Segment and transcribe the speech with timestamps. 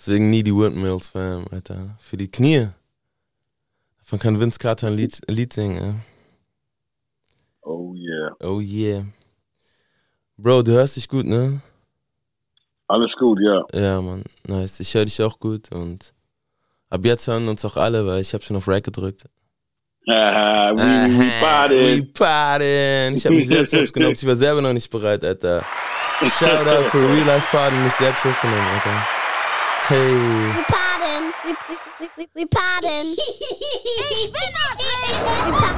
[0.00, 1.94] Deswegen nie die Windmills, Fam, Alter.
[1.98, 2.68] Für die Knie.
[3.98, 5.94] Davon kann Vince Carter ein Lied, ein Lied singen, ey.
[7.60, 8.34] Oh yeah.
[8.40, 9.04] Oh yeah.
[10.38, 11.60] Bro, du hörst dich gut, ne?
[12.88, 13.62] Alles gut, ja.
[13.74, 14.80] Ja, Mann, nice.
[14.80, 16.14] Ich höre dich auch gut und
[16.88, 19.24] ab jetzt hören uns auch alle, weil ich habe schon auf Rack gedrückt.
[20.08, 22.02] Haha, we, we We party.
[22.14, 23.16] party.
[23.18, 24.14] Ich habe mich selbst hochgenommen.
[24.14, 25.62] Ich war selber noch nicht bereit, Alter.
[26.22, 29.19] Shout out für Real Life Party, mich selbst hochgenommen, Alter.
[29.90, 30.14] Hey.
[30.54, 31.32] We pardon.
[31.44, 31.76] We, we,
[32.16, 33.06] we, we, pardon.
[33.10, 33.16] we,
[35.60, 35.76] pa-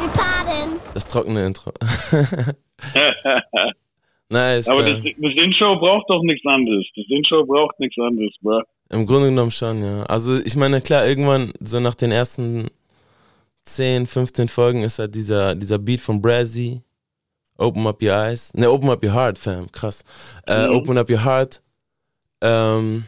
[0.00, 0.80] we, pardon.
[0.94, 1.72] Das trockene Intro.
[4.30, 6.86] nice, Aber das, das Intro braucht doch nichts anderes.
[6.96, 8.62] Das Intro braucht nichts anderes, bro.
[8.88, 10.04] Im Grunde genommen schon, ja.
[10.04, 12.68] Also ich meine, klar, irgendwann, so nach den ersten
[13.66, 16.80] 10, 15 Folgen ist halt dieser, dieser Beat von Brazzy.
[17.58, 18.50] Open up your eyes.
[18.54, 19.70] Ne, open up your heart, fam.
[19.70, 20.02] Krass.
[20.46, 20.76] Äh, Mhm.
[20.76, 21.60] Open up your heart.
[22.42, 23.04] Ähm,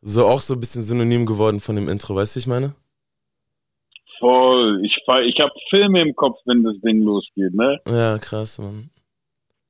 [0.00, 2.74] so auch so ein bisschen synonym geworden von dem Intro, weißt du, ich meine?
[4.18, 4.82] Voll.
[4.84, 7.80] Ich, ich habe Filme im Kopf, wenn das Ding losgeht, ne?
[7.88, 8.90] Ja, krass, Mann.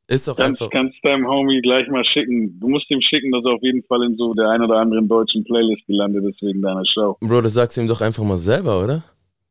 [0.08, 0.70] Ist doch Kannst, einfach.
[0.72, 2.58] kannst deinem Homie gleich mal schicken.
[2.60, 5.08] Du musst ihm schicken, dass er auf jeden Fall in so der ein oder anderen
[5.08, 7.16] deutschen Playlist gelandet ist wegen deiner Show.
[7.20, 9.04] Bro, das sagst du ihm doch einfach mal selber, oder?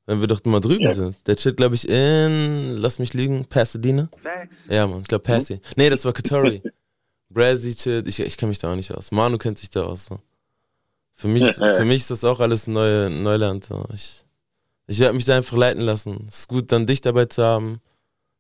[0.05, 0.91] Wenn wir doch mal drüben Ja.
[0.91, 1.15] sind.
[1.25, 4.09] Der chillt, glaube ich, in, lass mich lügen, Pasadena.
[4.69, 5.61] Ja, Mann, ich glaube Passy.
[5.77, 6.61] Nee, das war Katori.
[7.33, 9.11] Brazzy chillt, ich, ich kenne mich da auch nicht aus.
[9.11, 10.05] Manu kennt sich da aus.
[10.05, 10.19] So.
[11.15, 13.65] Für, mich, ist- für mich ist das auch alles neue, Neuland.
[13.65, 13.85] So.
[13.93, 14.23] Ich,
[14.87, 16.25] ich werde mich da einfach leiten lassen.
[16.27, 17.79] Es ist gut, dann dich dabei zu haben.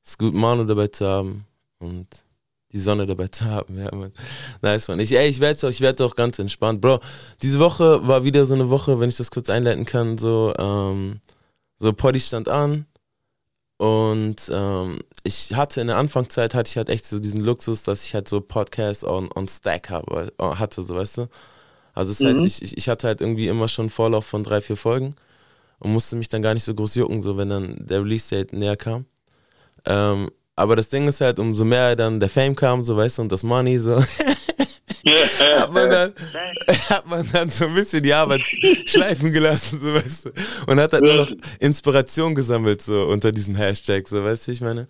[0.03, 1.45] Es ist gut, Manu dabei zu haben.
[1.79, 2.07] Und
[2.71, 3.77] die Sonne dabei zu haben.
[3.77, 4.13] Ja, Mann.
[4.61, 4.99] Nice, Mann.
[4.99, 6.81] Ich, ey, ich werde ich werd auch ganz entspannt.
[6.81, 6.99] Bro,
[7.41, 11.15] diese Woche war wieder so eine Woche, wenn ich das kurz einleiten kann, so, ähm,
[11.77, 12.85] so Poddy stand an
[13.77, 18.05] und ähm, ich hatte in der Anfangszeit hatte ich halt echt so diesen Luxus, dass
[18.05, 21.27] ich halt so Podcasts on, on Stack habe, äh, hatte, so weißt du.
[21.93, 22.47] Also das heißt, Mhm.
[22.47, 25.15] ich, ich, ich hatte halt irgendwie immer schon einen Vorlauf von drei, vier Folgen
[25.79, 28.77] und musste mich dann gar nicht so groß jucken, so wenn dann der Release-Date näher
[28.77, 29.05] kam.
[29.85, 33.23] Ähm, aber das Ding ist halt, umso mehr dann der Fame kam, so weißt du,
[33.23, 33.95] und das Money, so,
[35.05, 36.13] hat man dann,
[36.89, 38.45] hat man dann so ein bisschen die Arbeit
[38.85, 40.31] schleifen gelassen, so weißt du.
[40.67, 44.61] Und hat halt nur noch Inspiration gesammelt, so unter diesem Hashtag, so weißt du, ich
[44.61, 44.87] meine.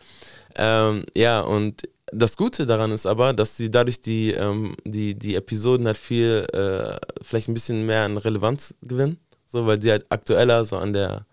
[0.56, 5.36] Ähm, ja, und das Gute daran ist aber, dass sie dadurch die, ähm, die, die
[5.36, 9.18] Episoden halt viel, äh, vielleicht ein bisschen mehr an Relevanz gewinnen,
[9.48, 11.26] so, weil sie halt aktueller so an der,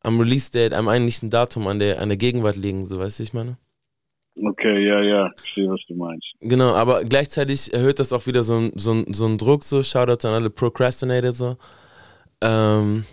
[0.00, 3.32] am Release-Date, am eigentlichen Datum, an der, an der Gegenwart liegen, so weißt du, ich
[3.32, 3.56] meine.
[4.36, 5.30] Okay, ja, ja.
[5.44, 6.26] Ich sehe, was du meinst.
[6.40, 9.82] Genau, aber gleichzeitig erhöht das auch wieder so, ein- so, ein- so einen Druck, so
[9.82, 11.56] Shoutout an alle Procrastinator, so.
[12.40, 13.04] Ähm,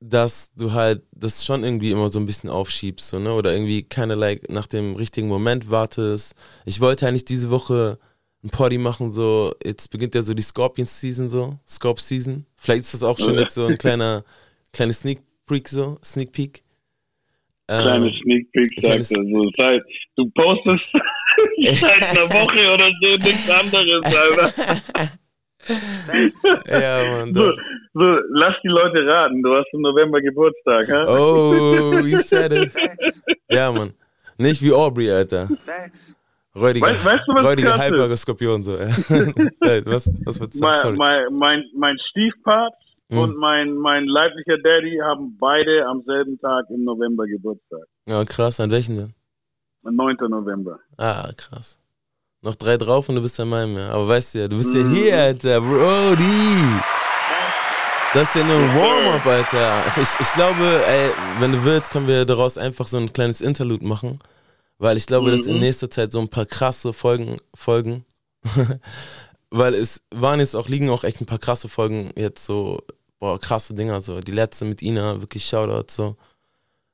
[0.00, 3.32] dass du halt das schon irgendwie immer so ein bisschen aufschiebst, so, ne?
[3.34, 6.34] Oder irgendwie keine like nach dem richtigen Moment wartest.
[6.64, 7.98] Ich wollte eigentlich diese Woche
[8.44, 12.44] ein Party machen, so, jetzt beginnt ja so die Scorpion-Season, so, Scorp-Season.
[12.56, 14.24] Vielleicht ist das auch schon jetzt so ein kleiner,
[14.72, 16.64] kleines Sneak Peek, so, Sneak Peek.
[17.72, 19.02] Ähm, Kleine Sneak Peek, sagt er.
[19.04, 19.84] So, das heißt,
[20.16, 20.84] du postest
[21.80, 25.12] seit einer Woche oder so nichts anderes, Alter.
[26.68, 27.52] ja, Mann, So,
[27.94, 29.42] so, lass die Leute raten.
[29.42, 31.04] Du hast im November Geburtstag, ha?
[31.06, 32.72] Oh, he said it.
[33.48, 33.92] Ja, Mann.
[34.38, 35.48] Nicht wie Aubrey, Alter.
[36.54, 38.72] Räudiger, Weißt- weißt du, was räudiger halblager Skorpion, so.
[38.78, 40.58] Was, was sagen?
[40.60, 40.96] Mein, Sorry.
[40.96, 42.74] mein, mein, mein Stiefpart
[43.12, 43.18] Mhm.
[43.18, 47.84] und mein, mein leiblicher Daddy haben beide am selben Tag im November Geburtstag.
[48.06, 48.58] Ja, krass.
[48.60, 49.14] An welchen denn?
[49.84, 50.16] Am 9.
[50.28, 50.78] November.
[50.96, 51.78] Ah, krass.
[52.40, 53.90] Noch drei drauf und du bist ja meinem, ja.
[53.90, 54.94] Aber weißt du ja, du bist ja Mhm.
[54.94, 55.60] hier, Alter.
[55.60, 56.80] Brody.
[58.14, 59.84] Das ist ja nur ein Warm-up, Alter.
[60.00, 63.86] Ich, ich glaube, ey, wenn du willst, können wir daraus einfach so ein kleines Interlude
[63.86, 64.18] machen.
[64.78, 65.60] Weil ich glaube, dass in Mhm.
[65.60, 68.04] nächster Zeit so ein paar krasse Folgen folgen.
[69.50, 72.80] Weil es waren jetzt auch, liegen auch echt ein paar krasse Folgen jetzt so,
[73.22, 74.20] boah, krasse Dinger so.
[74.20, 76.16] Die letzte mit Ina, wirklich Shoutout so.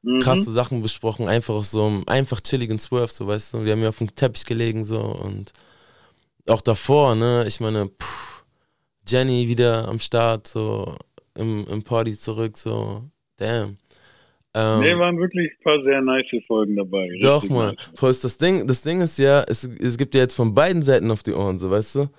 [0.02, 0.20] Mhm.
[0.20, 3.64] Krasse Sachen besprochen, einfach so einem einfach chilligen Swerve, so weißt du.
[3.64, 5.52] Wir haben ja auf dem Teppich gelegen so und
[6.46, 8.44] auch davor, ne, ich meine, pff,
[9.06, 10.96] Jenny wieder am Start, so
[11.34, 13.04] im, im Party zurück, so,
[13.38, 13.78] damn.
[14.52, 17.08] Ähm, Nee, waren wirklich ein paar sehr nice Folgen dabei.
[17.22, 17.74] doch, Mann.
[17.98, 18.20] nice.
[18.20, 21.22] Das Ding, das Ding ist ja, es, es gibt ja jetzt von beiden Seiten auf
[21.22, 22.10] die Ohren, so weißt du?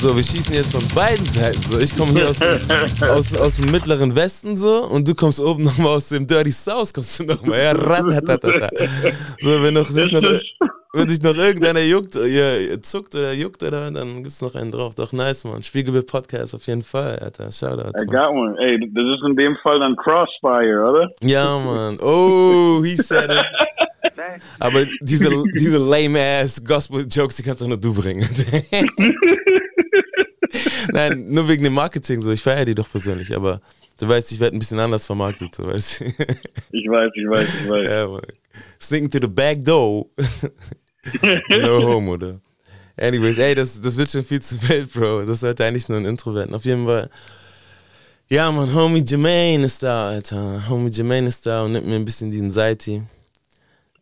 [0.00, 1.60] So, wir schießen jetzt von beiden Seiten.
[1.70, 5.38] So, ich komme hier aus, dem- aus, aus dem mittleren Westen so und du kommst
[5.40, 7.58] oben nochmal aus dem Dirty South, kommst du nochmal.
[7.62, 8.70] Ja, ratatatata.
[9.40, 10.22] So, wenn noch sich noch,
[10.92, 14.94] wenn sich noch irgendeiner juckt, ihr zuckt oder juckt oder dann gibt's noch einen drauf.
[14.94, 15.62] Doch nice, man.
[15.62, 17.50] Spiegelbild Podcast auf jeden Fall, Alter.
[17.50, 17.98] Shoutout.
[17.98, 18.06] I Man.
[18.06, 18.56] got one.
[18.58, 21.10] Ey, das ist in dem Fall dann Crossfire, oder?
[21.22, 21.98] Ja, man.
[22.00, 23.44] Oh, he said it.
[24.60, 28.28] Aber diese, diese lame-ass Gospel-Jokes, die kannst auch nur du bringen.
[30.92, 32.30] Nein, nur wegen dem Marketing so.
[32.30, 33.62] Ich feiere die doch persönlich, aber
[33.98, 36.04] du weißt, ich werde ein bisschen anders vermarktet, so weißt du.
[36.72, 37.86] Ich weiß, ich weiß, ich weiß.
[37.88, 38.20] Ja, man.
[38.80, 40.06] Sneaking to the back door.
[41.48, 42.40] no homo, oder?
[42.96, 45.24] Anyways, ey, das, das wird schon viel zu wild, Bro.
[45.24, 46.54] Das sollte eigentlich nur ein Intro werden.
[46.54, 47.10] Auf jeden Fall.
[48.28, 50.62] Ja, man, Homie Jermaine ist da, Alter.
[50.68, 53.02] Homie Jermaine ist da und nimmt mir ein bisschen die Anxiety.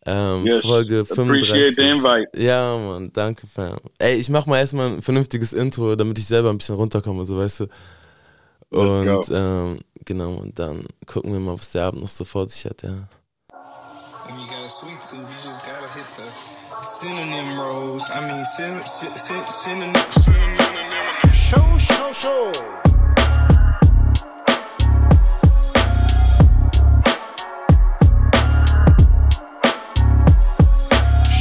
[0.06, 1.76] Ähm, Yes, Folge appreciate 35.
[1.76, 2.42] the invite.
[2.42, 3.78] Ja, Mann, danke, Fam.
[3.98, 7.36] Ey, ich mach mal erstmal ein vernünftiges Intro, damit ich selber ein bisschen runterkomme, so
[7.36, 7.66] weißt du.
[8.70, 12.64] Und ähm, genau, und dann gucken wir mal, was der Abend noch so vor sich
[12.64, 13.08] hat, ja.
[14.26, 15.02] When you got a sweet
[17.00, 18.10] synonym rows.
[18.10, 21.32] I mean, syn- sy- sy- synonym, synonym.
[21.32, 22.52] Show, show, show.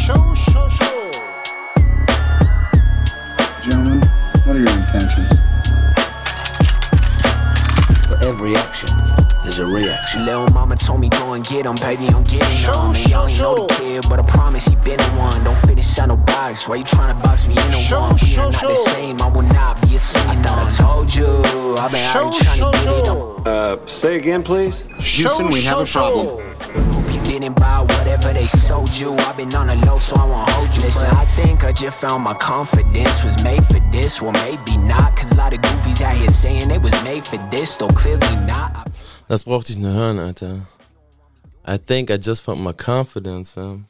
[0.03, 1.11] Show, show, show.
[3.61, 4.01] Gentlemen,
[4.45, 5.31] what are your intentions?
[8.07, 8.89] For every action,
[9.49, 10.25] there's a reaction.
[10.25, 12.89] Little mama told me go and get him, baby, I'm getting Show, on.
[12.89, 13.79] And show, y'all ain't know the show.
[13.79, 15.43] kid, but I promise he been the one.
[15.43, 16.67] Don't fit inside no box.
[16.69, 18.13] Why you trying to box me in a Show, one?
[18.13, 20.75] We show, are not the same, I will not be a single I thought I
[20.75, 21.27] told you,
[21.79, 23.47] I've been Show, out here trying show, to get it on.
[23.47, 24.83] Uh, say again, please.
[24.99, 26.27] Show, Houston, we have a problem.
[26.27, 26.49] show.
[26.93, 29.13] Hope you didn't buy whatever they sold you.
[29.13, 30.83] I've been on the low, so I won't hold you.
[30.83, 34.21] Listen, I think I just found my confidence was made for this.
[34.21, 37.37] Well, maybe not, cause a lot of goofies out here saying they was made for
[37.49, 38.71] this, though clearly not.
[38.75, 38.83] I
[39.29, 40.67] Das brauchte ich nur hören, Alter.
[41.67, 43.85] I think I just found my confidence, fam.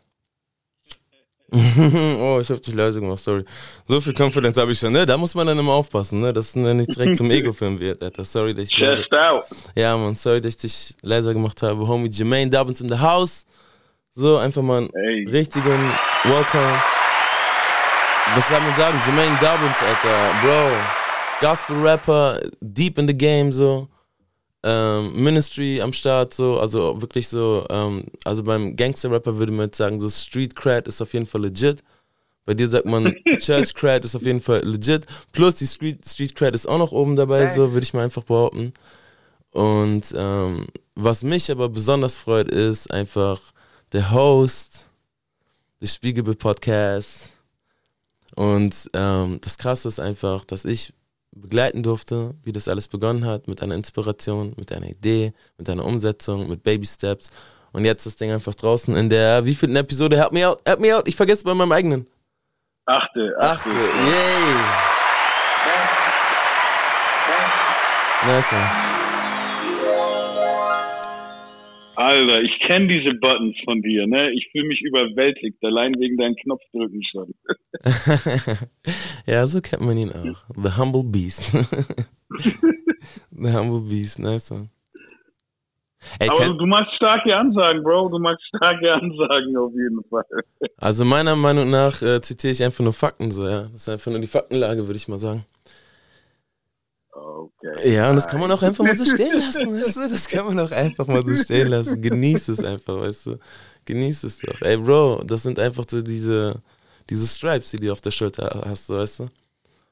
[1.52, 3.46] oh, ich hab dich leise gemacht, sorry.
[3.88, 5.06] So viel Confidence habe ich schon, ne?
[5.06, 6.34] Da muss man dann immer aufpassen, ne?
[6.34, 8.26] Dass es nicht direkt zum Ego-Film wird, Alter.
[8.26, 9.46] Sorry, dass ich Chest out.
[9.76, 11.88] Ja, man, sorry, dass ich dich leiser gemacht habe.
[11.88, 13.46] Homie Jermaine Dobbins in the house.
[14.14, 15.26] So, einfach mal einen Hey.
[15.32, 15.92] richtigen
[16.26, 16.82] Welcome.
[18.36, 19.00] Was soll man sagen?
[19.06, 20.32] Jermaine Dobbins, Alter.
[20.44, 20.70] Bro.
[21.40, 23.88] Gospel-Rapper, deep in the game, so.
[24.64, 26.60] Ähm, Ministry am Start, so.
[26.60, 27.66] Also wirklich so.
[27.70, 31.42] Ähm, also beim Gangster-Rapper würde man jetzt sagen, so Street Cred ist auf jeden Fall
[31.42, 31.84] legit.
[32.46, 35.06] Bei dir sagt man, Church Cred ist auf jeden Fall legit.
[35.32, 38.24] Plus die Street, Street Cred ist auch noch oben dabei, so würde ich mal einfach
[38.24, 38.74] behaupten.
[39.52, 43.40] Und ähm, was mich aber besonders freut, ist einfach
[43.94, 44.88] der Host
[45.82, 47.30] des Spiegelbild Podcasts.
[48.36, 50.94] Und ähm, das Krasse ist einfach, dass ich
[51.32, 55.86] begleiten durfte, wie das alles begonnen hat, mit einer Inspiration, mit einer Idee, mit einer
[55.86, 57.32] Umsetzung, mit Baby Steps.
[57.72, 60.18] Und jetzt das Ding einfach draußen in der, wie viel Episode?
[60.18, 62.08] Help me out, help me out, ich vergesse bei meinem eigenen.
[62.86, 63.70] Achte, achte.
[63.70, 64.90] Achte, yay!
[68.26, 69.09] Nice one.
[72.00, 74.32] Alter, ich kenne diese Buttons von dir, ne?
[74.32, 77.34] Ich fühle mich überwältigt, allein wegen deinen Knopfdrücken schon.
[79.28, 80.46] ja, so kennt man ihn auch.
[80.56, 81.52] The Humble Beast.
[83.32, 84.70] The Humble Beast, nice one.
[86.20, 88.08] Ey, Aber du machst starke Ansagen, Bro.
[88.08, 90.24] Du machst starke Ansagen auf jeden Fall.
[90.78, 93.64] also meiner Meinung nach äh, zitiere ich einfach nur Fakten so, ja.
[93.64, 95.44] Das ist einfach nur die Faktenlage, würde ich mal sagen.
[97.22, 97.94] Okay.
[97.94, 100.02] Ja, und das kann man auch einfach mal so stehen lassen, weißt du?
[100.10, 102.02] Das kann man auch einfach mal so stehen lassen.
[102.02, 103.40] Genieß es einfach, weißt du?
[103.86, 104.62] Genieß es doch.
[104.62, 106.62] Ey, Bro, das sind einfach so diese,
[107.10, 109.30] diese Stripes, die du auf der Schulter hast, weißt du?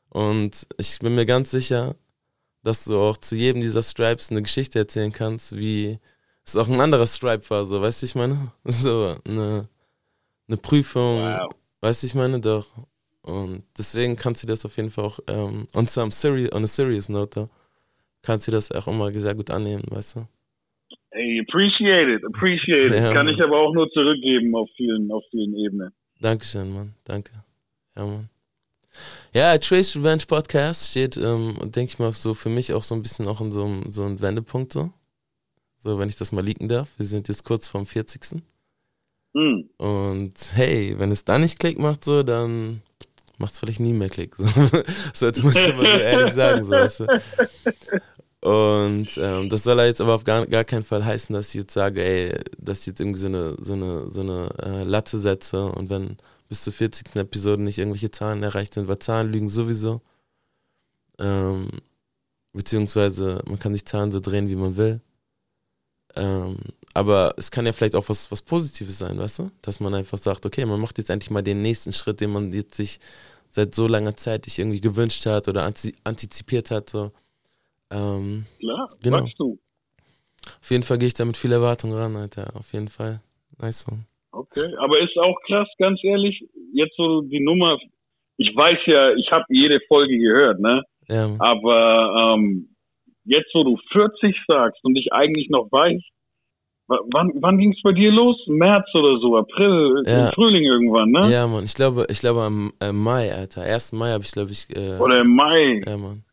[0.09, 1.95] Und ich bin mir ganz sicher,
[2.63, 5.99] dass du auch zu jedem dieser Stripes eine Geschichte erzählen kannst, wie
[6.45, 8.51] es auch ein anderer Stripe war, so, weißt du, ich meine?
[8.65, 9.67] So, eine,
[10.47, 11.51] eine Prüfung, Wow.
[11.81, 12.39] weißt du, ich meine?
[12.39, 12.67] Doch.
[13.27, 16.67] Und deswegen kannst du das auf jeden Fall auch, ähm, on, some seri on a
[16.67, 17.49] serious note,
[18.21, 20.27] kannst du das auch immer sehr gut annehmen, weißt du?
[21.11, 22.93] Hey, appreciate it, appreciate it.
[22.93, 23.35] Ja, Kann Mann.
[23.35, 25.91] ich aber auch nur zurückgeben auf vielen, auf vielen Ebenen.
[26.21, 26.93] Dankeschön, Mann.
[27.03, 27.31] Danke.
[27.97, 28.29] Ja, Mann.
[29.33, 33.01] Ja, Trace Revenge Podcast steht, ähm, denke ich mal, so für mich auch so ein
[33.01, 34.93] bisschen auch in so einem so einem Wendepunkt so.
[35.79, 36.89] So, wenn ich das mal leaken darf.
[36.97, 38.41] Wir sind jetzt kurz vorm 40.
[39.33, 39.69] Hm.
[39.77, 42.81] Und hey, wenn es da nicht Klick macht, so, dann
[43.37, 44.35] macht es vielleicht nie mehr Klick.
[44.37, 44.45] So.
[45.13, 47.07] Sollte man schon mal so ehrlich sagen, so, weißt du.
[48.39, 51.73] Und ähm, das soll jetzt aber auf gar, gar keinen Fall heißen, dass ich jetzt
[51.73, 55.65] sage, ey, dass ich jetzt irgendwie so eine, so eine, so eine äh, Latte setze
[55.65, 56.17] und wenn
[56.47, 57.15] bis zur 40.
[57.15, 60.01] Episode nicht irgendwelche Zahlen erreicht sind, weil Zahlen lügen sowieso.
[61.19, 61.67] Ähm,
[62.53, 65.01] beziehungsweise man kann sich Zahlen so drehen, wie man will.
[66.15, 66.57] Ähm,
[66.97, 69.51] aber es kann ja vielleicht auch was, was Positives sein, weißt du?
[69.61, 72.51] Dass man einfach sagt, okay, man macht jetzt endlich mal den nächsten Schritt, den man
[72.51, 72.99] jetzt sich
[73.51, 76.89] seit so langer Zeit sich irgendwie gewünscht hat oder anti antizipiert hat.
[76.89, 77.11] So.
[77.91, 79.19] Ähm, Klar, Genau.
[79.19, 79.57] sagst du.
[80.61, 82.55] auf jeden Fall gehe ich da mit viel Erwartung ran, Alter.
[82.55, 83.21] Auf jeden Fall.
[83.59, 84.05] Nice one.
[84.31, 84.73] Okay.
[84.79, 87.77] Aber ist auch krass, ganz ehrlich, jetzt so die Nummer,
[88.37, 90.83] ich weiß ja, ich habe jede Folge gehört, ne?
[91.09, 92.75] Ja, Aber ähm,
[93.23, 96.16] jetzt, wo du 40 sagst und ich eigentlich noch weiß, wa-
[96.87, 98.35] wann, wann ging es bei dir los?
[98.47, 100.27] März oder so, April, Ja.
[100.27, 101.31] im Frühling irgendwann, ne?
[101.31, 101.65] ja, Mann.
[101.65, 103.61] Ich glaube, ich glaube am äh, Mai, Alter.
[103.63, 103.93] 1.
[103.93, 104.67] Mai habe ich, glaube ich.
[104.75, 106.23] Äh, Oder im Mai, ja, Mann.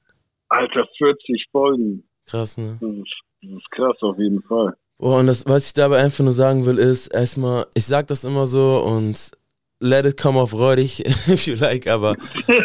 [0.49, 2.05] Alter, 40 Folgen.
[2.27, 2.79] Krass, ne?
[2.81, 3.05] Das ist,
[3.43, 4.75] das ist krass auf jeden Fall.
[4.99, 8.25] Boah, und das, was ich dabei einfach nur sagen will, ist erstmal, ich sag das
[8.25, 9.33] immer so und
[9.81, 12.15] let it come off räudig, if you like, aber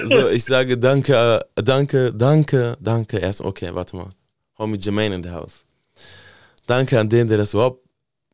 [0.05, 3.17] so, ich sage danke, danke, danke, danke.
[3.17, 4.11] Erst, okay, warte mal.
[4.59, 5.65] Homie Jermaine in the house.
[6.69, 7.83] Danke an den, der das überhaupt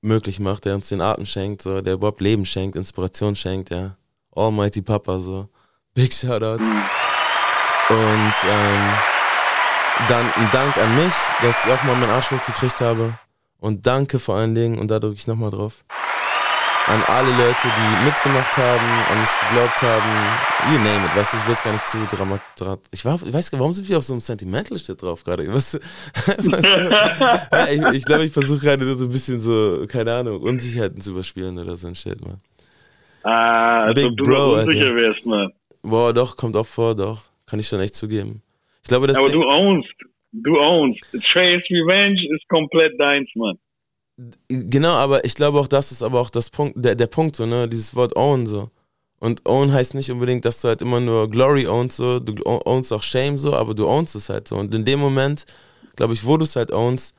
[0.01, 3.95] möglich macht, der uns den Atem schenkt, so, der überhaupt Leben schenkt, Inspiration schenkt, ja.
[4.35, 5.47] Almighty Papa, so.
[5.93, 6.61] Big Shoutout.
[6.61, 8.93] Und ähm,
[10.09, 13.17] dann ein Dank an mich, dass ich auch mal meinen Arsch hochgekriegt habe.
[13.61, 15.85] Und danke vor allen Dingen, und da drücke ich nochmal drauf,
[16.87, 20.71] an alle Leute, die mitgemacht haben, an mich geglaubt haben.
[20.71, 22.89] You name it, weißt du, ich will jetzt gar nicht zu dramatisch.
[22.91, 25.23] Ich, war, ich weiß gar nicht, warum sind wir auf so einem Sentimental Shit drauf
[25.23, 25.47] gerade?
[25.51, 25.73] Was,
[26.37, 31.11] was, ich ich glaube, ich versuche gerade so ein bisschen so, keine Ahnung, Unsicherheiten zu
[31.11, 32.37] überspielen oder so ein Shit, man.
[33.23, 35.51] Ah, als Big du Bro, unsicher wärst, Mann.
[35.81, 37.23] Boah, doch, kommt auch vor, doch.
[37.47, 38.41] Kann ich schon echt zugeben.
[38.83, 39.93] Ich glaube, das Aber du ownst.
[40.31, 41.01] Du ownst.
[41.31, 43.57] Trey's Revenge ist komplett deins, Mann.
[44.47, 47.45] Genau, aber ich glaube auch, das ist aber auch das Punkt, der, der Punkt, so,
[47.45, 48.69] ne, dieses Wort own so.
[49.19, 52.93] Und own heißt nicht unbedingt, dass du halt immer nur Glory ownst, so, du ownst
[52.93, 54.55] auch Shame so, aber du ownst es halt so.
[54.55, 55.45] Und in dem Moment,
[55.95, 57.15] glaube ich, wo du es halt ownst,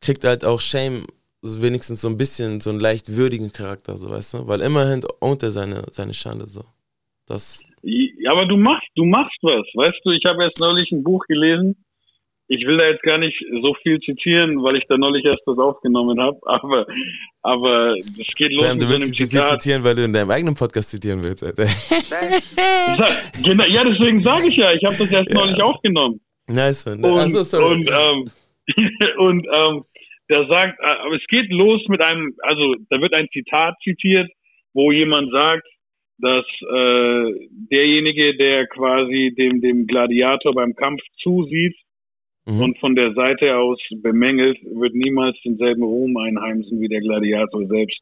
[0.00, 1.06] kriegt halt auch Shame
[1.42, 4.48] wenigstens so ein bisschen so einen leicht würdigen Charakter, so, weißt du?
[4.48, 6.64] Weil immerhin ownt er seine, seine Schande so.
[7.26, 9.66] Das, Ja, aber du machst, du machst was.
[9.74, 11.76] Weißt du, ich habe erst neulich ein Buch gelesen.
[12.48, 15.58] Ich will da jetzt gar nicht so viel zitieren, weil ich da neulich erst das
[15.58, 16.38] aufgenommen habe.
[16.44, 16.86] Aber,
[17.42, 20.30] aber es geht los mit du willst nicht so viel zitieren, weil du in deinem
[20.30, 21.64] eigenen Podcast zitieren willst, Alter.
[23.44, 25.40] Genau, ja, deswegen sage ich ja, ich habe das erst Ja.
[25.40, 26.20] neulich aufgenommen.
[26.48, 27.04] Nice, man.
[27.04, 27.74] Und, Also, sorry.
[27.74, 28.30] und, ähm,
[29.18, 29.82] und ähm,
[30.28, 34.30] der sagt, äh, aber es geht los mit einem, also da wird ein Zitat zitiert,
[34.72, 35.66] wo jemand sagt,
[36.18, 37.32] dass äh,
[37.72, 41.76] derjenige, der quasi dem, dem Gladiator beim Kampf zusieht
[42.46, 42.62] Mhm.
[42.62, 47.98] und von der Seite aus bemängelt, wird niemals denselben Ruhm einheimsen wie der Gladiator selbst,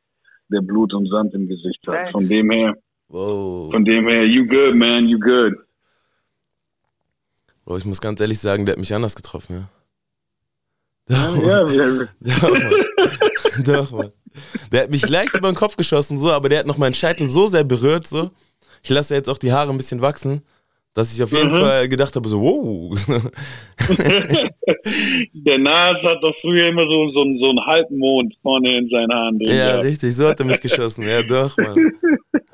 [0.51, 2.11] der Blut und Sand im Gesicht hat.
[2.11, 2.75] Von dem her,
[3.09, 3.73] wow.
[3.73, 5.55] von dem her, you good, man, you good.
[7.65, 9.71] Bro, ich muss ganz ehrlich sagen, der hat mich anders getroffen, ja.
[11.07, 11.47] Doch, Mann.
[11.47, 13.65] Ja, wir, Doch, Mann.
[13.65, 14.13] Doch, Mann.
[14.73, 17.31] Der hat mich leicht über den Kopf geschossen, so, aber der hat noch meinen Scheitel
[17.31, 18.31] so sehr berührt, so.
[18.83, 20.43] Ich lasse jetzt auch die Haare ein bisschen wachsen,
[20.95, 21.59] dass ich auf jeden Mhm.
[21.61, 22.97] Fall gedacht habe, so, wow.
[25.35, 29.39] Der Nas hat doch früher immer so, so, so einen Halbmond vorne in seinen Haaren
[29.41, 29.85] ja, gehabt.
[29.85, 31.07] richtig, so hat er mich geschossen.
[31.07, 31.93] Ja, doch, Mann.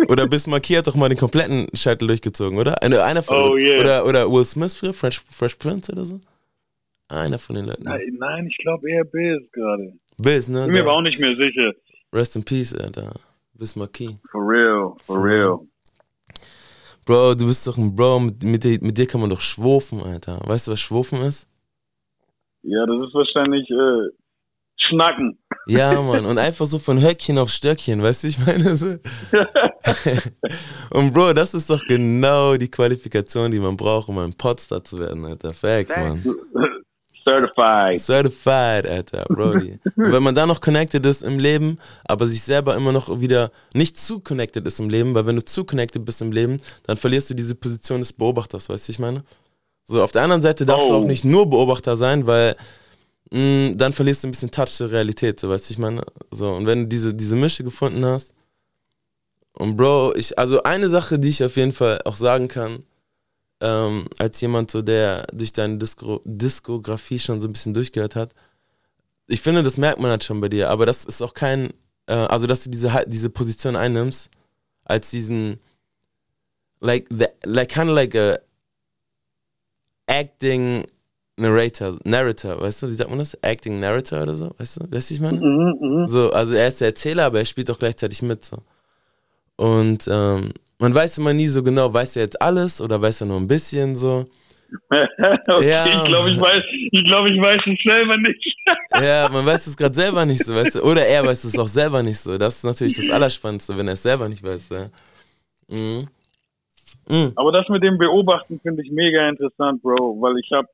[0.08, 2.82] Oder Bismarck hat doch mal den kompletten Scheitel durchgezogen, oder?
[2.82, 3.80] Einer, einer von, Oh, yeah.
[3.80, 6.18] oder, oder Will Smith früher, Fresh, Fresh Prince oder so?
[7.08, 7.84] Einer von den Leuten.
[7.84, 9.92] Nein, nein, ich glaube eher Biz gerade.
[10.18, 10.64] Biz, ne?
[10.64, 11.72] Bin mir aber auch nicht mehr sicher.
[12.12, 13.12] Rest in Peace, Alter.
[13.54, 13.98] Bismarck.
[14.30, 15.60] For real, for real.
[17.10, 20.00] Bro, du bist doch ein Bro, mit, mit, dir, mit dir kann man doch schwurfen,
[20.00, 20.38] Alter.
[20.44, 21.48] Weißt du, was schwurfen ist?
[22.62, 24.10] Ja, das ist wahrscheinlich äh,
[24.76, 25.36] Schnacken.
[25.66, 26.24] Ja, Mann.
[26.24, 28.76] Und einfach so von Höckchen auf Stöckchen, weißt du, ich meine?
[28.76, 28.86] So.
[30.92, 35.00] Und Bro, das ist doch genau die Qualifikation, die man braucht, um ein Podstar zu
[35.00, 35.52] werden, Alter.
[35.52, 36.22] Facts, Mann.
[37.30, 38.00] Certified.
[38.00, 39.78] Certified, Alter, Brody.
[39.96, 43.98] Wenn man da noch connected ist im Leben, aber sich selber immer noch wieder nicht
[43.98, 47.30] zu connected ist im Leben, weil wenn du zu connected bist im Leben, dann verlierst
[47.30, 49.22] du diese Position des Beobachters, weißt du, ich meine?
[49.86, 50.98] So, auf der anderen Seite darfst du Oh.
[50.98, 52.56] auch nicht nur Beobachter sein, weil
[53.32, 56.02] mh, dann verlierst du ein bisschen Touch zur Realität, so, weißt du, ich meine?
[56.30, 58.34] So, und wenn du diese, diese Mische gefunden hast,
[59.52, 62.84] und Bro, ich, also eine Sache, die ich auf jeden Fall auch sagen kann,
[63.60, 68.34] ähm, als jemand, so, der durch deine Disko Diskografie schon so ein bisschen durchgehört hat.
[69.26, 71.70] Ich finde, das merkt man halt schon bei dir, aber das ist auch kein,
[72.06, 74.30] äh, also dass du diese, diese Position einnimmst,
[74.84, 75.60] als diesen,
[76.80, 78.38] like, the, like kind of like a
[80.06, 80.84] acting
[81.36, 83.34] narrator, narrator, weißt du, wie sagt man das?
[83.42, 85.38] Acting narrator oder so, weißt du, weißt du, wie ich meine?
[85.38, 86.06] Mhm, mhm.
[86.08, 88.44] So, also er ist der Erzähler, aber er spielt auch gleichzeitig mit.
[88.44, 88.58] So.
[89.56, 93.26] Und ähm, man weiß immer nie so genau, weiß er jetzt alles oder weiß er
[93.26, 94.24] nur ein bisschen so.
[94.90, 95.86] okay, Ja.
[95.86, 98.56] Ich glaube, ich weiß, ich glaube, ich weiß es selber nicht.
[99.00, 100.82] Ja, man weiß es gerade selber nicht so, weißt du?
[100.82, 102.36] Oder er weiß es auch selber nicht so.
[102.38, 104.68] Das ist natürlich das Allerspannendste, wenn er es selber nicht weiß.
[104.68, 104.90] Ja.
[105.68, 106.08] Mhm.
[107.08, 107.32] Mhm.
[107.36, 110.68] Aber das mit dem Beobachten finde ich mega interessant, Bro, weil ich habe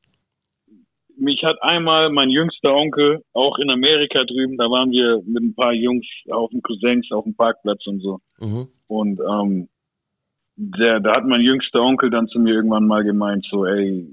[1.18, 5.54] mich hat einmal mein jüngster Onkel, auch in Amerika drüben, da waren wir mit ein
[5.54, 8.20] paar Jungs auf dem Cousins auf dem Parkplatz und so.
[8.40, 8.68] Mhm.
[8.88, 9.68] Und ähm,
[10.56, 14.06] der, da hat mein jüngster Onkel dann zu mir irgendwann mal gemeint, so, ey,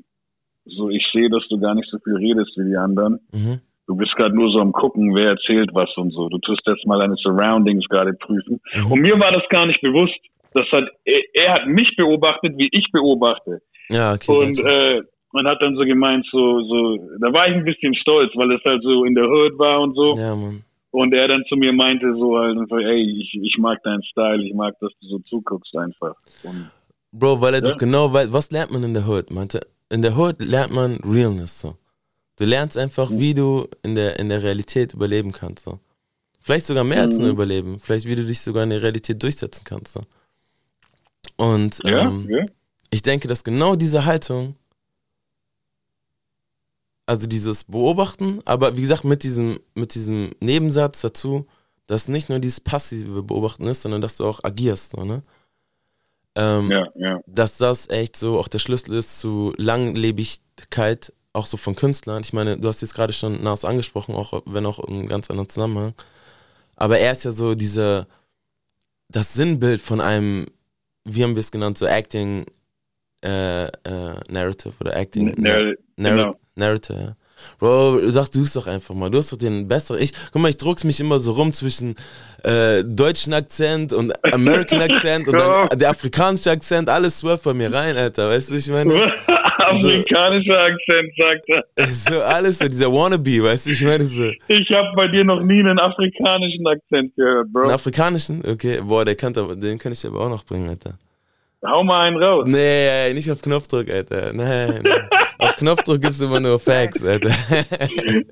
[0.65, 3.19] so ich sehe, dass du gar nicht so viel redest wie die anderen.
[3.31, 3.59] Mhm.
[3.87, 6.29] Du bist gerade nur so am gucken, wer erzählt was und so.
[6.29, 8.61] Du tust jetzt mal deine Surroundings gerade prüfen.
[8.73, 8.91] Mhm.
[8.91, 10.19] Und mir war das gar nicht bewusst.
[10.53, 13.61] Das hat, er, er hat mich beobachtet, wie ich beobachte.
[13.89, 14.31] Ja, okay.
[14.31, 14.69] Und gotcha.
[14.69, 15.01] äh,
[15.33, 18.63] man hat dann so gemeint, so, so, da war ich ein bisschen stolz, weil es
[18.63, 20.15] halt so in der Hood war und so.
[20.15, 20.63] ja, Mann.
[20.93, 24.43] Und er dann zu mir meinte so halt, so, ey, ich, ich mag deinen Style,
[24.45, 26.15] ich mag, dass du so zuguckst einfach.
[26.43, 26.69] Und
[27.11, 27.71] Bro, weil er Ja.
[27.71, 29.65] doch genau weiß, was lernt man in der Hood, meinte?
[29.89, 31.75] In der Hood lernt man Realness, so.
[32.37, 35.79] Du lernst einfach, wie du in der, in der Realität überleben kannst, so.
[36.39, 37.33] Vielleicht sogar mehr als nur Mhm.
[37.33, 37.79] überleben.
[37.79, 40.01] Vielleicht, wie du dich sogar in der Realität durchsetzen kannst, so.
[41.37, 42.45] Und ja, ähm, ja.
[42.91, 44.53] ich denke, dass genau diese Haltung,
[47.05, 51.47] also dieses Beobachten, aber wie gesagt, mit diesem, mit diesem Nebensatz dazu,
[51.87, 55.21] dass nicht nur dieses passive Beobachten ist, sondern dass du auch agierst, so, ne?
[56.35, 57.19] Ähm, ja, ja.
[57.27, 62.23] dass das echt so auch der Schlüssel ist zu Langlebigkeit, auch so von Künstlern.
[62.23, 65.49] Ich meine, du hast jetzt gerade schon Nas angesprochen, auch wenn auch im ganz anderen
[65.49, 65.93] Zusammenhang.
[66.75, 68.07] Aber er ist ja so diese,
[69.09, 70.47] das Sinnbild von einem,
[71.05, 72.45] wie haben wir es genannt, so Acting
[73.23, 76.39] äh, äh, Narrative oder Acting Nar- Narr genau.
[76.55, 77.15] Narrative, ja.
[77.59, 79.09] Bro, sag du es doch einfach mal.
[79.09, 80.01] Du hast doch den besseren.
[80.01, 81.95] Ich, guck mal, ich druck's mich immer so rum zwischen
[82.43, 87.73] äh, deutschen Akzent und American Akzent und dann der afrikanische Akzent, alles swirft bei mir
[87.73, 88.29] rein, Alter.
[88.29, 88.93] Weißt du, ich meine?
[89.57, 91.87] Amerikanischer Akzent, sagt er.
[91.87, 94.31] So alles, so dieser Wannabe, weißt du, ich meine so.
[94.47, 97.63] Ich habe bei dir noch nie einen afrikanischen Akzent gehört, Bro.
[97.63, 98.43] Einen afrikanischen?
[98.45, 100.95] Okay, boah, der kann den kann ich aber auch noch bringen, Alter.
[101.65, 102.45] Hau mal einen raus.
[102.45, 104.33] Nee, nicht auf Knopfdruck, Alter.
[104.33, 104.81] Nein.
[104.83, 105.09] nein.
[105.53, 107.31] auf Knopfdruck gibt's immer nur Facts, Alter.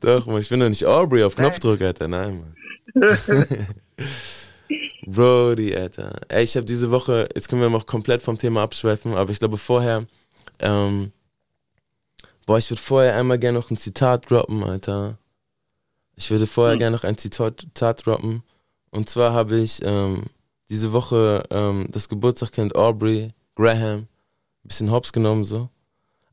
[0.00, 2.08] doch, Mann, ich bin doch nicht Aubrey auf Knopfdruck, Alter.
[2.08, 2.54] Nein, Mann.
[5.06, 6.20] Brody, Alter.
[6.28, 9.38] Ey, ich habe diese Woche, jetzt können wir noch komplett vom Thema abschweifen, aber ich
[9.38, 10.06] glaube vorher,
[10.58, 11.12] ähm,
[12.46, 15.18] boah, ich würde vorher einmal gerne noch ein Zitat droppen, Alter.
[16.16, 16.78] Ich würde vorher Hm.
[16.78, 18.42] gerne noch ein Zitat, Zitat droppen.
[18.90, 20.24] Und zwar habe ich ähm,
[20.70, 24.08] diese Woche ähm, das Geburtstagskind Aubrey Graham ein
[24.68, 25.68] bisschen hops genommen so.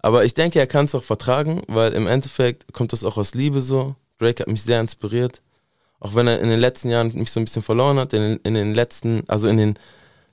[0.04, 3.34] Aber ich denke, er kann es auch vertragen, weil im Endeffekt kommt das auch aus
[3.34, 3.96] Liebe so.
[4.20, 5.42] Drake hat mich sehr inspiriert.
[6.02, 8.39] Auch wenn er in den letzten Jahren mich so ein bisschen verloren hat, in, den-
[8.44, 9.80] in den letzten, also in den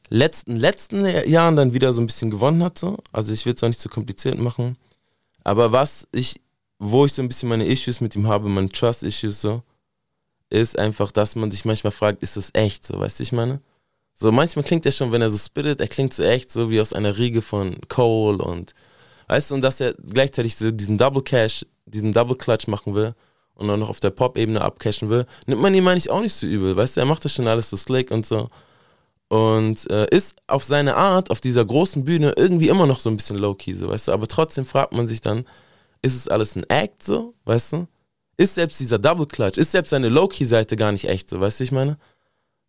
[0.09, 2.99] letzten, letzten Jahren dann wieder so ein bisschen gewonnen hat so.
[3.13, 4.77] Also ich will es auch nicht zu kompliziert machen.
[5.45, 6.41] Aber was ich,
[6.81, 9.63] wo ich so ein bisschen meine Issues mit ihm habe, meine Trust-Issues so,
[10.51, 13.61] ist einfach, dass man sich manchmal fragt, ist das echt so, weißt du, ich meine?
[14.17, 16.81] So manchmal klingt er schon, wenn er so spittet, er klingt so echt, so wie
[16.81, 18.75] aus einer Riege von Cole und,
[19.31, 23.15] weißt du, und dass er gleichzeitig so diesen Double Cash, diesen Double Clutch machen will
[23.55, 26.49] und dann noch auf der Pop-Ebene abcashen will, nimmt man ihm eigentlich auch nicht so
[26.49, 28.49] übel, weißt du, er macht das schon alles so slick und so.
[29.29, 33.17] Und äh, ist auf seine Art, auf dieser großen Bühne, irgendwie immer noch so ein
[33.17, 35.45] bisschen low-key, so, weißt du, aber trotzdem fragt man sich dann,
[36.03, 37.87] ist es alles ein Act, so, weißt du?
[38.37, 41.65] Ist selbst dieser Double Clutch, ist selbst seine Low-Key-Seite gar nicht echt, so, weißt du,
[41.65, 41.99] ich meine?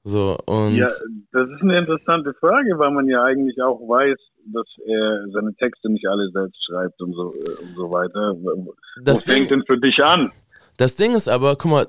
[0.03, 0.75] So, und.
[0.75, 4.17] Ja, das ist eine interessante Frage, weil man ja eigentlich auch weiß,
[4.53, 8.33] dass er seine Texte nicht alle selbst schreibt und so, äh, und so weiter.
[8.41, 10.31] Wo Das fängt Ding- denn für dich an?
[10.77, 11.87] Das Ding ist aber, guck mal,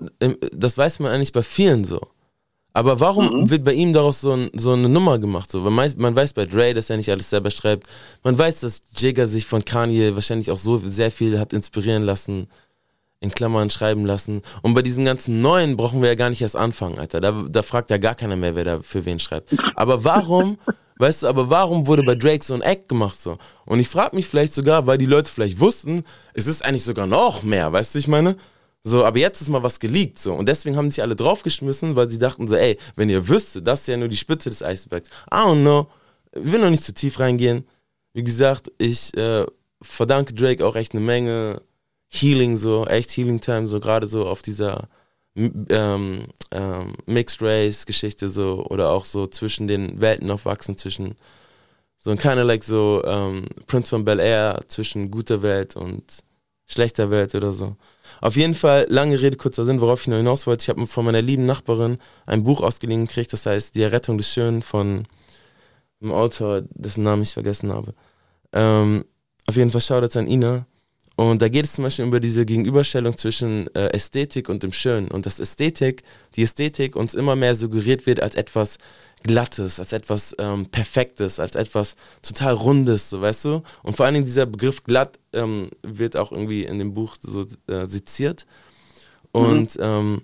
[0.53, 2.01] das weiß man eigentlich bei vielen so.
[2.75, 5.51] Aber warum wird bei ihm daraus so, ein, so eine Nummer gemacht?
[5.51, 5.61] So?
[5.61, 7.87] Man, weiß, man weiß bei Dre, dass er nicht alles selber schreibt.
[8.22, 12.48] Man weiß, dass Jigger sich von Kanye wahrscheinlich auch so sehr viel hat inspirieren lassen,
[13.22, 14.42] in Klammern schreiben lassen.
[14.62, 17.20] Und bei diesen ganzen Neuen brauchen wir ja gar nicht erst anfangen, Alter.
[17.20, 19.54] Da, da fragt ja gar keiner mehr, wer da für wen schreibt.
[19.76, 20.58] Aber warum,
[20.98, 23.38] weißt du, aber warum wurde bei Drake so ein Act gemacht so?
[23.64, 26.04] Und ich frage mich vielleicht sogar, weil die Leute vielleicht wussten,
[26.35, 28.37] es ist eigentlich sogar noch mehr, weißt du, ich meine?
[28.85, 30.35] So, aber jetzt ist mal was geleakt, so.
[30.35, 33.82] Und deswegen haben sich alle draufgeschmissen, weil sie dachten so, ey, wenn ihr wüsstet, das
[33.82, 35.08] ist ja nur die Spitze des Eisbergs.
[35.32, 35.87] I don't know.
[36.35, 37.64] Ich will noch nicht zu tief reingehen.
[38.12, 39.46] Wie gesagt, ich äh,
[39.80, 41.62] verdanke Drake auch echt eine Menge
[42.14, 44.88] Healing, so, echt Healing Time, so gerade so auf dieser
[45.35, 51.14] ähm, ähm, Mixed Race Geschichte, so, oder auch so zwischen den Welten aufwachsen, zwischen
[51.98, 56.03] so ein kind of like so ähm, Prince von Bel Air, zwischen guter Welt und
[56.66, 57.77] schlechter Welt oder so.
[58.20, 60.64] Auf jeden Fall, lange Rede, kurzer Sinn, worauf ich noch hinaus wollte.
[60.64, 61.96] Ich habe von meiner lieben Nachbarin
[62.27, 65.07] ein Buch ausgeliehen gekriegt, das heißt Die Errettung des Schönen von
[66.03, 67.94] einem Autor, dessen Namen ich vergessen habe.
[68.53, 69.07] Ähm,
[69.46, 70.66] auf jeden Fall Shoutouts an Ina.
[71.30, 75.08] Und da geht es zum Beispiel über diese Gegenüberstellung zwischen äh, Ästhetik und dem Schönen.
[75.08, 76.02] Und das Ästhetik,
[76.35, 78.78] die Ästhetik uns immer mehr suggeriert wird als etwas
[79.22, 83.62] Glattes, als etwas ähm, Perfektes, als etwas total Rundes, so weißt du?
[83.85, 87.46] Und vor allen Dingen dieser Begriff glatt ähm, wird auch irgendwie in dem Buch so
[87.68, 88.46] äh, seziert.
[89.30, 89.85] Und mhm.
[89.85, 90.22] ähm,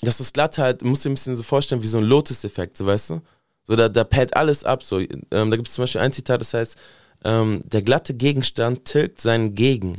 [0.00, 2.76] dass das glatt halt, musst du dir ein bisschen so vorstellen, wie so ein Lotus-Effekt,
[2.76, 3.20] so weißt du?
[3.66, 4.82] So, da, da pellt alles ab.
[4.82, 5.00] So.
[5.00, 6.76] Ähm, da gibt es zum Beispiel ein Zitat, das heißt,
[7.24, 9.98] ähm, der glatte Gegenstand tilgt seinen Gegen.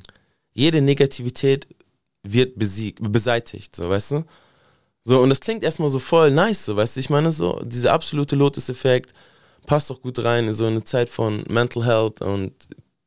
[0.53, 1.67] Jede Negativität
[2.23, 4.25] wird besiegt, beseitigt, so, weißt du?
[5.03, 6.99] So, und das klingt erstmal so voll nice, so, weißt du?
[6.99, 9.13] Ich meine, so, dieser absolute Lotus-Effekt
[9.67, 12.53] passt doch gut rein in so eine Zeit von Mental Health und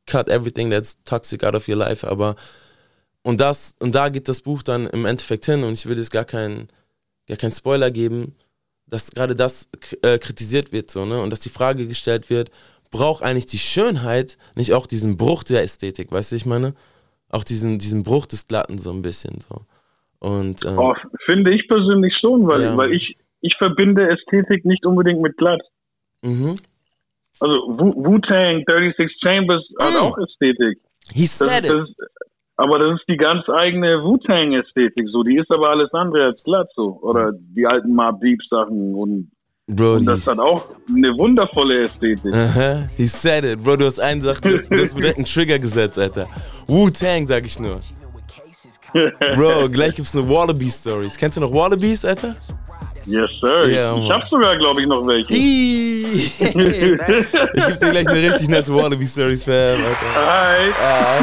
[0.07, 2.37] cut everything that's toxic out of your life, aber
[3.23, 6.11] und das, und da geht das Buch dann im Endeffekt hin und ich will jetzt
[6.13, 6.69] gar keinen
[7.29, 8.35] gar keinen Spoiler geben,
[8.87, 9.69] dass gerade das
[10.03, 11.21] äh, kritisiert wird, so, ne?
[11.21, 12.51] Und dass die Frage gestellt wird,
[12.91, 16.75] braucht eigentlich die Schönheit nicht auch diesen Bruch der Ästhetik, weißt du, ich meine?
[17.31, 19.63] Auch diesen, diesen Bruch des Glatten so ein bisschen so.
[20.21, 20.95] Und, ähm, oh,
[21.27, 22.77] finde ich persönlich schon, weil, ja.
[22.77, 25.61] weil ich, ich verbinde Ästhetik nicht unbedingt mit glatt.
[26.23, 26.57] Mhm.
[27.41, 30.81] Also Wu-Tang, 36 Chambers hat auch Ästhetik.
[31.13, 32.09] He said das, das,
[32.57, 35.23] aber das ist die ganz eigene Wu-Tang-Ästhetik, so.
[35.23, 36.99] Die ist aber alles andere als glatt, so.
[37.03, 39.31] Oder die alten Mob Deep Sachen und
[39.71, 42.35] Bro, und das hat auch eine wundervolle Ästhetik.
[42.35, 43.63] Aha, he said it.
[43.63, 46.27] Bro, du hast einen Sache, du hast, du hast direkt einen Trigger gesetzt, Alter.
[46.67, 47.79] Wu-Tang, sag ich nur.
[49.37, 51.19] Bro, gleich gibt's eine Wallaby-Stories.
[51.19, 52.35] Kennst du noch Wallabies, Alter?
[53.05, 53.67] Yes, sir.
[53.69, 55.35] Yeah, ich hab sogar, glaube ich, noch welche.
[55.35, 60.15] ich geb dir gleich eine richtig nice Wallaby-Stories, Fam, Alter.
[60.15, 60.73] Hi.
[60.83, 61.21] Ah.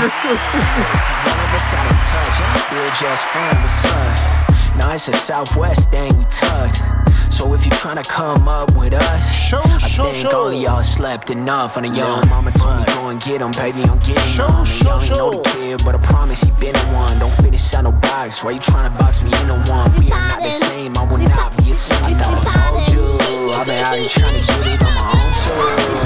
[4.77, 6.94] Nice and Southwest thing we tucked.
[7.35, 10.37] So if you're trying to come up with us, show, I show, think show.
[10.37, 11.75] all of y'all slept enough.
[11.75, 12.29] And a young yeah.
[12.29, 14.63] mama told me go and get him, baby, I'm getting show, on.
[14.63, 17.19] Show, young know the kid, but I promise he been a one.
[17.19, 18.41] Don't fit inside no box.
[18.41, 19.91] Why you trying to box me in a one?
[19.99, 20.95] We are not the same.
[20.95, 22.01] I will not be a son.
[22.05, 23.03] I thought I told you.
[23.51, 25.59] I've been out here trying to get it on my own too.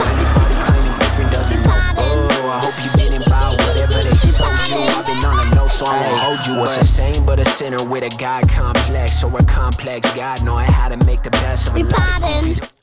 [0.10, 1.78] Anybody claiming different doesn't know.
[1.78, 4.82] Oh, I hope you been about whatever they sold you.
[4.82, 5.49] I've been on the
[5.80, 6.60] so I won't hold you.
[6.60, 10.66] What's the same but a sinner with a God complex or a complex God knowing
[10.66, 11.84] how to make the best of a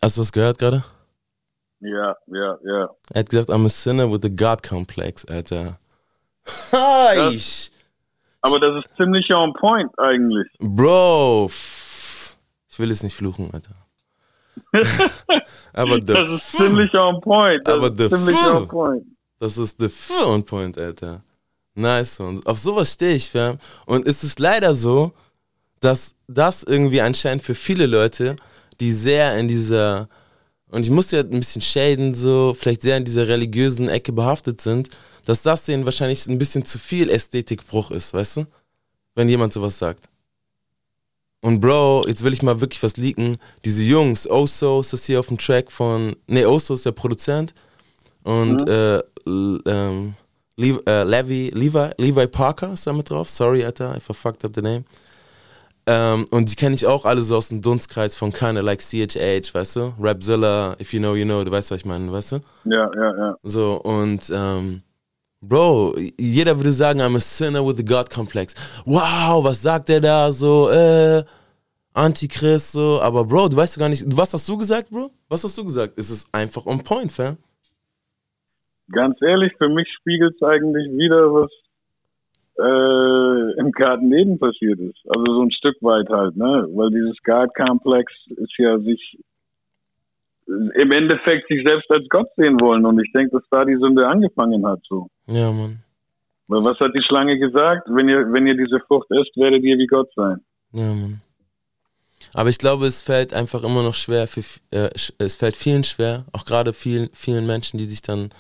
[0.03, 0.83] Hast du das gehört gerade?
[1.81, 2.89] Ja, ja, ja.
[3.13, 5.79] Er hat gesagt, I'm a sinner with a God complex, Alter.
[6.71, 7.71] Das,
[8.41, 10.47] aber das ist ziemlich on point eigentlich.
[10.59, 11.51] Bro,
[12.69, 13.75] ich will es nicht fluchen, Alter.
[15.75, 17.61] aber das ist ziemlich on point.
[17.67, 19.05] Das aber ist ziemlich on point.
[19.39, 19.91] Das ist the
[20.25, 21.21] on point, Alter.
[21.77, 23.59] Nice, und auf sowas stehe ich, fam.
[23.85, 25.13] Und es ist leider so,
[25.81, 28.37] dass das irgendwie anscheinend für viele Leute,
[28.81, 30.09] die sehr in dieser,
[30.71, 34.63] und ich muss ja ein bisschen shaden, so, vielleicht sehr in dieser religiösen Ecke behaftet
[34.63, 34.89] sind,
[35.27, 38.47] dass das denen wahrscheinlich ein bisschen zu viel Ästhetikbruch ist, weißt du?
[39.15, 40.09] Wenn jemand sowas sagt.
[41.43, 43.37] Und Bro, jetzt will ich mal wirklich was leaken.
[43.67, 47.53] Diese Jungs, Oso ist das hier auf dem Track von, nee, Oso ist der Produzent.
[48.23, 48.73] Und, mhm.
[48.73, 50.15] äh, ähm,
[50.59, 53.29] Levi, äh, Levi, Levi, Levi Parker ist da mit drauf.
[53.29, 54.85] Sorry, Alter, I fucked up the name.
[55.89, 59.55] Ähm, und die kenne ich auch alle so aus dem Dunstkreis von kinda like CHH,
[59.55, 59.93] weißt du?
[60.01, 62.37] Rapzilla, if you know, you know, du weißt, was ich meine, weißt du?
[62.65, 63.37] Ja, ja, ja.
[63.45, 64.83] So, und, ähm,
[65.43, 68.55] Bro, jeder würde sagen, I'm a sinner with a God complex.
[68.85, 71.23] Wow, was sagt der da so, äh,
[71.93, 75.11] Antichrist, so, aber Bro, du weißt gar nicht, was hast du gesagt, Bro?
[75.29, 75.99] Was hast du gesagt?
[75.99, 77.37] Es ist einfach on point, fam
[78.93, 81.51] ganz ehrlich, für mich spiegelt es eigentlich wieder, was
[82.59, 84.99] äh, im Garten Eden passiert ist.
[85.07, 86.69] Also so ein Stück weit halt, ne?
[86.73, 89.19] Weil dieses Guard-Komplex ist ja sich
[90.47, 92.87] im Endeffekt sich selbst als Gott sehen wollen.
[92.87, 95.09] Und ich denke, dass da die Sünde angefangen hat so.
[95.27, 95.83] Ja, Mann.
[96.49, 97.89] Weil was hat die Schlange gesagt?
[97.91, 100.41] Wenn ihr, wenn ihr diese Frucht esst, werdet ihr wie Gott sein.
[100.73, 101.21] Ja, Mann.
[102.33, 106.25] Aber ich glaube, es fällt einfach immer noch schwer für äh, es fällt vielen schwer,
[106.33, 108.31] auch gerade vielen, vielen Menschen, die sich dann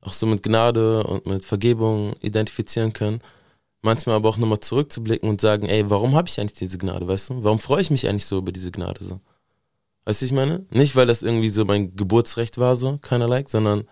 [0.00, 3.20] auch so mit Gnade und mit Vergebung identifizieren können.
[3.82, 7.30] Manchmal aber auch nochmal zurückzublicken und sagen, ey, warum habe ich eigentlich diese Gnade, weißt
[7.30, 7.44] du?
[7.44, 9.20] Warum freue ich mich eigentlich so über diese Gnade so?
[10.04, 10.66] Weißt du, ich meine?
[10.70, 13.86] Nicht, weil das irgendwie so mein Geburtsrecht war, so, keiner like, sondern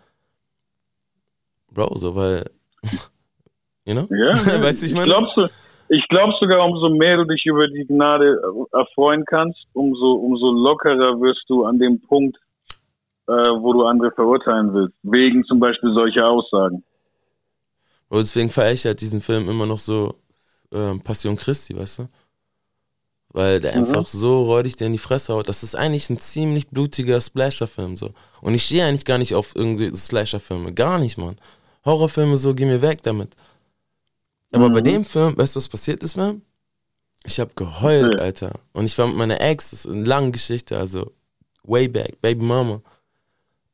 [1.73, 2.51] Bro, so, weil,
[3.85, 4.09] you know?
[4.11, 5.07] Ja, weißt du, ich meine?
[5.07, 5.37] Glaubst
[5.89, 8.41] ich glaube sogar, umso mehr du dich über die Gnade
[8.73, 12.39] erfreuen kannst, umso, umso lockerer wirst du an dem Punkt
[13.29, 16.83] äh, wo du andere verurteilen willst, wegen zum Beispiel solcher Aussagen.
[18.09, 20.15] Und deswegen ich halt diesen Film immer noch so
[20.73, 22.09] äh, Passion Christi, weißt du?
[23.31, 23.85] Weil der mhm.
[23.85, 25.49] einfach so räudig dir in die Fresse haut.
[25.49, 28.11] Das ist eigentlich ein ziemlich blutiger Splasher-Film so.
[28.41, 30.73] Und ich stehe eigentlich gar nicht auf irgendwie Slasher-Filme.
[30.73, 31.37] Gar nicht, Mann.
[31.85, 33.35] Horrorfilme so, geh mir weg damit.
[34.53, 34.73] Aber Mhm.
[34.73, 36.43] bei dem Film, weißt du, was passiert ist, Fam?
[37.25, 38.21] Ich habe geheult.
[38.21, 38.53] Alter.
[38.73, 41.13] Und ich war mit meiner Ex, das ist eine lange Geschichte, also
[41.65, 42.81] way back, Baby Mama.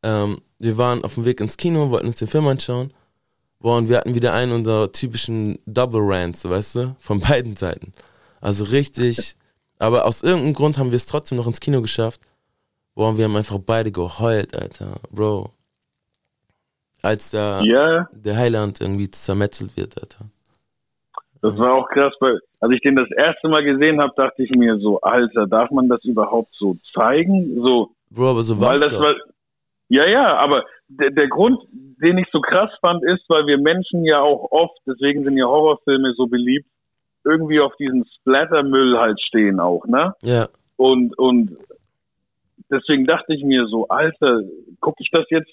[0.03, 2.93] Ähm, wir waren auf dem Weg ins Kino, wollten uns den Film anschauen.
[3.61, 7.93] Boah, und wir hatten wieder einen unserer typischen Double Rants, weißt du, von beiden Seiten.
[8.41, 9.37] Also richtig,
[9.79, 12.21] aber aus irgendeinem Grund haben wir es trotzdem noch ins Kino geschafft.
[12.95, 15.51] Boah, und wir haben einfach beide geheult, Alter, Bro.
[17.03, 20.27] Als da Ja, der Heiland irgendwie zermetzelt wird, Alter.
[21.41, 24.51] das war auch krass, weil als ich den das erste Mal gesehen habe, dachte ich
[24.51, 27.61] mir so, Alter, darf man das überhaupt so zeigen?
[27.65, 28.79] So, Bro, aber so war,
[29.93, 34.07] ja, ja, aber der, der Grund, den ich so krass fand, ist, weil wir Menschen
[34.07, 36.67] ja auch oft, deswegen sind ja Horrorfilme so beliebt,
[37.25, 40.15] irgendwie auf diesen Splattermüll halt stehen auch, ne?
[40.23, 41.59] Ja, Und, und
[42.71, 44.41] deswegen dachte ich mir so, Alter,
[44.81, 45.51] gucke ich das jetzt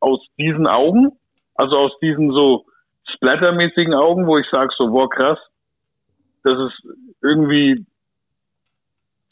[0.00, 1.12] aus diesen Augen?
[1.54, 2.64] Also aus diesen so
[3.04, 5.38] splattermäßigen Augen, wo ich sage so, boah, krass,
[6.44, 7.84] das ist irgendwie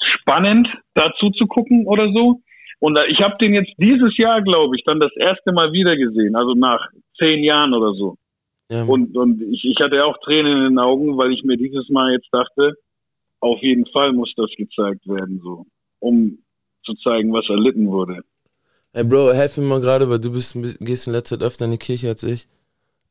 [0.03, 2.43] spannend, dazu zu gucken oder so.
[2.81, 5.97] Und da- ich habe den jetzt dieses Jahr, glaube ich, dann das erste Mal wieder
[5.97, 6.81] gesehen, also nach
[7.19, 8.17] zehn Jahren oder so.
[8.71, 8.83] ja.
[8.85, 12.13] Und, und ich, ich hatte auch Tränen in den Augen, weil ich mir dieses Mal
[12.13, 12.75] jetzt dachte,
[13.41, 15.67] auf jeden Fall muss das gezeigt werden, so,
[16.01, 16.39] um
[16.85, 18.23] zu zeigen, was erlitten wurde.
[18.93, 21.47] Ey Bro, helf mir mal gerade, weil du bist, ein bisschen- gehst in letzter Zeit
[21.47, 22.49] öfter in die Kirche als ich.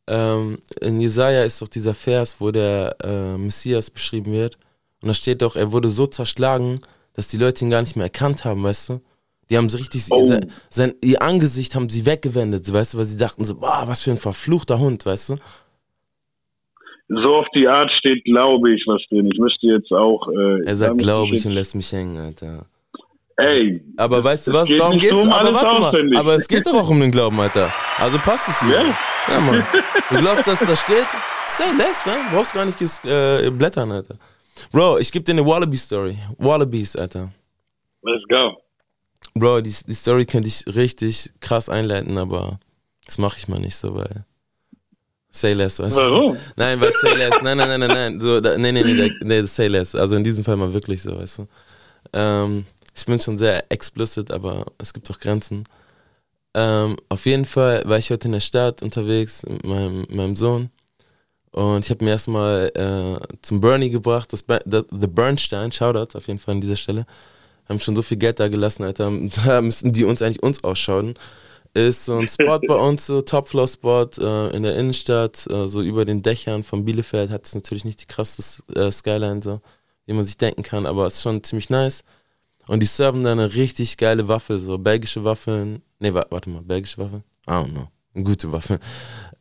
[0.08, 4.58] Ähm, in Jesaja ist doch dieser Vers, wo der äh, Messias beschrieben wird.
[5.01, 6.75] Und da steht doch, er wurde so zerschlagen,
[7.13, 9.01] dass die Leute ihn gar nicht mehr erkannt haben, weißt du?
[9.49, 10.25] Die haben so richtig, Oh.
[10.25, 14.01] sein, sein, ihr Angesicht haben sie weggewendet, weißt du, weil sie dachten so, boah, was
[14.01, 15.35] für ein verfluchter Hund, weißt du?
[17.09, 19.27] So auf die Art steht, glaube ich, was drin.
[19.33, 20.27] Ich müsste jetzt auch.
[20.29, 22.65] Äh, Er sagt, glaube ich, und lässt mich hängen, Alter.
[23.38, 26.65] Ey, Aber weißt du was, geht darum geht's, um aber warte mal, aber es geht
[26.67, 27.73] doch auch um den Glauben, Alter.
[27.97, 28.81] Also passt es wieder.
[28.85, 28.97] Ja.
[29.29, 29.65] Ja, Mann.
[30.09, 31.07] Du glaubst, dass da steht?
[31.47, 32.15] Say less, man.
[32.29, 34.15] Du brauchst gar nicht äh, blättern, Alter.
[34.73, 36.17] Bro, ich geb dir eine Wallaby-Story.
[36.38, 37.31] Wallabies, Alter.
[38.03, 38.57] let's go.
[39.34, 42.60] Bro, die, die Story könnte ich richtig krass einleiten, aber
[43.06, 44.26] das mache ich mal nicht so, weil.
[45.32, 46.02] Say less, weißt du?
[46.02, 46.38] Warum?
[46.56, 47.36] Nein, weil say less.
[47.44, 48.22] Nein, nein, nein, nein, nein.
[48.22, 49.94] So, da, nee, nee, nee, nee, say less.
[49.94, 51.48] Also in diesem Fall mal wirklich so, weißt du.
[52.13, 52.65] Ähm,
[52.96, 55.65] ich bin schon sehr explicit, aber es gibt auch Grenzen.
[56.56, 60.72] Ähm, auf jeden Fall war ich heute in der Stadt unterwegs mit meinem, meinem Sohn.
[61.52, 66.28] Und ich habe mir erstmal äh, zum Bernie gebracht, das, das The Bernstein, Shoutout auf
[66.28, 67.06] jeden Fall an dieser Stelle.
[67.69, 69.12] Haben schon so viel Geld da gelassen, Alter.
[69.45, 71.15] Da müssten die uns eigentlich uns ausschauen.
[71.75, 76.03] Ist so ein Spot bei uns, so Topfloor-Spot äh, in der Innenstadt, äh, so über
[76.03, 77.29] den Dächern von Bielefeld.
[77.29, 79.62] Hat es natürlich nicht die krasseste äh, Skyline, so,
[80.08, 82.03] wie man sich denken kann, aber es ist schon ziemlich nice.
[82.67, 85.84] Und die serven da eine richtig geile Waffel, so belgische Waffeln.
[85.99, 87.23] Nee, wa warte mal, belgische Waffeln?
[87.47, 87.88] I don't know.
[88.23, 88.79] Gute Waffeln.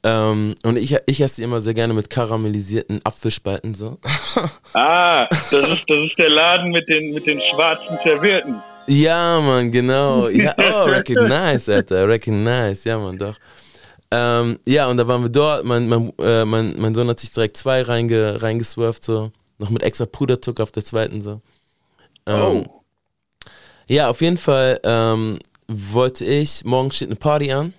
[0.05, 3.99] Ähm, und ich, ich esse die immer sehr gerne mit karamellisierten Apfelspalten, so.
[4.73, 8.61] Ah, das ist, das ist der Laden mit den, mit den schwarzen Servierten.
[8.87, 10.29] Ja, Mann, genau.
[10.29, 12.89] Ja, oh, recognize, Alter, recognize.
[12.89, 13.37] Ja, Mann, doch.
[14.11, 15.65] Ähm, ja, und da waren wir dort.
[15.65, 19.33] Mein, mein, äh, mein, mein Sohn hat sich direkt zwei reinge, reingeswerft, so.
[19.59, 21.41] Noch mit extra Puderzucker auf der zweiten, so.
[22.27, 22.65] Ähm, Oh.
[23.89, 27.73] Ja, auf jeden Fall ähm, wollte ich, morgen steht eine Party an.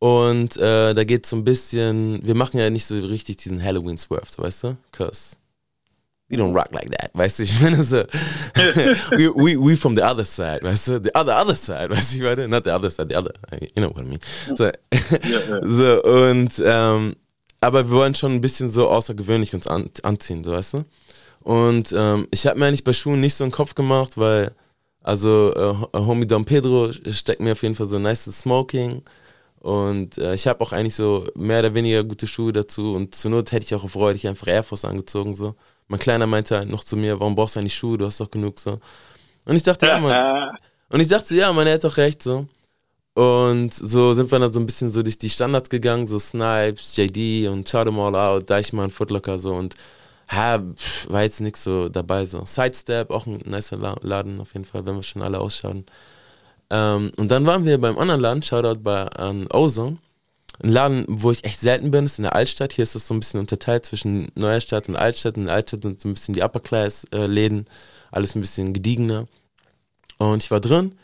[0.00, 4.26] Und äh, da geht so ein bisschen, wir machen ja nicht so richtig diesen Halloween-Swerve,
[4.36, 4.76] weißt du?
[4.92, 5.36] Cause
[6.28, 7.42] we don't rock like that, weißt du?
[7.44, 7.96] Ich meine so,
[9.10, 11.00] we, we, we from the other side, weißt du?
[11.02, 12.16] The other, other side, weißt du?
[12.16, 14.20] Ich meine, not the other side, the other, you know what I mean.
[14.54, 14.72] So, ja.
[15.62, 17.16] so und, ähm,
[17.60, 20.84] aber wir wollen schon ein bisschen so außergewöhnlich uns an, anziehen, so, weißt du?
[21.40, 24.52] Und ähm, ich habe mir eigentlich bei Schuhen nicht so einen Kopf gemacht, weil,
[25.02, 29.02] also, äh, Homie Don Pedro steckt mir auf jeden Fall so ein nice Smoking.
[29.60, 32.94] Und äh, ich habe auch eigentlich so mehr oder weniger gute Schuhe dazu.
[32.94, 35.34] Und zur Not hätte ich auch freudig einfach Air Force angezogen.
[35.34, 35.54] So.
[35.88, 37.98] Mein Kleiner meinte halt noch zu mir, warum brauchst du eigentlich Schuhe?
[37.98, 38.78] Du hast doch genug so.
[39.44, 40.56] Und ich dachte, ja, Mann.
[40.90, 42.46] Und ich dachte, ja, man, er hat doch recht so.
[43.14, 46.96] Und so sind wir dann so ein bisschen so durch die Standards gegangen, so Snipes,
[46.96, 49.74] JD und Shout All Out, Deichmann, Footlocker so und
[50.28, 50.62] ha,
[51.08, 52.44] war jetzt nix so dabei so.
[52.44, 55.84] Sidestep, auch ein nicer La- Laden auf jeden Fall, wenn wir schon alle ausschauen.
[56.70, 59.98] Ähm, und dann waren wir beim anderen Laden, Shoutout bei an Ozone.
[60.60, 62.72] Ein Laden, wo ich echt selten bin, ist in der Altstadt.
[62.72, 65.36] Hier ist das so ein bisschen unterteilt zwischen Neuerstadt und Altstadt.
[65.36, 67.66] In der Altstadt sind so ein bisschen die Upper-Class-Läden,
[68.10, 69.26] alles ein bisschen gediegener.
[70.18, 70.94] Und ich war drin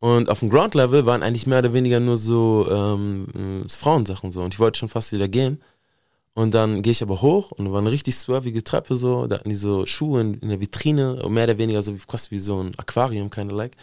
[0.00, 4.42] und auf dem Ground-Level waren eigentlich mehr oder weniger nur so ähm, äh, Frauensachen so.
[4.42, 5.62] Und ich wollte schon fast wieder gehen.
[6.34, 9.26] Und dann gehe ich aber hoch und da war eine richtig swervige Treppe so.
[9.26, 12.38] Da hatten die so Schuhe in, in der Vitrine, mehr oder weniger so fast wie
[12.38, 13.76] so ein Aquarium, kind of like.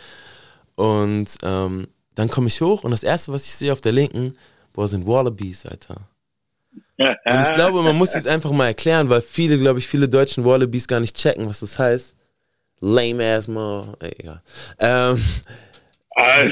[0.75, 4.33] Und ähm, dann komme ich hoch und das erste, was ich sehe auf der linken,
[4.73, 5.95] boah, sind Wallabies, Alter.
[6.97, 10.45] Und ich glaube, man muss es einfach mal erklären, weil viele, glaube ich, viele deutschen
[10.45, 12.15] Wallabies gar nicht checken, was das heißt.
[12.79, 13.95] Lame ass mal.
[13.99, 14.41] Egal.
[14.79, 15.17] Ähm,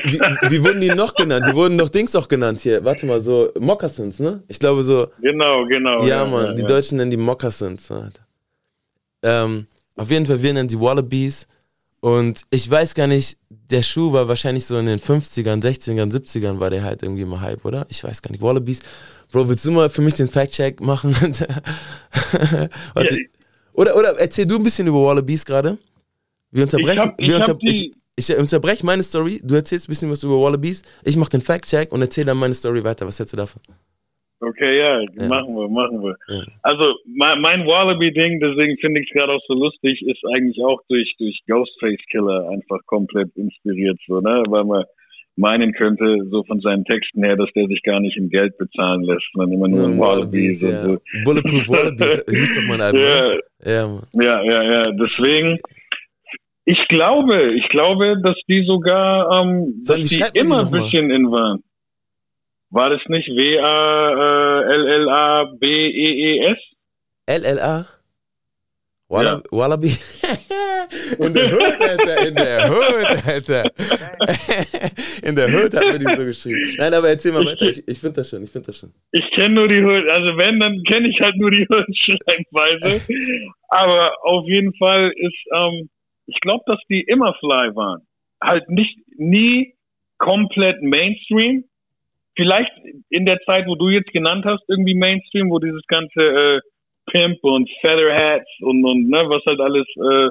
[0.03, 1.45] wie, wie wurden die noch genannt?
[1.47, 2.83] Die wurden doch Dings auch genannt hier.
[2.83, 4.41] Warte mal, so Moccasins, ne?
[4.47, 5.07] Ich glaube so.
[5.21, 6.03] Genau, genau.
[6.03, 6.67] Ja, Mann, die ja.
[6.67, 7.91] Deutschen nennen die Moccasins.
[7.91, 8.25] Alter.
[9.21, 11.47] Ähm, auf jeden Fall, wir nennen die Wallabies.
[12.01, 16.59] Und ich weiß gar nicht, der Schuh war wahrscheinlich so in den 50ern, 60ern, 70ern
[16.59, 17.85] war der halt irgendwie mal Hype, oder?
[17.89, 18.41] Ich weiß gar nicht.
[18.41, 18.79] Wallabies.
[19.31, 21.15] Bro, willst du mal für mich den Fact-Check machen?
[22.93, 23.17] Warte.
[23.73, 25.77] Oder, oder erzähl du ein bisschen über Wallabies gerade.
[26.51, 26.91] Wir unterbrechen.
[26.93, 30.23] Ich hab- ich wir unter, ich, ich unterbreche meine Story, du erzählst ein bisschen was
[30.23, 33.07] über Wallabies, ich mache den Fact-Check und erzähl dann meine Story weiter.
[33.07, 33.61] Was hältst du davon?
[34.43, 35.27] Okay, ja, Ja.
[35.27, 36.15] machen wir, machen wir.
[36.27, 36.41] Ja.
[36.63, 36.83] Also
[37.15, 41.13] mein, mein Wallaby-Ding, deswegen finde ich es gerade auch so lustig, ist eigentlich auch durch,
[41.19, 44.43] durch Ghostface Killer einfach komplett inspiriert, so, ne?
[44.49, 44.83] Weil man
[45.37, 49.03] meinen könnte, so von seinen Texten her, dass der sich gar nicht in Geld bezahlen
[49.03, 50.63] lässt, sondern immer nur in Wallabies.
[50.63, 50.83] und ja.
[50.83, 50.97] so.
[51.23, 52.99] Bulletproof Wallabies hieß doch mein Album.
[52.99, 54.07] Ja, Ja, Mann.
[54.13, 54.91] ja, ja, ja.
[54.91, 55.57] Deswegen,
[56.65, 61.63] ich glaube, ich glaube, dass die sogar, ähm, dass die immer ein bisschen in waren.
[62.71, 64.47] War das nicht äh, W-A-L-L-A-B-E-E-S?
[67.27, 67.85] LLA.
[69.09, 69.89] Walla Wallaby.
[71.19, 72.27] in der Hood, Alter.
[72.27, 73.63] In der Hood, Alter.
[75.27, 76.75] in der Hood hat man die so geschrieben.
[76.77, 77.65] Nein, aber erzähl mal weiter.
[77.65, 78.93] Ich, ich finde das schon, ich finde das schon.
[79.11, 83.01] Ich kenne nur die Hood, also wenn, dann kenne ich halt nur die Hood-Schreibweise.
[83.67, 85.89] Aber auf jeden Fall ist, ähm,
[86.27, 88.07] ich glaube, dass die immer fly waren.
[88.41, 89.75] Halt nicht, nie
[90.19, 91.65] komplett Mainstream.
[92.35, 92.71] Vielleicht
[93.09, 96.59] in der Zeit, wo du jetzt genannt hast, irgendwie Mainstream, wo dieses ganze äh,
[97.11, 100.29] Pimp und Feather Hats und, und ne, was halt alles äh,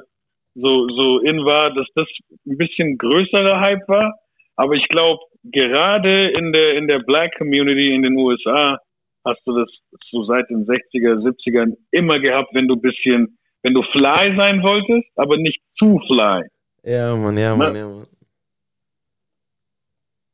[0.55, 2.07] so, so in war, dass das
[2.45, 4.13] ein bisschen größerer Hype war.
[4.55, 8.77] Aber ich glaube, gerade in der, in der Black Community in den USA
[9.25, 9.69] hast du das
[10.09, 15.07] so seit den 60er, 70ern immer gehabt, wenn du bisschen, wenn du fly sein wolltest,
[15.15, 16.43] aber nicht zu fly.
[16.83, 18.07] Ja, Mann, ja, Mann, ja, Mann.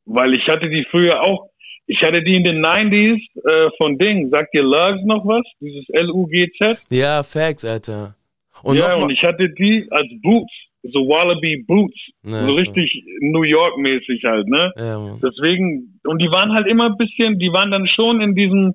[0.06, 1.50] Weil ich hatte die früher auch,
[1.88, 4.28] ich hatte die in den 90s äh, von Ding.
[4.30, 5.44] Sagt dir Lugs noch was?
[5.58, 6.84] Dieses L-U-G-Z?
[6.90, 8.14] Ja, Facts, Alter.
[8.62, 11.96] Und ja, und ich hatte die als Boots, so Wallaby Boots.
[12.22, 12.60] Na, so so.
[12.60, 14.70] richtig New York-mäßig halt, ne?
[14.76, 15.20] ja, Mann.
[15.22, 18.74] Deswegen, und die waren halt immer ein bisschen, die waren dann schon in diesem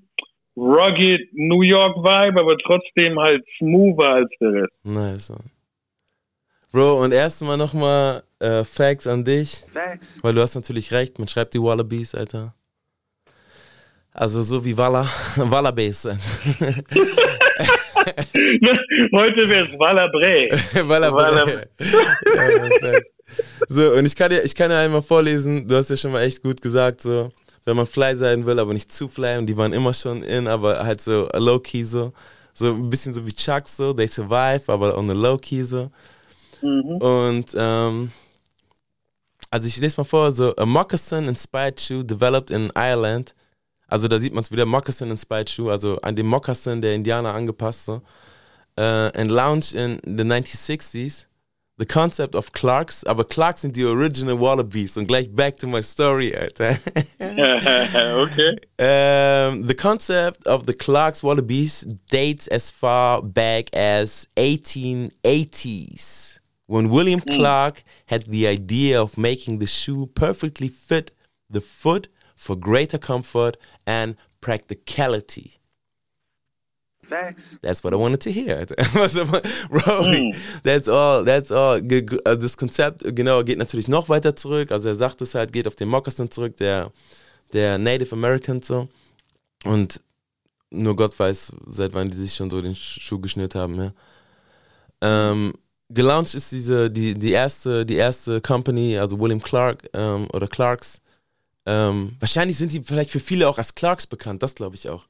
[0.58, 4.74] rugged New York Vibe, aber trotzdem halt smoother als der Rest.
[4.84, 5.52] Nice, Mann.
[6.72, 9.64] Bro, und erstmal nochmal äh, Facts an dich.
[9.72, 10.24] Facts.
[10.24, 12.56] Weil du hast natürlich recht, man schreibt die Wallabies, Alter.
[14.14, 16.06] Also so wie Walla, Wallabies.
[19.12, 20.52] Heute wäre es Wallabre.
[20.88, 21.68] Wallabies.
[21.80, 23.08] ja, perfekt.
[23.68, 26.22] so, und ich kann dir, ich kann dir einmal vorlesen, du hast ja schon mal
[26.22, 27.32] echt gut gesagt, so,
[27.66, 30.48] wenn man fly sein will, aber nicht zu fly, und die waren immer schon in,
[30.48, 32.12] aber halt so low-key so.
[32.54, 35.90] So ein bisschen so wie Chuck so, they survive, aber on a low-key so.
[36.62, 38.12] Und ähm,
[39.50, 43.34] also ich lese mal vor, so a moccasin inspired shoe developed in Ireland.
[43.94, 47.36] Also da sieht man es wieder, moccasin inspired shoe, also an den Moccasin der Indianer
[47.36, 48.02] angepasst so.
[48.76, 51.28] Uh, and launched in the 1960s.
[51.78, 55.84] The concept of Clarks, aber Clarks sind die original Wallabies und gleich back to my
[55.84, 56.80] story, Alter.
[57.20, 58.58] okay.
[58.80, 67.22] Um, the concept of the Clark's Wallabies dates as far back as 1880s, when William
[67.22, 71.12] Clark had the idea of making the shoe perfectly fit
[71.48, 72.08] the foot
[72.44, 75.54] for greater comfort and practicality.
[77.02, 77.58] Facts.
[77.62, 78.66] That's what I wanted to hear.
[79.70, 80.32] Bro,
[80.64, 81.82] that's all, that's all.
[82.26, 84.72] Also das Konzept, genau, geht natürlich noch weiter zurück.
[84.72, 86.92] Also er sagt es halt, geht auf den Moccasin zurück, der,
[87.52, 88.88] der Native Americans so.
[89.66, 90.02] Und
[90.72, 93.92] nur Gott weiß, seit wann die sich schon so den Sch- Schuh geschnürt haben, ja.
[95.02, 95.54] Ähm,
[95.90, 101.02] gelauncht ist diese, die, die erste, die erste Company, also William Clark ähm, oder Clarks.
[101.66, 105.06] Ähm, wahrscheinlich sind die vielleicht für viele auch als Clarks bekannt, das glaube ich auch.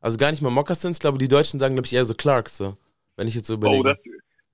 [0.00, 2.76] Also gar nicht mal Moccasins, glaube die Deutschen sagen, glaube ich, eher so Clarks, so.
[3.16, 3.80] Wenn ich jetzt so überlege.
[3.80, 3.98] Oh, das,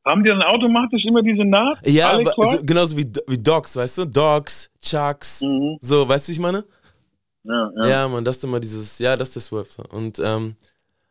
[0.04, 1.86] haben die dann automatisch immer diese Naht?
[1.86, 2.36] ja, Clark?
[2.52, 4.04] so, genauso wie, wie Dogs, weißt du?
[4.06, 5.78] Dogs, Chucks, Mhm.
[5.80, 6.64] so, weißt du, wie ich meine?
[7.44, 7.88] Ja, ja.
[7.88, 9.70] Ja, man, das ist immer dieses, ja, das ist der.
[9.70, 9.82] So.
[9.90, 10.56] Und ähm,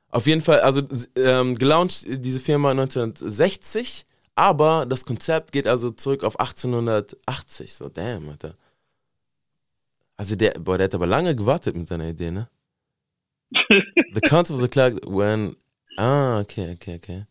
[0.10, 0.82] auf jeden Fall, also
[1.16, 7.74] ähm, gelauncht diese Firma 1960, aber das Konzept geht also zurück auf 1880.
[7.74, 8.56] So, damn, Alter.
[10.18, 12.50] Also der, boah, der hat aber lange gewartet mit seiner Idee, ne?
[14.14, 15.56] The of the clock when,
[15.98, 17.26] ah, okay, okay, okay.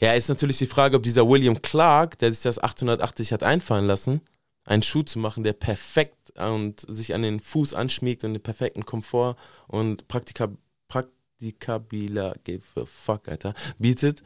[0.00, 3.86] Ja, ist natürlich die Frage, ob dieser William Clark, der sich das 1880 hat einfallen
[3.86, 4.20] lassen,
[4.64, 8.84] einen Schuh zu machen, der perfekt und sich an den Fuß anschmiegt und den perfekten
[8.84, 9.36] Komfort
[9.68, 10.48] und Praktika
[10.88, 14.22] praktikabiler give a fuck, Alter, bietet,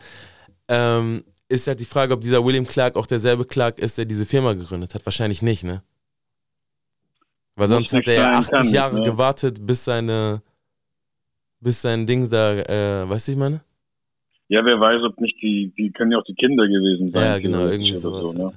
[0.69, 4.27] ähm, ist halt die Frage, ob dieser William Clark auch derselbe Clark ist, der diese
[4.27, 5.07] Firma gegründet hat.
[5.07, 5.83] Wahrscheinlich nicht, ne?
[7.57, 9.03] Weil sonst hat er ja nicht 80 sein, kann, Jahre ne?
[9.03, 10.43] gewartet, bis seine,
[11.61, 13.61] bis sein Ding da, äh, weißt du, ich meine?
[14.49, 17.23] Ja, wer weiß, ob nicht die, die können ja auch die Kinder gewesen sein.
[17.23, 18.31] Ja, genau, irgendwie sowas.
[18.31, 18.53] So, ne?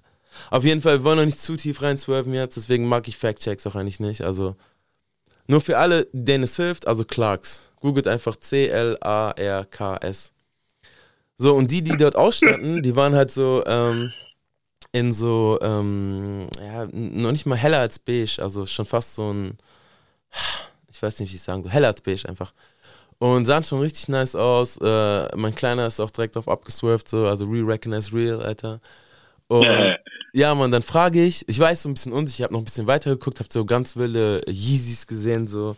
[0.49, 3.65] Auf jeden Fall, wir wollen noch nicht zu tief reinswerven jetzt, deswegen mag ich Fact-Checks
[3.67, 4.21] auch eigentlich nicht.
[4.21, 4.55] Also,
[5.47, 7.71] nur für alle, denen es hilft, also Clarks.
[7.79, 10.33] Googelt einfach C-L-A-R-K-S.
[11.37, 14.11] So, und die, die dort ausstanden, die waren halt so ähm,
[14.91, 19.57] in so, ähm, ja, noch nicht mal heller als beige, also schon fast so ein,
[20.91, 22.53] ich weiß nicht, wie ich sagen soll, heller als beige einfach.
[23.19, 24.77] Und sahen schon richtig nice aus.
[24.77, 28.79] Äh, mein Kleiner ist auch direkt auf abgeswerft, so, also re-recognize real, Alter.
[29.47, 29.97] Und
[30.33, 32.65] ja, Mann, dann frage ich, ich weiß so ein bisschen unsicher, ich habe noch ein
[32.65, 35.75] bisschen weiter geguckt, habe so ganz wilde Yeezys gesehen, so,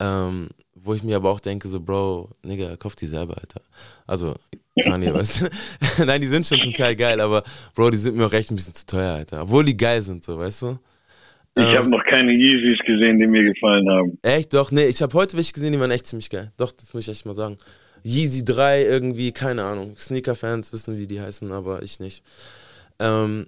[0.00, 0.48] ähm,
[0.84, 3.60] wo ich mir aber auch denke, so, Bro, Nigga, kauf die selber, Alter.
[4.06, 4.34] Also,
[4.82, 5.50] Kanye, weißt du?
[6.06, 7.42] Nein, die sind schon zum Teil geil, aber,
[7.74, 9.42] Bro, die sind mir auch echt ein bisschen zu teuer, Alter.
[9.42, 10.78] Obwohl die geil sind, so, weißt du?
[11.54, 14.18] Ich Ähm, habe noch keine Yeezys gesehen, die mir gefallen haben.
[14.22, 14.54] Echt?
[14.54, 16.50] Doch, nee, ich habe heute welche gesehen, die waren echt ziemlich geil.
[16.56, 17.58] Doch, das muss ich echt mal sagen.
[18.04, 19.94] Yeezy 3 irgendwie, keine Ahnung.
[19.98, 22.22] Sneaker-Fans wissen, wie die heißen, aber ich nicht.
[22.98, 23.46] Ähm,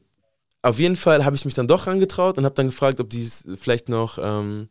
[0.62, 3.28] auf jeden Fall habe ich mich dann doch rangetraut und habe dann gefragt, ob die
[3.56, 4.18] vielleicht noch.
[4.22, 4.68] Ähm,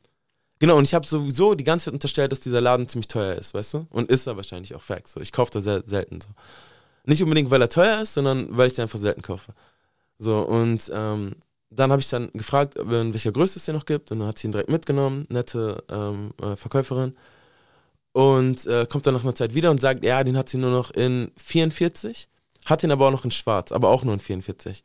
[0.64, 3.54] genau, und ich habe sowieso die ganze Zeit unterstellt, dass dieser Laden ziemlich teuer ist,
[3.54, 3.88] weißt du?
[3.90, 5.10] Und ist er wahrscheinlich auch Fact.
[5.10, 5.20] So.
[5.20, 6.30] Ich kaufe da sehr selten so.
[7.04, 9.54] Nicht unbedingt, weil er teuer ist, sondern weil ich den einfach selten kaufe.
[10.20, 11.36] So, und ähm,
[11.70, 14.10] dann habe ich dann gefragt, ob- in welcher Größe es den noch gibt.
[14.14, 17.14] Und dann hat sie ihn direkt mitgenommen, nette ähm, äh, Verkäuferin.
[18.14, 20.72] Und äh, kommt dann nach einer Zeit wieder und sagt, ja, den hat sie nur
[20.72, 22.30] noch in 44,
[22.66, 24.82] hat ihn aber auch noch in schwarz, aber auch nur in 44.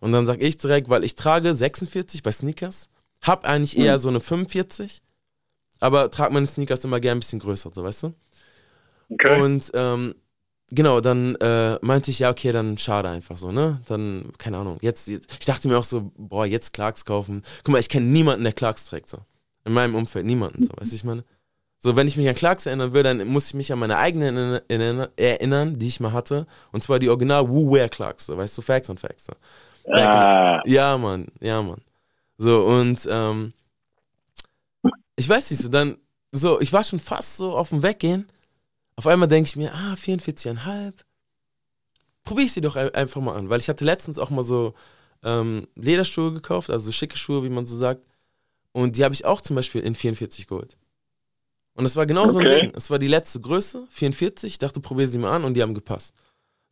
[0.00, 2.90] Und dann sag ich direkt, weil ich trage 46 bei Sneakers,
[3.22, 5.00] hab eigentlich eher so eine 45,
[5.80, 8.14] aber trage meine Sneakers immer gern ein bisschen größer, so weißt du?
[9.10, 9.40] Okay.
[9.40, 10.14] Und ähm,
[10.70, 13.80] genau, dann äh, meinte ich, ja, okay, dann schade einfach so, ne?
[13.86, 17.42] Dann, keine Ahnung, jetzt, jetzt ich dachte mir auch so, boah, jetzt Clarks kaufen.
[17.64, 19.18] Guck mal, ich kenne niemanden, der Clarks trägt, so.
[19.64, 21.24] In meinem Umfeld, niemanden, so, weißt du, ich meine?
[21.80, 24.36] So, wenn ich mich an Clarks erinnern will, dann muss ich mich an meine eigenen
[24.36, 26.46] erinner- erinner- erinnern, die ich mal hatte.
[26.72, 29.26] Und zwar die Original Woo Wear Clarks, so, weißt du, Facts und Facts.
[29.26, 29.32] So.
[29.92, 31.80] Ah, Ja, Mann, ja, Mann.
[32.38, 33.52] So, und ähm,
[35.16, 35.96] ich weiß nicht, so dann,
[36.32, 38.26] so, ich war schon fast so auf dem Weggehen.
[38.96, 40.92] Auf einmal denke ich mir, ah, 44,5.
[42.24, 44.74] Probier ich sie doch ein- einfach mal an, weil ich hatte letztens auch mal so
[45.22, 48.02] ähm, Lederschuhe gekauft, also schicke Schuhe, wie man so sagt.
[48.72, 50.76] Und die habe ich auch zum Beispiel in 44 geholt.
[51.74, 52.62] Und das war genau so ein Okay.
[52.62, 52.72] Ding.
[52.74, 54.52] Es war die letzte Größe, 44.
[54.54, 56.14] Ich dachte, probier sie mal an und die haben gepasst.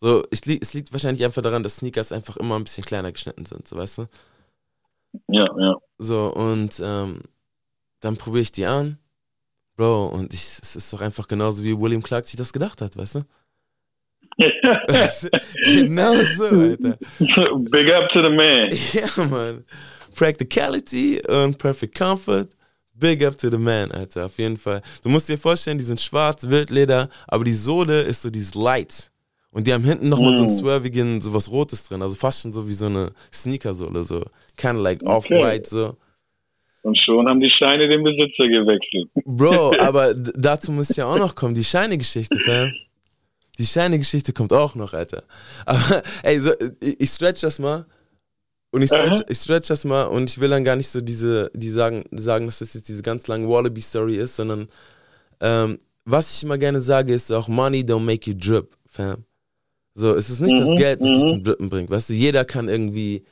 [0.00, 3.12] So, ich, li- es liegt wahrscheinlich einfach daran, dass Sneakers einfach immer ein bisschen kleiner
[3.12, 4.06] geschnitten sind, so weißt du?
[5.28, 5.76] ja, ja.
[5.98, 7.20] So, und ähm,
[8.04, 8.98] dann probiere ich die an.
[9.76, 12.96] Bro, und ich, es ist doch einfach genauso, wie William Clark sich das gedacht hat,
[12.96, 13.20] weißt du?
[14.88, 15.30] Weißt du?
[15.64, 16.98] genau so, Alter.
[17.18, 18.68] Big up to the man.
[18.92, 19.64] Ja, Mann.
[20.14, 22.48] Practicality und Perfect Comfort.
[22.96, 24.80] Big up to the man, Alter, auf jeden Fall.
[25.02, 29.10] Du musst dir vorstellen, die sind schwarz, Wildleder, aber die Sohle ist so dieses Light.
[29.50, 30.58] Und die haben hinten nochmal so einen Mm.
[30.58, 34.24] swervigen, so was Rotes drin, also fast schon so wie so eine Sneakersohle, so.
[34.56, 35.34] Kind of like Okay.
[35.34, 35.96] off-white, so.
[36.84, 39.08] Und schon haben die Scheine den Besitzer gewechselt.
[39.24, 42.72] Bro, aber dazu muss ja auch noch kommen, die Scheine-Geschichte, fam.
[43.58, 45.24] Die Scheine-Geschichte kommt auch noch, Alter.
[45.64, 47.86] Aber, ey, so, ich stretch das mal.
[48.70, 51.50] Und ich stretch, ich stretch das mal und ich will dann gar nicht so diese,
[51.54, 54.68] die sagen, sagen, dass das jetzt diese ganz lange Wallaby-Story ist, sondern
[55.40, 59.24] ähm, was ich immer gerne sage, ist auch Money don't make you drip, fam.
[59.94, 61.28] So, es ist nicht das Mhm, Geld, was dich mhm.
[61.28, 61.88] zum Drippen bringt.
[61.88, 63.24] Weißt du, jeder kann irgendwie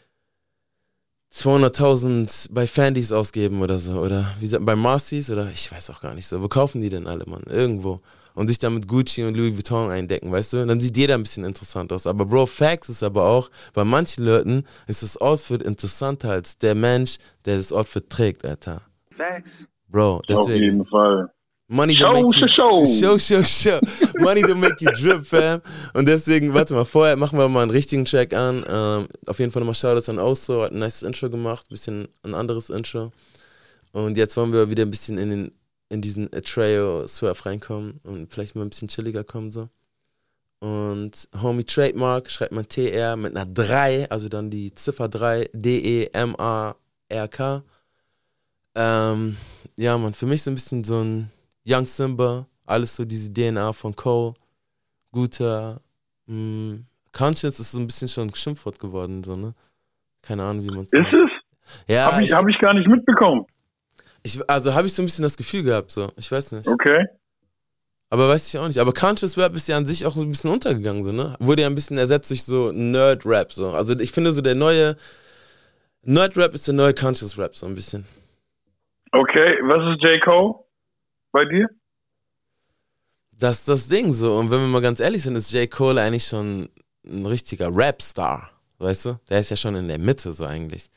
[1.35, 4.01] 200.000 bei Fandys ausgeben oder so.
[4.01, 6.43] Oder wie sagt, bei Marcy's oder ich weiß auch gar nicht so.
[6.43, 7.43] Wo kaufen die denn alle, Mann?
[7.49, 8.01] Irgendwo.
[8.35, 10.67] Und sich dann mit Gucci und Louis Vuitton eindecken, weißt du?
[10.67, 12.07] Dann sieht jeder ein bisschen interessant aus.
[12.07, 16.75] Aber Bro, Facts ist aber auch, bei manchen Leuten ist das Outfit interessanter als der
[16.75, 18.83] Mensch, der das Outfit trägt, Alter.
[19.11, 19.67] Facts.
[19.89, 20.65] Bro, Auf deswegen.
[20.65, 21.31] jeden Fall.
[21.73, 23.19] Money Show, make you, show, show, show.
[23.19, 23.81] show, show.
[24.19, 25.63] Money don't make you drip, fam.
[25.95, 28.63] Und deswegen, warte mal, vorher machen wir mal einen richtigen Track an.
[28.69, 32.35] Ähm, auf jeden Fall nochmal Shoutouts an Oso, hat ein nice Intro gemacht, bisschen ein
[32.35, 33.11] anderes Intro.
[33.93, 35.53] Und jetzt wollen wir wieder ein bisschen in, den,
[35.89, 39.71] in diesen Atreyo Swerve reinkommen und vielleicht mal ein bisschen chilliger kommen, so.
[40.61, 46.75] Und Homie Trademark schreibt man TR mit einer 3, also dann die Ziffer 3, D-E-M-A-R-K.
[48.75, 49.39] Ähm,
[49.79, 51.31] ja, man, für mich so ein bisschen so ein
[51.67, 54.35] Young Simba, alles so diese DNA von Cole,
[55.13, 55.81] guter,
[56.27, 56.81] mh,
[57.13, 59.55] Conscience ist so ein bisschen schon ein Schimpfwort geworden, so, ne?
[60.23, 61.31] Keine Ahnung, wie man es Ist es?
[61.87, 63.45] Ja, Habe ich, ich, hab ich gar nicht mitbekommen.
[64.23, 66.69] ich, also habe ich so ein bisschen das Gefühl gehabt, so, ich weiß nicht.
[66.69, 67.07] Okay.
[68.11, 68.79] Aber weiß ich auch nicht.
[68.79, 71.35] Aber Conscious Rap ist ja an sich auch ein bisschen untergegangen, so, ne?
[71.39, 73.71] Wurde ja ein bisschen ersetzt durch so Nerd-Rap, so.
[73.71, 74.97] Also ich finde so der neue
[76.03, 78.05] Nerd-Rap ist der neue Conscious Rap, so ein bisschen.
[79.13, 80.21] Okay, was ist J.
[80.23, 80.55] Cole
[81.33, 81.69] bei dir?
[83.39, 84.37] Das ist das Ding so.
[84.37, 85.69] Und wenn wir mal ganz ehrlich sind, ist J.
[85.71, 86.69] Cole eigentlich schon
[87.05, 88.51] ein richtiger Rap-Star.
[88.79, 89.19] Weißt du?
[89.29, 90.91] Der ist ja schon in der Mitte so eigentlich.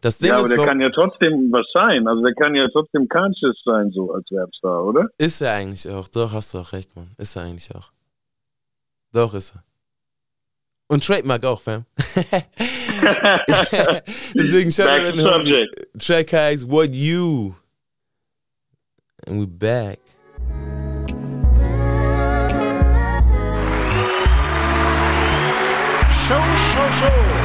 [0.00, 2.06] Das Ding ja, aber ist, der kann ja trotzdem was sein.
[2.06, 5.08] Also der kann ja trotzdem conscious sein, so als Rapstar, oder?
[5.18, 6.08] Ist er eigentlich auch.
[6.08, 7.12] Doch, hast du auch recht, Mann.
[7.18, 7.92] Ist er eigentlich auch.
[9.12, 9.62] Doch, ist er.
[10.88, 11.84] Und Trademark auch, fam.
[14.34, 15.88] Deswegen schaut subject.
[15.98, 17.54] Track heißt What You.
[19.26, 20.00] And we back.
[26.26, 27.41] Show, show, show.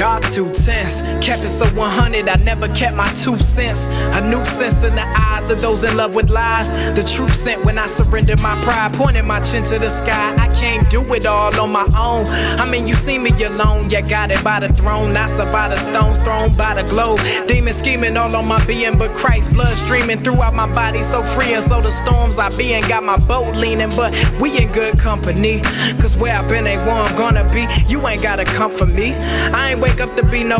[0.00, 2.26] Y'all too tense, kept it so 100.
[2.26, 3.92] I never kept my two cents.
[4.16, 6.72] A nuisance in the eyes of those in love with lies.
[6.96, 10.34] The truth sent when I surrendered my pride, pointing my chin to the sky.
[10.38, 12.24] I can't do it all on my own.
[12.58, 15.76] I mean, you see me alone, yeah, got it by the throne, I by the
[15.76, 17.20] stones thrown by the globe.
[17.46, 21.52] Demons scheming all on my being, but Christ's blood streaming throughout my body, so free.
[21.52, 24.98] And so the storms I be in got my boat leaning, but we in good
[24.98, 25.60] company.
[26.00, 27.66] Cause where I've been ain't where I'm gonna be.
[27.86, 29.12] You ain't gotta come for me.
[29.52, 30.58] I ain't wake up to be no.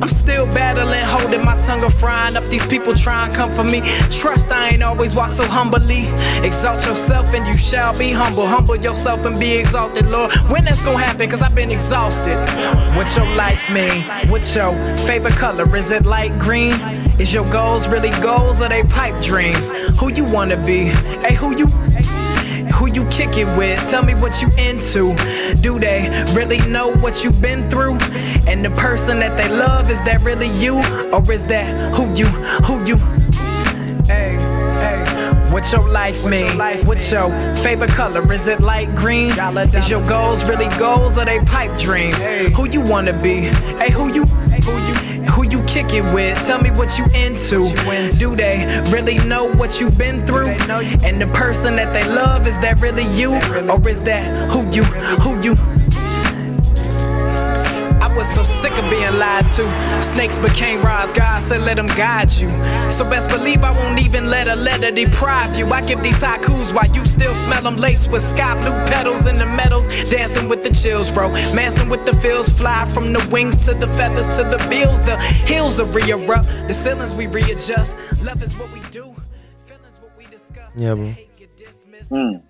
[0.00, 3.64] I'm still battling, holding my tongue or frying up these people trying to come for
[3.64, 3.80] me.
[4.10, 6.04] Trust I ain't always walk so humbly.
[6.46, 8.46] Exalt yourself and you shall be humble.
[8.46, 10.32] Humble yourself and be exalted, Lord.
[10.50, 11.28] When that's gonna happen?
[11.28, 12.38] Cause I've been exhausted.
[12.96, 14.04] What your life mean?
[14.30, 15.64] What's your favorite color?
[15.74, 16.74] Is it light green?
[17.18, 19.70] Is your goals really goals or they pipe dreams?
[19.98, 20.84] Who you wanna be?
[21.24, 21.66] Hey, who you
[22.78, 23.78] who you kick it with.
[23.90, 25.14] Tell me what you into.
[25.60, 27.98] Do they really know what you've been through?
[28.46, 30.76] And the person that they love, is that really you?
[31.12, 32.26] Or is that who you,
[32.66, 32.96] who you?
[34.06, 34.36] Hey,
[34.78, 35.50] hey.
[35.52, 36.56] What your life mean?
[36.56, 38.32] life What's your favorite color?
[38.32, 39.32] Is it light green?
[39.74, 42.26] Is your goals really goals or they pipe dreams?
[42.54, 43.50] Who you wanna be?
[43.80, 44.24] Hey, who you?
[44.50, 45.17] Hey, Who you?
[45.32, 46.44] Who you kick it with?
[46.46, 47.68] Tell me what you into.
[48.18, 50.48] Do they really know what you've been through?
[50.48, 53.34] And the person that they love, is that really you?
[53.70, 54.84] Or is that who you,
[55.22, 55.77] who you?
[58.18, 60.02] I was so sick of being lied to.
[60.02, 62.50] Snakes became rods, God said let them guide you.
[62.90, 65.66] So best believe I won't even let a letter deprive you.
[65.68, 69.38] I give these haikus while you still smell them laced with sky blue petals in
[69.38, 69.86] the meadows.
[70.10, 71.30] Dancing with the chills, bro.
[71.54, 72.48] Massing with the feels.
[72.48, 75.00] Fly from the wings to the feathers to the bills.
[75.04, 75.16] The
[75.46, 76.48] hills are re-erupt.
[76.66, 77.96] The ceilings we readjust.
[78.24, 79.14] Love is what we do.
[79.64, 80.74] Feelings what we discuss.
[80.74, 81.10] Ja, Bro.
[81.10, 82.10] Hate get dismissed.
[82.10, 82.42] Hm.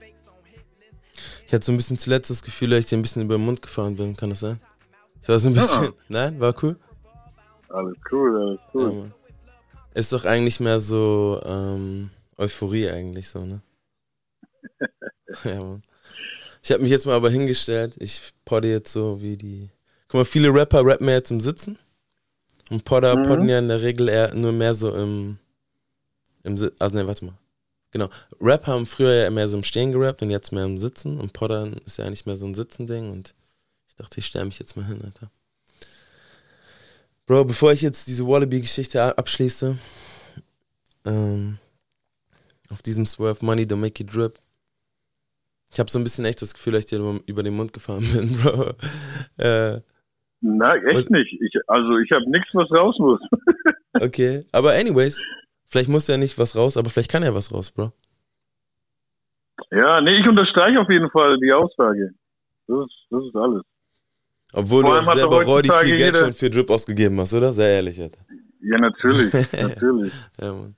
[1.46, 3.44] Ich hatte so ein bisschen zuletzt das Gefühl, dass ich dir ein bisschen über den
[3.44, 4.16] Mund gefahren bin.
[4.16, 4.58] Kann das sein?
[5.28, 5.92] Ich war so ein bisschen.
[6.08, 6.40] Nein?
[6.40, 6.74] War cool?
[7.68, 8.92] Alles cool, alles Ja, cool.
[8.94, 9.14] Mann.
[9.92, 12.08] Ist doch eigentlich mehr so ähm,
[12.38, 13.60] Euphorie eigentlich so, ne?
[15.44, 15.82] ja, Mann.
[16.62, 17.94] Ich habe mich jetzt mal aber hingestellt.
[17.98, 19.68] Ich podde jetzt so wie die.
[20.08, 21.78] Guck mal, viele Rapper rappen ja jetzt im Sitzen.
[22.70, 23.22] Und Podder Mhm.
[23.24, 25.36] podden ja in der Regel eher nur mehr so im.
[26.42, 27.34] im also ne, warte mal.
[27.90, 28.08] Genau.
[28.40, 31.20] Rap haben früher ja mehr so im Stehen gerappt und jetzt mehr im Sitzen.
[31.20, 33.12] Und Podder ist ja eigentlich mehr so ein Sitzending.
[33.12, 33.34] Und
[33.98, 35.30] dachte, ich stelle mich jetzt mal hin, Alter.
[37.26, 39.76] Bro, bevor ich jetzt diese Wallaby-Geschichte abschließe,
[41.04, 41.58] ähm,
[42.70, 44.38] auf diesem Swerve Money Don't Make It Drip,
[45.70, 48.06] ich habe so ein bisschen echt das Gefühl, dass ich dir über, den Mund gefahren
[48.12, 48.74] bin, Bro.
[49.36, 49.80] Äh,
[50.40, 51.32] Nein, Was- echt nicht.
[51.40, 53.20] Ich, also ich habe nichts, was raus muss.
[54.00, 55.22] okay, aber anyways,
[55.66, 57.92] vielleicht muss ja nicht was raus, aber vielleicht kann ja was raus, Bro.
[59.70, 62.14] Ja, nee, ich unterstreiche auf jeden Fall die Aussage.
[62.68, 63.62] Das ist, das ist alles.
[64.52, 67.52] Obwohl du auch selber räudig viel Geld schon für Drip ausgegeben hast, oder?
[67.52, 68.20] Sehr ehrlich, Alter.
[68.60, 70.12] Ja, natürlich, natürlich.
[70.40, 70.74] Ja, Mann.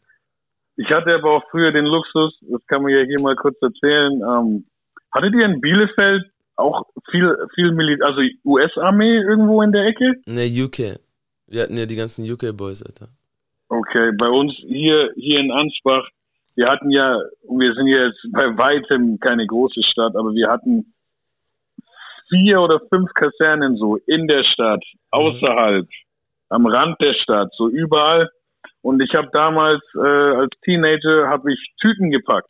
[0.77, 4.13] Ich hatte aber auch früher den Luxus, das kann man ja hier mal kurz erzählen.
[4.23, 4.65] Ähm,
[5.13, 6.25] hattet ihr in Bielefeld
[6.57, 10.15] auch viel, viel Militär, also US-Armee irgendwo in der Ecke?
[10.27, 10.99] Ne, UK.
[11.47, 13.09] Wir hatten ja die ganzen UK-Boys, Alter.
[13.69, 16.09] Okay, bei uns hier, hier in Ansbach,
[16.55, 17.19] wir hatten ja,
[17.49, 20.93] wir sind ja jetzt bei weitem keine große Stadt, aber wir hatten
[22.31, 25.87] vier oder fünf Kasernen so in der Stadt, außerhalb,
[26.49, 28.31] am Rand der Stadt, so überall.
[28.83, 32.49] Und ich habe damals äh, als Teenager habe ich Tüten gepackt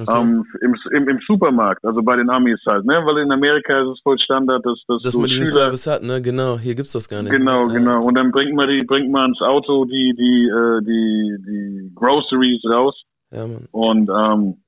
[0.00, 0.20] Okay.
[0.20, 3.00] ähm, im, im, im Supermarkt, also bei den Amis halt, ne?
[3.04, 5.86] Weil in Amerika ist es voll Standard, dass, dass, Dass so man diesen Schüler Service
[5.88, 6.22] hat, ne?
[6.22, 7.32] Genau, hier gibt's das gar nicht.
[7.32, 7.72] Genau, Ja.
[7.72, 8.04] genau.
[8.04, 12.62] Und dann bringt man die, bringt man ins Auto die, die, äh, die, die Groceries
[12.66, 13.02] raus.
[13.32, 13.66] Ja, Mann.
[13.72, 14.62] Und ähm,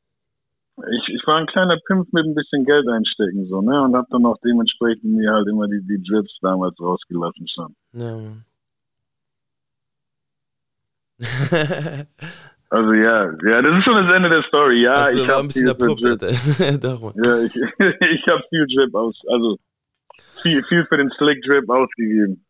[0.90, 3.82] ich, ich war ein kleiner Pimp mit ein bisschen Geld einstecken, so, ne?
[3.82, 7.74] Und hab dann auch dementsprechend mir halt immer die, die Drips damals rausgelassen schon.
[7.92, 8.44] Ja, Mann.
[12.72, 14.84] Also ja, ja, das ist schon das Ende der Story.
[14.84, 16.80] Ja, du ich war habe ein bisschen.
[16.80, 17.14] Doch, Mann.
[17.24, 17.52] Ja, ich,
[18.12, 19.58] ich habe viel Drip aus, also
[20.40, 22.44] viel, viel für den Slick Drip ausgegeben.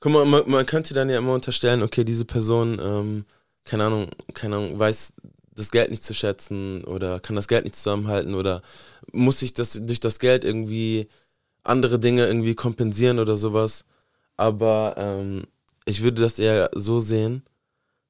[0.00, 3.24] Guck mal, man, man könnte dann ja immer unterstellen, okay, diese Person, ähm,
[3.64, 5.14] keine Ahnung, keine Ahnung, weiß
[5.54, 8.62] das Geld nicht zu schätzen oder kann das Geld nicht zusammenhalten oder
[9.12, 11.08] muss sich das durch das Geld irgendwie
[11.62, 13.84] andere Dinge irgendwie kompensieren oder sowas.
[14.36, 15.44] Aber ähm,
[15.84, 17.42] ich würde das eher so sehen,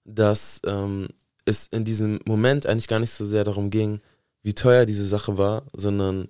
[0.05, 1.09] dass ähm,
[1.45, 4.01] es in diesem Moment eigentlich gar nicht so sehr darum ging,
[4.43, 6.29] wie teuer diese Sache war, sondern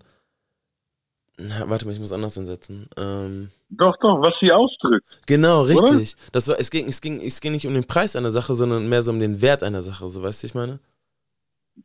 [1.38, 2.88] na, warte mal, ich muss anders ansetzen.
[2.96, 5.06] Ähm, Doch, doch, was sie ausdrückt.
[5.26, 5.70] Genau, Oder?
[5.70, 6.16] richtig.
[6.30, 8.88] Das war, es, ging, es, ging, es ging nicht um den Preis einer Sache, sondern
[8.88, 10.78] mehr so um den Wert einer Sache, so weißt du, ich meine?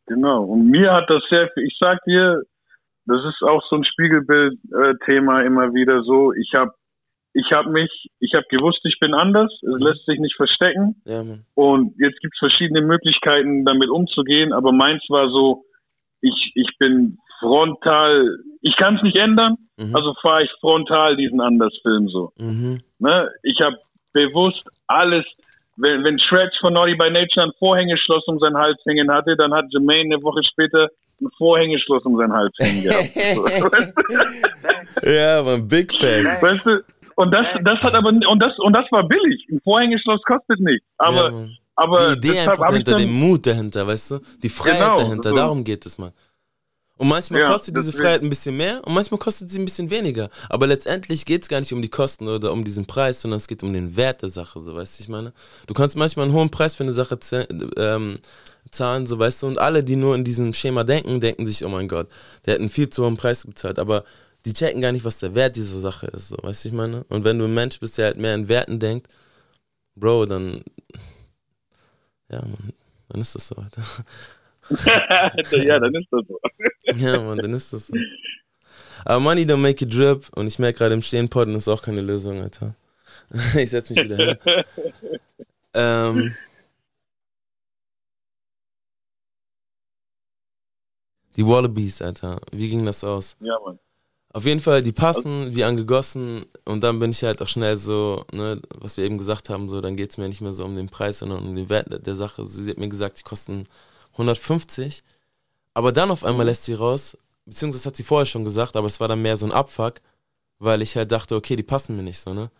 [0.06, 0.44] Genau.
[0.44, 2.42] Und mir hat das sehr viel, ich sag dir,
[3.06, 6.32] das ist auch so ein Spiegelbild-Thema immer wieder so.
[6.34, 6.72] Ich habe
[7.34, 9.52] ich hab mich, ich habe gewusst, ich bin anders.
[9.62, 11.00] Es lässt sich nicht verstecken.
[11.04, 11.22] Ja.
[11.54, 14.52] Und jetzt gibt es verschiedene Möglichkeiten, damit umzugehen.
[14.52, 15.64] Aber meins war so,
[16.20, 19.94] ich, ich bin frontal, ich kann es nicht ändern, Mhm.
[19.94, 22.32] also fahre ich frontal diesen Andersfilm so.
[22.38, 22.80] Mhm.
[22.98, 23.30] Ne?
[23.44, 23.76] Ich habe
[24.12, 25.24] bewusst alles,
[25.78, 29.52] wenn, wenn Stretch von Naughty by Nature ein Vorhängeschloss um seinen Hals hängen hatte, dann
[29.54, 30.88] hat Jermaine eine Woche später
[31.20, 33.94] ein Vorhängeschloss um seinen Hals hängen gehabt.
[35.02, 36.42] Ja, Mann, Big Fact.
[36.42, 36.82] Weißt du?
[37.16, 39.44] Und das, das hat aber, und das, und das war billig.
[39.50, 40.86] Ein Vorhängeschloss kostet nichts.
[40.98, 44.18] Aber, ja, aber Die Idee einfach dahinter, den Mut dahinter, weißt du?
[44.42, 45.36] Die Freiheit Genau, dahinter, so.
[45.36, 46.12] darum geht es, Mann.
[46.98, 47.92] Und manchmal Ja, kostet diese.
[47.92, 50.30] Freiheit ein bisschen mehr und manchmal kostet sie ein bisschen weniger.
[50.48, 53.46] Aber letztendlich geht es gar nicht um die Kosten oder um diesen Preis, sondern es
[53.46, 55.32] geht um den Wert der Sache, so weißt du, ich meine.
[55.68, 57.18] Du kannst manchmal einen hohen Preis für eine Sache
[57.76, 58.16] ähm,
[58.72, 61.68] zahlen, so weißt du, und alle, die nur in diesem Schema denken, denken sich, oh
[61.68, 62.08] mein Gott,
[62.44, 64.04] der hat einen viel zu hohen Preis gezahlt, aber
[64.44, 67.04] die checken gar nicht, was der Wert dieser Sache ist, so weißt du, ich meine.
[67.08, 69.06] Und wenn du ein Mensch bist, der halt mehr in Werten denkt,
[69.94, 70.62] Bro, dann,
[72.30, 72.72] ja, Mann,
[73.08, 73.82] dann ist das so, Alter.
[74.70, 76.38] Ja, dann ist das so.
[76.96, 77.94] Ja, Mann, dann ist das so.
[79.04, 82.00] Aber Money don't make it drip und ich merke gerade im Stehenpodden ist auch keine
[82.00, 82.74] Lösung, Alter.
[83.56, 84.38] Ich setz mich wieder hin.
[85.74, 86.34] ähm,
[91.36, 92.40] die Wallabies, Alter.
[92.52, 93.36] Wie ging das aus?
[93.40, 93.78] Ja, Mann.
[94.34, 98.24] Auf jeden Fall, die passen wie angegossen und dann bin ich halt auch schnell so,
[98.30, 100.76] ne, was wir eben gesagt haben, so, dann geht es mir nicht mehr so um
[100.76, 102.44] den Preis, sondern um den Wert der Sache.
[102.44, 103.66] Sie hat mir gesagt, die kosten
[104.18, 105.04] 150,
[105.74, 107.16] aber dann auf einmal lässt sie raus,
[107.46, 109.94] beziehungsweise hat sie vorher schon gesagt, aber es war dann mehr so ein Abfuck,
[110.58, 112.50] weil ich halt dachte, okay, die passen mir nicht so, ne?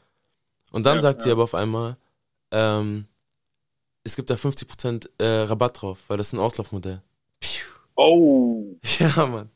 [0.73, 1.35] Und dann Ja, sagt sie ja.
[1.35, 1.97] aber auf einmal,
[2.53, 3.07] ähm,
[4.05, 7.03] es gibt da 50% äh, Rabatt drauf, weil das ist ein Auslaufmodell.
[7.97, 8.77] Oh.
[8.99, 9.51] Ja, Mann.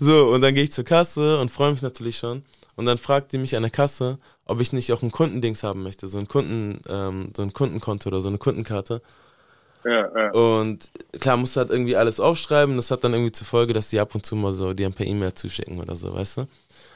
[0.00, 2.44] So, und dann gehe ich zur Kasse und freue mich natürlich schon.
[2.76, 5.82] Und dann fragt die mich an der Kasse, ob ich nicht auch ein Kundendings haben
[5.82, 9.02] möchte, so ein Kunden, ähm, so ein Kundenkonto oder so eine Kundenkarte.
[9.84, 10.30] Ja, ja.
[10.30, 12.76] Und klar, musst du halt irgendwie alles aufschreiben.
[12.76, 15.06] Das hat dann irgendwie zur Folge, dass die ab und zu mal so dir per
[15.06, 16.46] E-Mail zuschicken oder so, weißt du?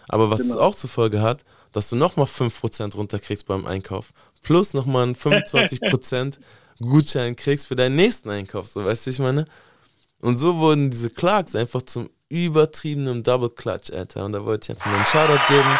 [0.09, 0.61] Aber was es Genau.
[0.61, 4.12] auch zur Folge hat, dass du nochmal 5% runterkriegst beim Einkauf.
[4.43, 6.39] Plus nochmal einen 25%
[6.80, 9.47] Gutschein kriegst für deinen nächsten Einkauf, so weißt du, ich meine?
[10.22, 14.24] Und so wurden diese Clarks einfach zum übertriebenen Double Clutch, Alter.
[14.24, 15.78] Und da wollte ich einfach mal einen Shoutout geben.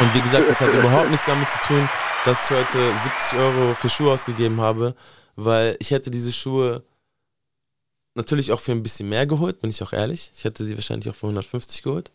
[0.00, 1.88] Und wie gesagt, das hat überhaupt nichts damit zu tun,
[2.24, 4.94] dass ich heute 70 Euro für Schuhe ausgegeben habe,
[5.44, 6.84] weil ich hätte diese Schuhe
[8.14, 10.30] natürlich auch für ein bisschen mehr geholt, bin ich auch ehrlich.
[10.34, 12.10] Ich hätte sie wahrscheinlich auch für 150 geholt.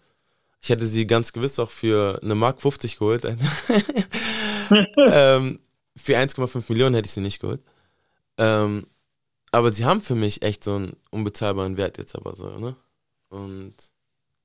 [0.61, 3.25] Ich hätte sie ganz gewiss auch für eine Mark 50 geholt.
[5.07, 5.59] ähm,
[5.95, 7.61] für 1,5 Millionen hätte ich sie nicht geholt.
[8.37, 8.87] Ähm,
[9.51, 12.75] aber sie haben für mich echt so einen unbezahlbaren Wert jetzt aber so, ne?
[13.29, 13.75] Und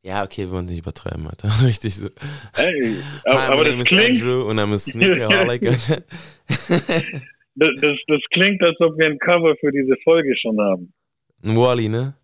[0.02, 1.50] ja, okay, wir wollen nicht übertreiben, Alter.
[1.62, 2.08] Richtig so.
[2.54, 5.62] Hey, Hi, aber, aber my das klingt, Andrew und I'm a sneakerholic.
[7.60, 10.92] Das, das, das klingt, als ob wir ein Cover für diese Folge schon haben.
[11.44, 12.14] Ein Wally, ne?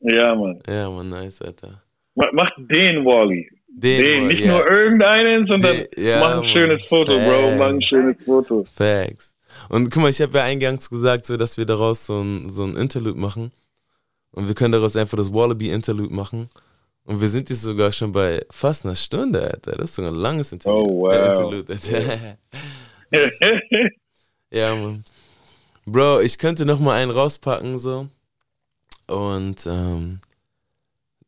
[0.00, 0.60] Ja, Mann.
[0.68, 1.82] Ja, man, nice, Alter.
[2.14, 3.48] Ma- Mach den Wally.
[3.68, 4.52] Den, Den, Wall, nicht ja.
[4.52, 6.52] nur irgendeinen, sondern Den- ja, mach ein Mann.
[6.52, 7.24] schönes Foto, Bro.
[7.48, 7.58] Facts.
[7.58, 8.64] Mach ein schönes Foto.
[8.64, 9.34] Facts.
[9.68, 12.64] Und guck mal, ich habe ja eingangs gesagt, so, dass wir daraus so ein, so
[12.64, 13.50] ein Interlude machen.
[14.32, 16.48] Und wir können daraus einfach das Wallaby-Interlude machen.
[17.04, 19.72] Und wir sind jetzt sogar schon bei fast einer Stunde, Alter.
[19.72, 20.90] Das ist sogar ein langes Interlude.
[20.92, 21.28] Oh, wow.
[21.28, 22.38] Interlude Alter.
[24.50, 25.04] ja, Mann.
[25.86, 28.08] Bro, ich könnte noch mal einen rauspacken, so.
[29.06, 30.20] Und ähm,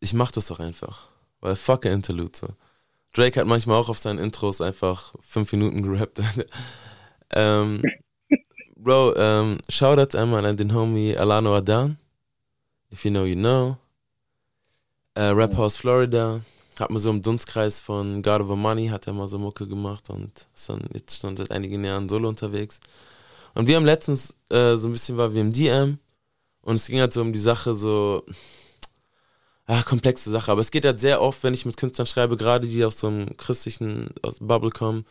[0.01, 1.09] ich mach das doch einfach.
[1.41, 2.49] Weil fuck Interlude, so.
[3.12, 6.20] Drake hat manchmal auch auf seinen Intros einfach fünf Minuten gerappt.
[7.31, 7.83] ähm,
[8.77, 11.99] Bro, ähm, Shoutouts einmal an den Homie Alano Adan.
[12.93, 13.77] If you know, you know.
[15.14, 16.41] Äh, Rapper aus Florida.
[16.81, 20.09] Hat mir so im Dunstkreis von God Over Money, hat er mal so Mucke gemacht
[20.11, 22.81] und ist dann jetzt schon seit einigen Jahren solo unterwegs.
[23.55, 25.99] Und wir haben letztens äh, so ein bisschen war wir im DM
[26.63, 28.25] und es ging halt so um die Sache so,
[29.67, 32.67] ach, komplexe Sache, aber es geht halt sehr oft, wenn ich mit Künstlern schreibe, gerade
[32.67, 35.05] die aus so einem christlichen aus Bubble kommen,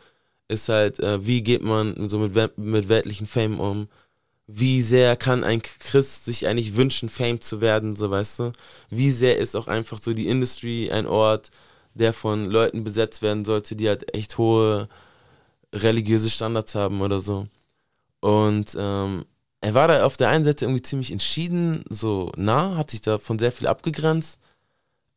[0.47, 3.87] ist halt, äh, wie geht man so mit, mit weltlichen Fame um?
[4.47, 8.51] Wie sehr kann ein Christ sich eigentlich wünschen, Fame zu werden, so weißt du?
[8.89, 11.49] Wie sehr ist auch einfach so die Industry ein Ort,
[11.93, 14.89] der von Leuten besetzt werden sollte, die halt echt hohe
[15.73, 17.47] religiöse Standards haben oder so.
[18.21, 19.25] Und ähm,
[19.61, 23.37] er war da auf der einen Seite irgendwie ziemlich entschieden, so nah, hat sich davon
[23.37, 24.39] sehr viel abgegrenzt,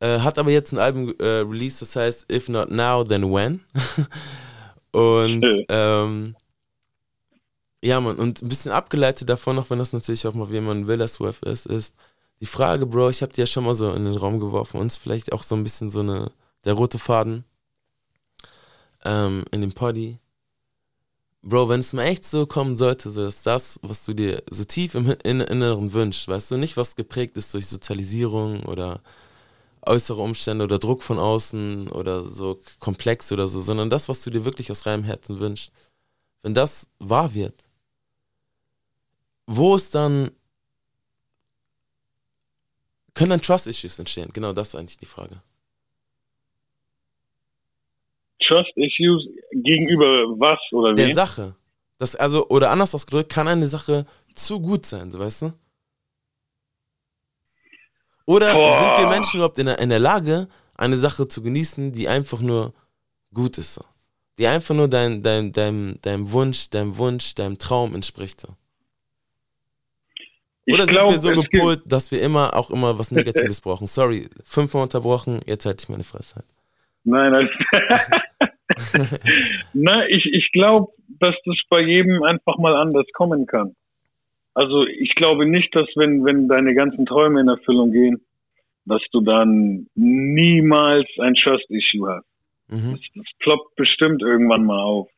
[0.01, 3.61] äh, hat aber jetzt ein Album äh, released, das heißt If Not Now, Then When.
[4.93, 6.37] und ähm,
[7.83, 10.87] ja, man, und ein bisschen abgeleitet davon, auch wenn das natürlich auch mal wie man
[10.87, 11.95] Willersworth ist, ist
[12.41, 14.97] die Frage, Bro, ich habe dir ja schon mal so in den Raum geworfen, uns
[14.97, 16.31] vielleicht auch so ein bisschen so eine,
[16.65, 17.45] der rote Faden
[19.05, 20.19] ähm, in dem Poddy
[21.47, 24.65] Bro, wenn es mir echt so kommen sollte, so dass das, was du dir so
[24.65, 29.03] tief im Inneren wünschst, weißt du, nicht was geprägt ist durch Sozialisierung oder
[29.83, 34.31] äußere Umstände oder Druck von außen oder so komplex oder so, sondern das, was du
[34.31, 35.71] dir wirklich aus reinem Herzen wünschst,
[36.43, 37.69] wenn das wahr wird,
[39.47, 40.31] wo ist dann,
[43.13, 44.31] können dann Trust-Issues entstehen?
[44.33, 45.43] Genau das ist eigentlich die Frage.
[48.47, 50.07] Trust Issues gegenüber
[50.39, 51.13] was oder Der wie?
[51.13, 51.55] Sache.
[51.99, 55.53] Das, also, oder anders ausgedrückt, kann eine Sache zu gut sein, weißt du?
[58.27, 58.79] Oder Boah.
[58.79, 62.41] sind wir Menschen überhaupt in der, in der Lage, eine Sache zu genießen, die einfach
[62.41, 62.73] nur
[63.33, 63.75] gut ist?
[63.75, 63.85] So?
[64.39, 68.41] Die einfach nur dein, dein, dein, deinem Wunsch, deinem Wunsch, deinem Traum entspricht.
[68.41, 68.49] So?
[70.65, 73.87] Ich Oder glaub, sind wir so gepolt, dass wir immer auch immer was Negatives brauchen?
[73.87, 76.43] Sorry, fünfmal unterbrochen, jetzt halte ich meine Fresse.
[77.05, 77.49] Nein, nein.
[79.73, 83.75] Na, ich, ich glaube, dass das bei jedem einfach mal anders kommen kann.
[84.55, 88.25] Also ich glaube nicht, dass wenn, wenn deine ganzen Träume in Erfüllung gehen,
[88.87, 92.27] dass du dann niemals ein Trust-Issue hast.
[92.69, 92.93] Mhm.
[92.93, 95.09] Das, das ploppt bestimmt irgendwann mal auf.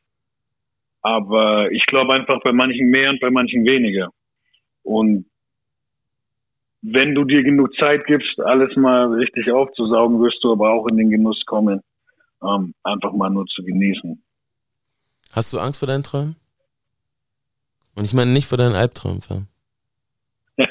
[1.01, 4.09] Aber ich glaube einfach bei manchen mehr und bei manchen weniger.
[4.83, 5.25] Und
[6.81, 10.97] wenn du dir genug Zeit gibst, alles mal richtig aufzusaugen, wirst du aber auch in
[10.97, 11.81] den Genuss kommen,
[12.43, 14.21] ähm, einfach mal nur zu genießen.
[15.31, 16.35] Hast du Angst vor deinen Träumen?
[17.95, 19.47] Und ich meine nicht vor deinen Albträumen, Fam.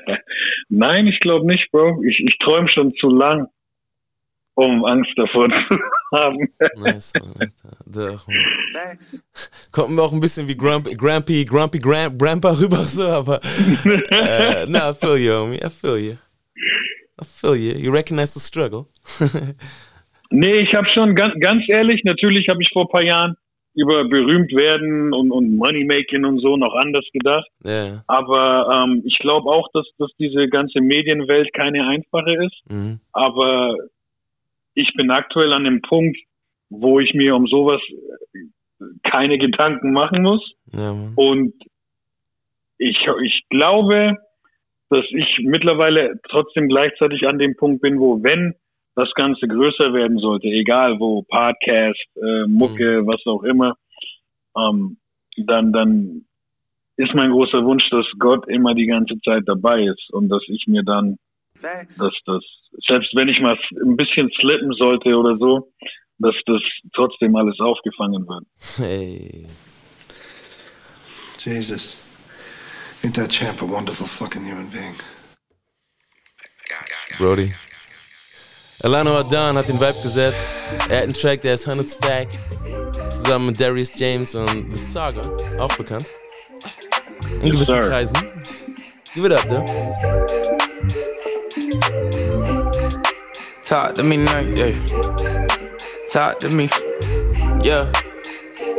[0.68, 2.02] Nein, ich glaube nicht, Bro.
[2.04, 3.48] Ich, ich träume schon zu lang,
[4.54, 5.78] um Angst davor zu
[6.12, 6.48] haben.
[6.76, 8.20] Nice, Alter.
[9.72, 14.66] Kommt mir auch ein bisschen wie Grumpy, Grumpy, Grumpy Gram, Grandpa rüber, so, aber äh,
[14.66, 15.56] no, I feel you, homie.
[15.56, 16.16] I feel you.
[17.20, 17.78] I feel you.
[17.78, 18.86] You recognize the struggle.
[20.30, 23.36] Nee, ich habe schon ganz, ganz ehrlich, natürlich habe ich vor ein paar Jahren
[23.76, 27.46] über berühmt werden und, und Moneymaking und so noch anders gedacht.
[27.62, 28.02] Ja.
[28.06, 32.70] Aber ähm, ich glaube auch, dass, dass diese ganze Medienwelt keine einfache ist.
[32.70, 33.00] Mhm.
[33.12, 33.76] Aber
[34.74, 36.16] ich bin aktuell an dem Punkt,
[36.70, 37.80] wo ich mir um sowas
[38.34, 38.38] äh,
[39.02, 40.54] keine Gedanken machen muss.
[40.72, 40.94] Ja.
[41.14, 41.52] Und
[42.78, 44.16] ich, ich glaube,
[44.88, 48.54] dass ich mittlerweile trotzdem gleichzeitig an dem Punkt bin, wo wenn
[48.97, 53.76] das Ganze größer werden sollte, egal wo, Podcast, äh, Mucke, was auch immer,
[54.57, 54.97] ähm,
[55.36, 56.24] dann, dann
[56.97, 60.64] ist mein großer Wunsch, dass Gott immer die ganze Zeit dabei ist und dass ich
[60.66, 61.18] mir dann,
[61.61, 62.42] dass das,
[62.88, 65.70] selbst wenn ich mal ein bisschen slippen sollte oder so,
[66.18, 66.62] dass das
[66.94, 68.44] trotzdem alles aufgefangen wird.
[68.78, 69.47] Hey.
[71.38, 71.99] Jesus.
[73.03, 74.94] Ain't that champ a wonderful fucking human being?
[77.18, 77.53] Brody.
[78.82, 80.54] Alano Adan hat den Vibe gesetzt.
[80.88, 82.28] Er hat einen Track, der ist 100 Stack.
[83.10, 85.22] Zusammen mit Darius James und The Saga.
[85.58, 86.06] Auch bekannt.
[87.40, 87.88] In Yes, gewissen sir.
[87.88, 88.16] Kreisen.
[89.14, 89.64] Give it up, though.
[93.64, 94.72] Talk to me now, yeah.
[96.08, 96.68] Talk to me,
[97.64, 97.90] yeah.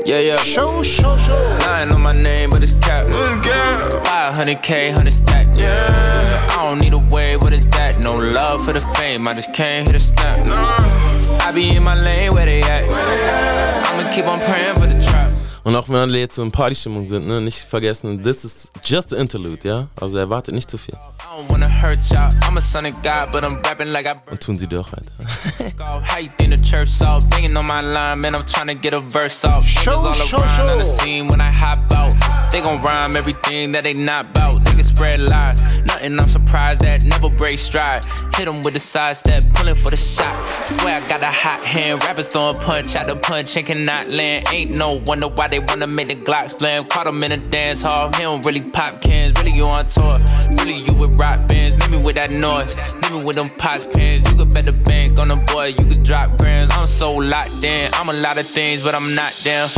[0.05, 0.37] Yeah, yeah.
[0.37, 1.41] Show, show, show.
[1.61, 3.07] Lying on my name, but it's cap.
[3.07, 3.41] Mm,
[4.03, 5.47] 500k, 100 stack.
[5.59, 6.47] Yeah.
[6.51, 8.03] I don't need a way, what is that?
[8.03, 10.47] No love for the fame, I just can't hit a snap.
[11.41, 12.85] I be in my lane, where they at?
[12.93, 14.86] I'ma keep on praying for.
[15.68, 19.09] Und auch wenn alle jetzt so in Partystimmung sind, ne, nicht vergessen, this is just
[19.09, 19.88] the interlude, ja?
[19.99, 20.93] Also erwartet nicht zu viel.
[20.93, 22.30] I don't wanna hurt y'all.
[22.47, 25.11] I'm a son of God, but I'm rapping like I Und tun sie doch halt.
[25.82, 26.09] off.
[26.09, 27.20] How you think the church saw?
[27.30, 29.65] Banging on my line, man, I'm trying to get a verse off.
[29.65, 30.68] Show, show, show.
[34.84, 35.17] Scene when I hop out.
[35.17, 35.17] They gon' rhyme everything that they not bout.
[35.17, 35.82] They can spread lies.
[35.84, 38.05] Nothing I'm surprised that never break stride.
[38.36, 40.34] Hit him with the side step, pulling for the shot.
[40.63, 42.03] Swear I got a hot hand.
[42.03, 44.45] Rappers throwing punch out the punch and cannot land.
[44.51, 46.82] Ain't no wonder why they wanna make the Glocks blame.
[46.84, 48.11] Caught him in a dance hall.
[48.13, 49.34] He don't really pop cans.
[49.38, 50.19] Really, you on tour.
[50.51, 51.78] Really, you with rock bands.
[51.80, 52.78] Leave me with that noise.
[52.95, 54.30] Leave me with them pots pans.
[54.30, 55.67] You could bet the bank on the boy.
[55.67, 56.71] You could drop grams.
[56.71, 57.93] I'm so locked in.
[57.93, 59.69] I'm a lot of things, but I'm not down.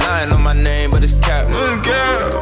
[0.00, 1.48] Lying on my name, but it's cap.
[1.48, 1.82] Mm,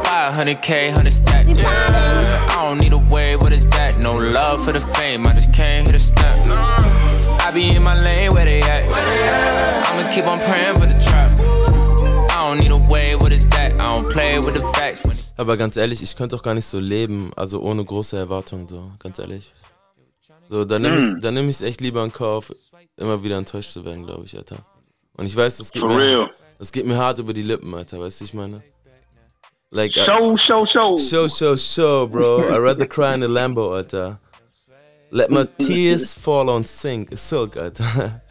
[0.03, 1.47] 500k, 100 stack.
[1.47, 1.88] Yeah.
[1.93, 4.03] I don't need a way, what is that?
[4.03, 5.25] No love for the fame.
[5.27, 6.37] I just can't hit a snap.
[7.45, 8.83] I be in my lane, where they at?
[8.93, 11.39] I'ma keep on praying for the trap.
[12.31, 13.73] I don't need a way, what is that?
[13.73, 15.01] I don't play with the facts.
[15.37, 18.91] Aber ganz ehrlich, ich könnte auch gar nicht so leben, also ohne große Erwartungen, so,
[18.99, 19.51] ganz ehrlich.
[20.49, 22.51] So, dann nehme ich ich's echt lieber in Kauf,
[22.97, 24.57] immer wieder enttäuscht zu werden, glaube ich, Alter.
[25.15, 26.29] Und ich weiß, das geht, For mir, real.
[26.57, 28.61] das geht mir hart über die Lippen, Alter, weißt du, ich meine?
[29.71, 30.97] Like, I- Show, show, show.
[30.97, 32.49] Show, show, show, bro.
[32.53, 34.15] I'd rather cry in a Lambo, Alter.
[35.11, 38.21] Let my tears fall on sink, silk, Alter.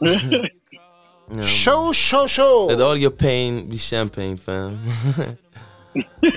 [0.00, 2.66] Yeah, Show, show, show.
[2.66, 4.78] Let all your pain be champagne, fam.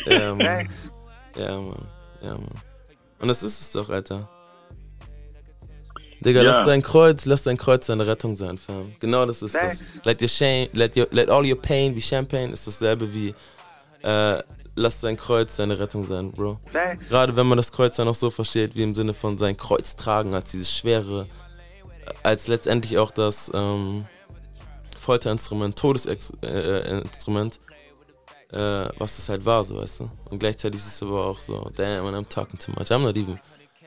[0.05, 0.69] ja, Mann.
[1.35, 1.85] Ja, Mann.
[2.21, 2.61] Ja, Mann.
[3.19, 4.29] Und das ist es doch, Alter.
[6.21, 6.51] Digga, Ja.
[6.51, 8.93] lass dein Kreuz, lass dein Kreuz deine Rettung sein, fam.
[8.99, 9.99] Genau das ist das.
[10.05, 13.33] Let your shame, let your, let all your pain be champagne ist dasselbe wie
[14.05, 14.43] äh,
[14.75, 16.59] lass dein Kreuz deine Rettung sein, Bro.
[16.65, 17.09] Facts.
[17.09, 19.95] Gerade wenn man das Kreuz dann auch so versteht, wie im Sinne von sein Kreuz
[19.95, 21.27] tragen als dieses schwere,
[22.21, 24.05] als letztendlich auch das ähm,
[24.99, 27.59] Folterinstrument, Todesinstrument,
[28.51, 30.11] äh, äh, was es halt war, so weißt du.
[30.29, 32.91] Und gleichzeitig ist es aber auch so, damn, I'm talking too much.
[32.91, 33.39] I'm not even,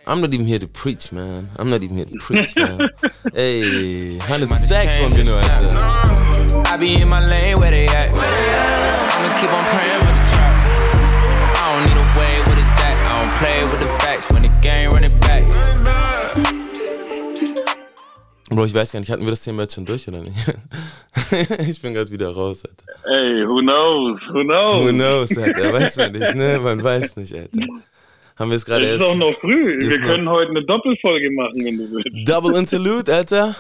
[0.09, 1.51] I'm not even here to preach, man.
[1.59, 2.81] I'm not even here to preach, man.
[3.35, 6.65] Ey, 100 stacks von mir nur, Alter.
[6.67, 8.09] I be in my lane, where they at?
[8.09, 10.65] I'ma keep on praying with the trap.
[11.61, 12.97] I don't need a way, with what is that?
[13.05, 15.45] I don't play with the facts when the game running back.
[18.49, 20.39] Bro, ich weiß gar nicht, hatten wir das Thema jetzt schon durch oder nicht?
[21.69, 23.15] ich bin gerade wieder raus, Alter.
[23.15, 24.19] Ey, who knows?
[24.33, 24.87] Who knows?
[24.87, 26.59] Who knows, Alter, weiß man nicht, ne?
[26.65, 27.67] Man weiß nicht, Alter.
[28.39, 29.13] Haben wir es gerade Es ist erst.
[29.13, 29.79] auch noch früh.
[29.81, 32.29] Wir noch- können heute eine Doppelfolge machen, wenn du willst.
[32.29, 33.55] Double Interlude, Alter?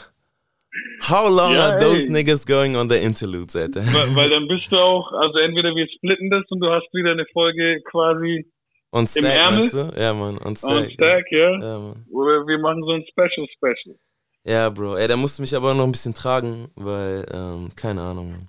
[1.09, 2.11] How long Ja, are those ey.
[2.13, 3.81] niggas going on their interludes, Alter?
[3.87, 7.13] Weil, weil dann bist du auch, also entweder wir splitten das und du hast wieder
[7.13, 8.47] eine Folge quasi
[8.93, 9.59] On im Stack, Ärmel.
[9.61, 9.93] meinst du?
[9.99, 10.71] Ja, Mann, on Stack.
[10.71, 11.51] on Stack, ja.
[11.61, 12.05] Ja, Mann.
[12.13, 13.97] Oder wir machen so ein Special Special.
[14.45, 14.97] Ja, Bro.
[14.97, 18.49] Ey, da musst du mich aber noch ein bisschen tragen, weil, ähm, keine Ahnung, Mann.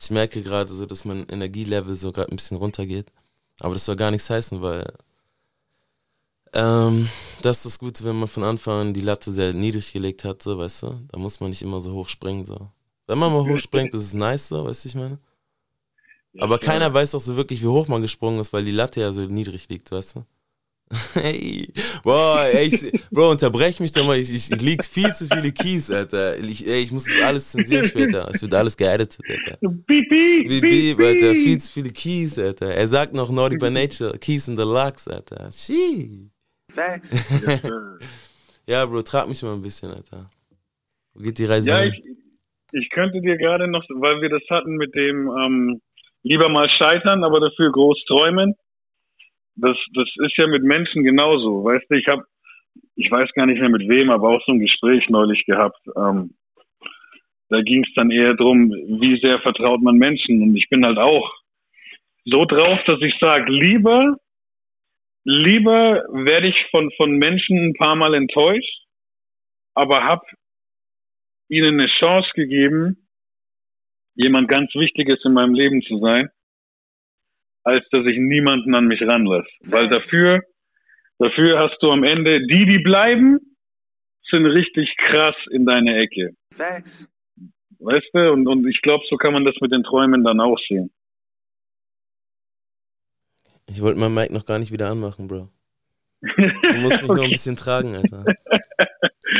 [0.00, 3.06] Ich merke gerade so, dass mein Energielevel so gerade ein bisschen runtergeht.
[3.60, 4.84] Aber das soll gar nichts heißen, weil
[6.52, 7.08] ähm,
[7.42, 10.42] das ist das Gute, wenn man von Anfang an die Latte sehr niedrig gelegt hat,
[10.42, 11.00] so, weißt du?
[11.10, 12.68] Da muss man nicht immer so hoch springen, so.
[13.06, 15.18] Wenn man mal hoch springt, ist es nice, so, weißt du, ich meine?
[16.38, 19.12] Aber keiner weiß doch so wirklich, wie hoch man gesprungen ist, weil die Latte ja
[19.12, 20.24] so niedrig liegt, weißt du?
[21.14, 21.68] Hey,
[22.02, 24.18] boah, ey, ich, Bro, unterbrech mich doch mal.
[24.18, 26.38] Ich, ich, ich lieg viel zu viele Keys, Alter.
[26.38, 28.28] Ich, ey, ich muss das alles zensieren später.
[28.32, 29.58] Es wird alles geeditet, Alter.
[29.60, 31.32] Beep, beep, Beep, beep, Alter.
[31.32, 32.74] Viel zu viele Keys, Alter.
[32.74, 34.16] Er sagt noch Naughty by Nature.
[34.18, 35.50] Keys in the Locks, Alter.
[35.52, 36.27] Shee.
[36.78, 37.10] Facts.
[38.68, 40.28] Ja, Bro, trag mich mal ein bisschen, Alter.
[41.14, 41.94] Wo geht die Reise Ja, hin?
[42.70, 45.80] ich, ich könnte dir gerade noch, weil wir das hatten mit dem ähm,
[46.22, 48.54] lieber mal scheitern, aber dafür groß träumen.
[49.56, 51.64] Das, das ist ja mit Menschen genauso.
[51.64, 52.24] Weißt du, ich habe,
[52.94, 55.80] ich weiß gar nicht mehr mit wem, aber auch so ein Gespräch neulich gehabt.
[55.96, 56.34] Ähm,
[57.48, 60.42] da ging es dann eher drum, wie sehr vertraut man Menschen.
[60.42, 61.32] Und ich bin halt auch
[62.26, 64.18] so drauf, dass ich sage, lieber,
[65.24, 68.86] lieber werde ich von, von Menschen ein paar Mal enttäuscht,
[69.74, 70.22] aber hab
[71.48, 73.08] ihnen eine Chance gegeben,
[74.14, 76.28] jemand ganz Wichtiges in meinem Leben zu sein,
[77.64, 79.48] als dass ich niemanden an mich ranlasse.
[79.64, 80.42] Weil dafür,
[81.18, 83.38] dafür hast du am Ende, die, die bleiben,
[84.30, 86.34] sind richtig krass in deine Ecke.
[86.52, 87.08] Facts.
[87.78, 88.32] Weißt du?
[88.32, 90.90] Und, und ich glaube, so kann man das mit den Träumen dann auch sehen.
[93.70, 95.48] Ich wollte mein Mic noch gar nicht wieder anmachen, Bro.
[96.22, 98.24] Du musst mich noch ein bisschen tragen, Alter.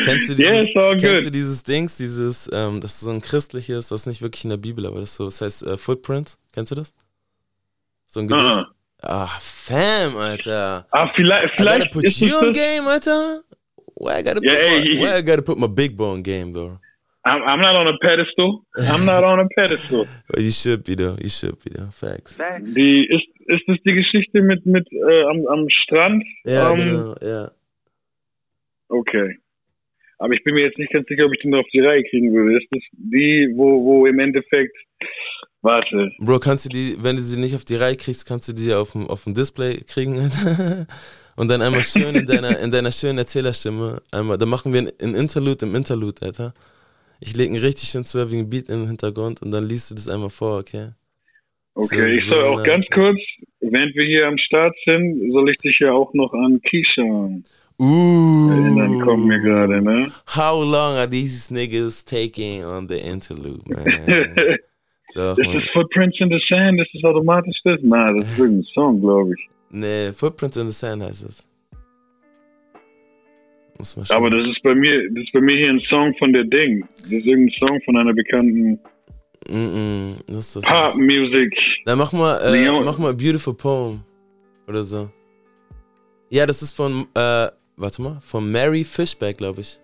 [0.05, 0.39] Kennst du dieses,
[0.74, 1.26] Yeah, it's kennst good.
[1.26, 4.51] du dieses Dings, dieses, ähm, das ist so ein christliches, das ist nicht wirklich in
[4.51, 6.39] der Bibel, aber das ist so, das heißt äh, Footprints.
[6.53, 6.95] Kennst du das?
[8.07, 8.45] So ein Gedicht.
[8.45, 8.66] Ah.
[9.01, 10.87] Ah, Fam, Alter.
[10.91, 13.43] Ah, vielleicht, I vielleicht gotta put you on game, Alter.
[13.95, 16.53] Where I gotta put ey, my, ich- where I gotta put my big on game,
[16.53, 16.79] bro.
[17.24, 18.64] I'm, I'm not on a pedestal.
[18.76, 20.07] I'm not on a pedestal.
[20.29, 21.16] But you should be though.
[21.20, 21.91] You should be though.
[21.91, 22.33] Facts.
[22.35, 22.74] Facts.
[22.74, 26.25] Die, ist, ist das die Geschichte mit, mit äh, am, am Strand?
[26.45, 27.51] Ja, Ähm, genau, ja.
[28.89, 29.37] Okay.
[30.19, 32.33] aber ich bin mir jetzt nicht ganz sicher, ob ich den auf die Reihe kriegen
[32.33, 32.59] würde.
[32.59, 34.77] Ist das die, wo, wo im Endeffekt,
[35.63, 36.11] warte.
[36.19, 38.73] Bro, kannst du die, wenn du sie nicht auf die Reihe kriegst, kannst du die
[38.73, 40.17] auf dem, auf dem Display kriegen
[41.37, 45.15] und dann einmal schön in deiner, in deiner schönen Erzählerstimme, einmal, dann machen wir ein
[45.15, 46.55] Interlude im Interlude, Alter.
[47.21, 50.09] Ich lege einen richtig schön swervigen Beat in den Hintergrund und dann liest du das
[50.09, 50.91] einmal vor, okay?
[51.81, 53.20] Okay, ich soll auch ganz kurz,
[53.61, 57.03] während wir hier am Start sind, soll ich dich ja auch noch an Keisha
[57.79, 58.51] Ooh.
[58.51, 60.11] erinnern, kommen mir gerade, ne?
[60.35, 63.85] How long are these niggas taking on the interlude, man?
[65.14, 66.81] Doch, ist das Footprints in the Sand?
[66.81, 67.79] Ist das automatisch das?
[67.83, 69.49] Na, das ist irgendein Song, glaube ich.
[69.70, 71.47] Nee, Footprints in the Sand heißt es.
[73.79, 76.33] Muss man Aber das ist bei mir, das ist bei mir hier ein Song von
[76.33, 76.85] der Ding.
[77.03, 78.81] Das ist irgendein Song von einer bekannten
[79.47, 81.53] Mm -mm, das ist das Pop Music.
[81.84, 84.03] Dann mach mal, äh, mach mal Beautiful Poem
[84.66, 85.11] oder so.
[86.30, 89.80] Ja, das ist von, äh, warte mal, von Mary Fishback, glaube ich.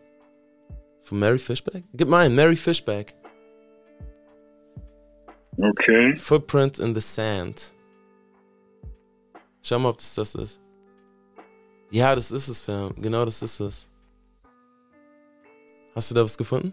[1.03, 1.85] Von Mary Fishback?
[1.95, 3.15] Gib mal ein, Mary Fishback.
[5.57, 6.17] Okay.
[6.17, 7.73] Footprint in the Sand.
[9.63, 10.61] Schau mal, ob das das ist.
[11.91, 12.95] Ja, das ist es, Fam.
[13.01, 13.91] Genau das ist es.
[15.95, 16.73] Hast du da was gefunden?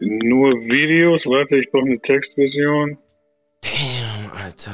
[0.00, 1.20] Nur Videos?
[1.26, 2.96] Warte, ich brauche eine Textversion.
[3.62, 4.70] Damn, Alter.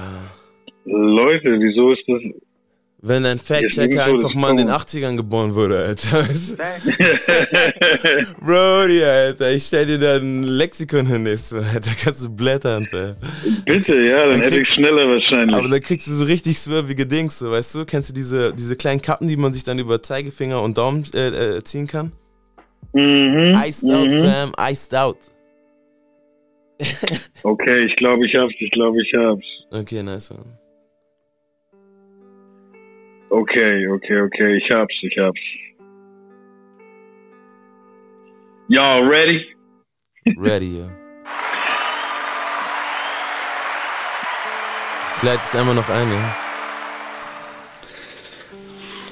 [0.84, 2.22] Leute, wieso ist das.
[3.02, 6.24] Wenn ein Fact-Checker einfach mal in den 80ern geboren wurde, Alter.
[8.40, 13.16] Brody, Alter, ich stell dir da ein Lexikon hin, Alter, kannst du blättern, Alter.
[13.64, 15.54] Bitte, ja, dann, dann hätte ich schneller wahrscheinlich.
[15.54, 17.84] Aber dann kriegst du so richtig swervige Dings, so, weißt du?
[17.84, 21.56] Kennst du diese, diese kleinen Kappen, die man sich dann über Zeigefinger und Daumen äh,
[21.58, 22.12] äh, ziehen kann?
[22.92, 23.54] Mhm.
[23.66, 23.94] Iced mhm.
[23.94, 24.54] out, fam.
[24.58, 25.18] Iced out.
[27.42, 28.54] okay, ich glaube, ich hab's.
[28.58, 29.46] Ich glaube, ich hab's.
[29.72, 30.58] Okay, nice one.
[33.30, 34.56] Okay, okay, okay.
[34.56, 34.94] Ich hab's.
[35.02, 35.40] Ich hab's.
[38.68, 39.40] Y'all ready?
[40.36, 40.90] Ready, ja.
[45.16, 46.36] Ich leite es einmal noch ein, ja.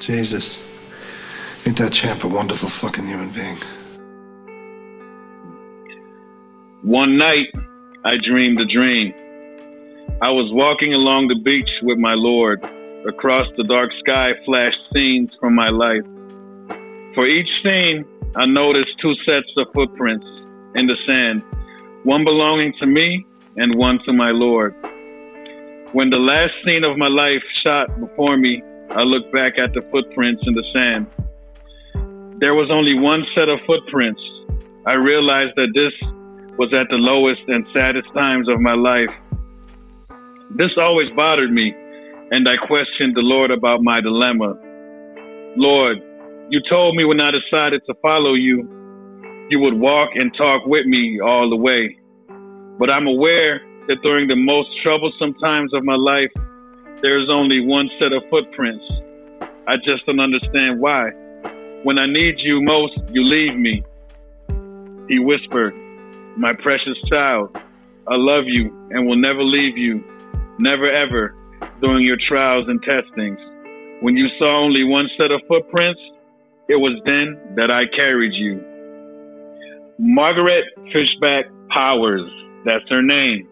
[0.01, 0.64] Jesus.
[1.67, 3.57] Ain't that champ a wonderful fucking human being?
[6.83, 7.47] One night,
[8.03, 9.11] I dreamed a dream.
[10.21, 12.63] I was walking along the beach with my Lord.
[13.07, 16.05] Across the dark sky flashed scenes from my life.
[17.15, 18.05] For each scene,
[18.35, 20.27] I noticed two sets of footprints
[20.75, 21.41] in the sand,
[22.03, 23.25] one belonging to me
[23.57, 24.75] and one to my Lord.
[25.93, 28.61] When the last scene of my life shot before me,
[28.91, 31.07] I looked back at the footprints in the sand.
[32.39, 34.19] There was only one set of footprints.
[34.85, 35.93] I realized that this
[36.59, 39.09] was at the lowest and saddest times of my life.
[40.51, 41.73] This always bothered me,
[42.31, 44.51] and I questioned the Lord about my dilemma.
[45.55, 46.03] Lord,
[46.49, 48.67] you told me when I decided to follow you,
[49.49, 51.97] you would walk and talk with me all the way.
[52.77, 56.31] But I'm aware that during the most troublesome times of my life,
[57.01, 58.83] there is only one set of footprints.
[59.67, 61.11] I just don't understand why.
[61.85, 63.83] When I need you most, you leave me.
[65.07, 65.71] He whispered,
[66.35, 67.55] my precious child,
[68.07, 70.03] I love you and will never leave you,
[70.57, 71.35] never ever,
[71.81, 73.37] during your trials and testings.
[74.01, 76.01] When you saw only one set of footprints,
[76.69, 78.65] it was then that I carried you.
[79.99, 82.27] Margaret Fishback Powers,
[82.65, 83.47] that's her name.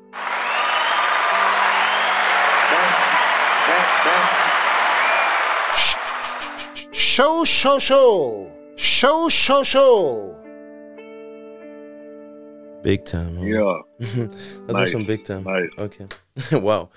[7.16, 8.51] Show, show, show.
[8.76, 10.36] Show, show, show.
[12.82, 13.38] Big time.
[13.38, 13.45] Huh?
[13.45, 13.84] Ja.
[13.99, 14.74] das nice.
[14.74, 15.43] war schon Big Time.
[15.43, 15.78] Nice.
[15.78, 16.07] Okay.
[16.64, 16.89] wow.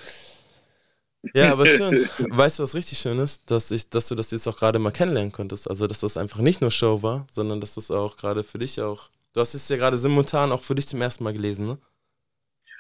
[1.35, 2.09] Ja, aber schön.
[2.31, 3.51] weißt du, was richtig schön ist?
[3.51, 5.69] Dass, ich, dass du das jetzt auch gerade mal kennenlernen konntest.
[5.69, 8.81] Also, dass das einfach nicht nur Show war, sondern dass das auch gerade für dich
[8.81, 9.11] auch.
[9.35, 11.79] Du hast es ja gerade simultan auch für dich zum ersten Mal gelesen, ne?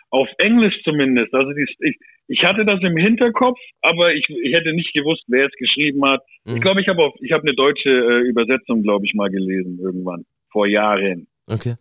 [0.09, 1.35] Auf Englisch zumindest.
[1.35, 5.47] Also, die, ich, ich hatte das im Hinterkopf, aber ich, ich hätte nicht gewusst, wer
[5.47, 6.23] es geschrieben hat.
[6.45, 6.57] Mhm.
[6.57, 10.25] Ich glaube, ich habe ich hab eine deutsche äh, Übersetzung, glaube ich, mal gelesen irgendwann.
[10.51, 11.27] Vor Jahren.
[11.47, 11.75] Okay.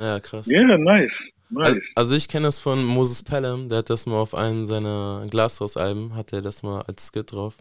[0.00, 0.46] Ja, krass.
[0.46, 1.10] Ja, yeah, nice.
[1.50, 1.80] nice.
[1.94, 6.14] Also ich kenne das von Moses Pelham, der hat das mal auf einem seiner Glashaus-Alben,
[6.14, 7.56] hat er das mal als Skit drauf.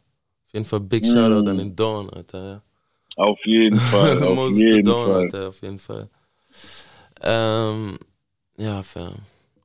[0.47, 1.47] Auf jeden Fall Big Shoutout mm.
[1.47, 2.61] an den Dawn, Alter, ja.
[3.15, 5.21] Auf jeden Fall, auf Moses jeden Dawn, Fall.
[5.23, 6.09] Alter, auf jeden Fall.
[7.23, 7.97] Ähm,
[8.57, 9.13] ja, fair.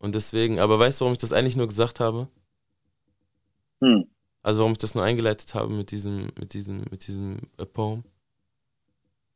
[0.03, 2.27] Und deswegen, aber weißt du, warum ich das eigentlich nur gesagt habe?
[3.81, 4.05] Hm.
[4.43, 8.03] Also warum ich das nur eingeleitet habe mit diesem, mit diesem, mit diesem äh, Poem?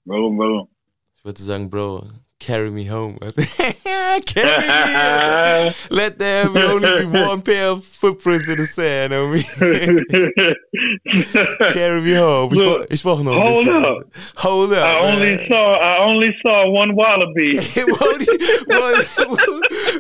[0.05, 0.69] Warum, warum?
[1.17, 2.09] Ich würde sagen, Bro,
[2.39, 3.19] Carry me home.
[4.27, 5.73] Carry me.
[5.91, 9.43] Let there be only be one pair of footprints in the sand, homie.
[11.73, 12.53] Carry me home.
[12.53, 13.85] Ich, brauch- ich brauche noch Hold bisschen.
[13.85, 14.03] up.
[14.37, 14.85] Hold up.
[14.85, 17.57] I only saw I only saw one wallaby.
[17.87, 18.27] what,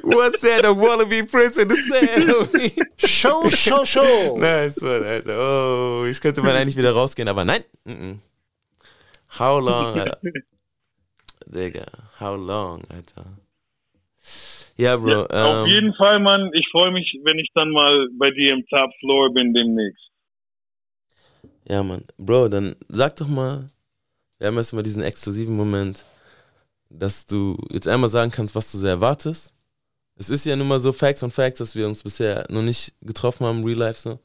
[0.04, 2.78] what said a wallaby prince in the sand, homie?
[2.98, 4.36] Show, show, show.
[4.36, 5.36] Nice, Mann, Alter.
[5.38, 7.64] Oh, jetzt könnte man eigentlich wieder rausgehen, aber nein.
[7.86, 8.18] Mm -mm.
[9.38, 10.18] How long, Alter?
[11.46, 11.86] Digga,
[12.18, 13.24] how long, Alter?
[14.76, 15.26] Ja, Bro.
[15.26, 16.50] Auf ähm, jeden Fall, Mann.
[16.52, 20.10] Ich freue mich, wenn ich dann mal bei dir im Top Floor bin demnächst.
[21.68, 22.04] Ja, Mann.
[22.18, 23.70] Bro, dann sag doch mal,
[24.38, 26.04] wir haben erstmal diesen exklusiven Moment,
[26.90, 29.54] dass du jetzt einmal sagen kannst, was du so erwartest.
[30.16, 32.94] Es ist ja nun mal so Facts und Facts, dass wir uns bisher noch nicht
[33.02, 34.18] getroffen haben, Real Life so.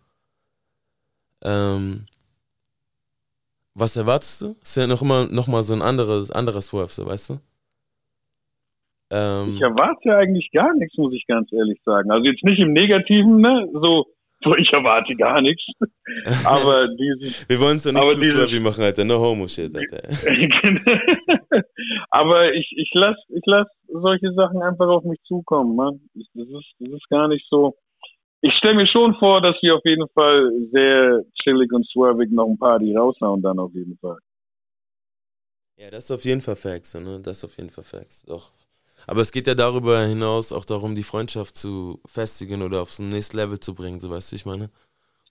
[1.43, 2.05] Ähm,
[3.73, 4.55] was erwartest du?
[4.61, 7.39] Ist ja noch immer noch mal so ein anderes, anderer Swerve, so, weißt du?
[9.11, 12.11] Ähm, Ich erwarte eigentlich gar nichts, muss ich ganz ehrlich sagen.
[12.11, 13.67] Also jetzt nicht im Negativen, ne?
[13.73, 14.05] So,
[14.43, 15.63] so ich erwarte gar nichts.
[16.45, 19.03] Aber dieses, wir wollen es doch nicht zu dieses- swervy machen, Alter.
[19.05, 20.01] No homo shit, Alter.
[22.09, 25.99] aber ich, ich lass, ich lass solche Sachen einfach auf mich zukommen, man.
[26.13, 27.75] Das ist, das ist gar nicht so.
[28.41, 32.47] Ich stelle mir schon vor, dass wir auf jeden Fall sehr chillig und swervig noch
[32.47, 34.17] ein paar die raushauen dann auf jeden Fall.
[35.77, 37.19] Ja, das ist auf jeden Fall Facts, ne?
[37.21, 38.51] Das ist auf jeden Fall Facts, doch.
[39.07, 43.37] Aber es geht ja darüber hinaus auch darum, die Freundschaft zu festigen oder aufs nächste
[43.37, 44.69] Level zu bringen, so weißt du, ich meine.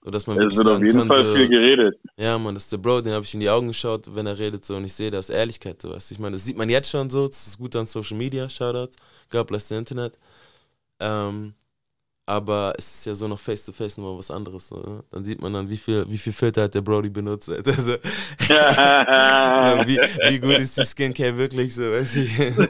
[0.03, 1.99] So, dass man Es wird auf jeden kann, Fall so, viel geredet.
[2.17, 4.39] Ja, man, das ist der Bro, den habe ich in die Augen geschaut, wenn er
[4.39, 6.57] redet so und ich sehe, da ist Ehrlichkeit, so weißt du, ich meine, das sieht
[6.57, 8.97] man jetzt schon so, das ist gut an Social Media, Shoutout,
[9.31, 10.17] God bless the Internet.
[11.01, 11.55] Ähm,
[12.31, 14.71] aber es ist ja so noch face to face nochmal was anderes.
[14.71, 15.03] Ne?
[15.11, 17.51] Dann sieht man dann, wie viel, wie viel Filter hat der Brody benutzt.
[17.51, 17.73] Alter.
[17.73, 17.93] So,
[19.89, 22.39] wie, wie gut ist die Skincare wirklich so, weiß ich.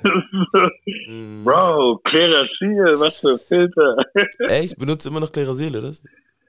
[1.11, 1.45] Mhm.
[1.45, 3.97] Bro, Klerasil, was für Filter.
[4.39, 5.93] Ey, ich benutze immer noch Klerasil, oder?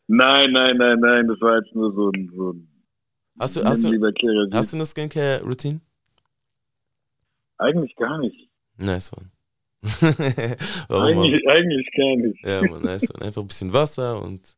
[0.08, 2.68] nein, nein, nein, nein, das war jetzt nur so ein, so ein
[3.40, 3.90] Hast du, hast du,
[4.52, 5.82] hast du eine Skincare-Routine?
[7.58, 8.50] Eigentlich gar nicht.
[8.78, 9.32] Nice one.
[10.90, 12.46] Eigentlich, eigentlich gar nicht.
[12.46, 13.26] Ja, man, nice one.
[13.26, 14.56] Einfach ein bisschen Wasser und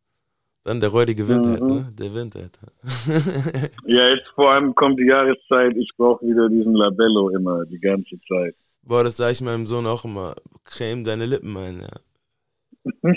[0.65, 1.67] dann der räudige Wind halt, Mhm.
[1.67, 1.93] ne?
[1.97, 2.71] Der Wind, Alter.
[3.85, 8.17] Ja, jetzt vor allem kommt die Jahreszeit, ich brauche wieder diesen Labello immer, die ganze
[8.27, 8.55] Zeit.
[8.81, 10.35] Boah, das sage ich meinem Sohn auch immer.
[10.65, 13.11] Creme deine Lippen ein, ja.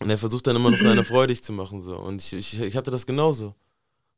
[0.00, 1.96] Und er versucht dann immer noch seine freudig zu machen, so.
[1.96, 3.54] Und ich, ich, ich hatte das genauso.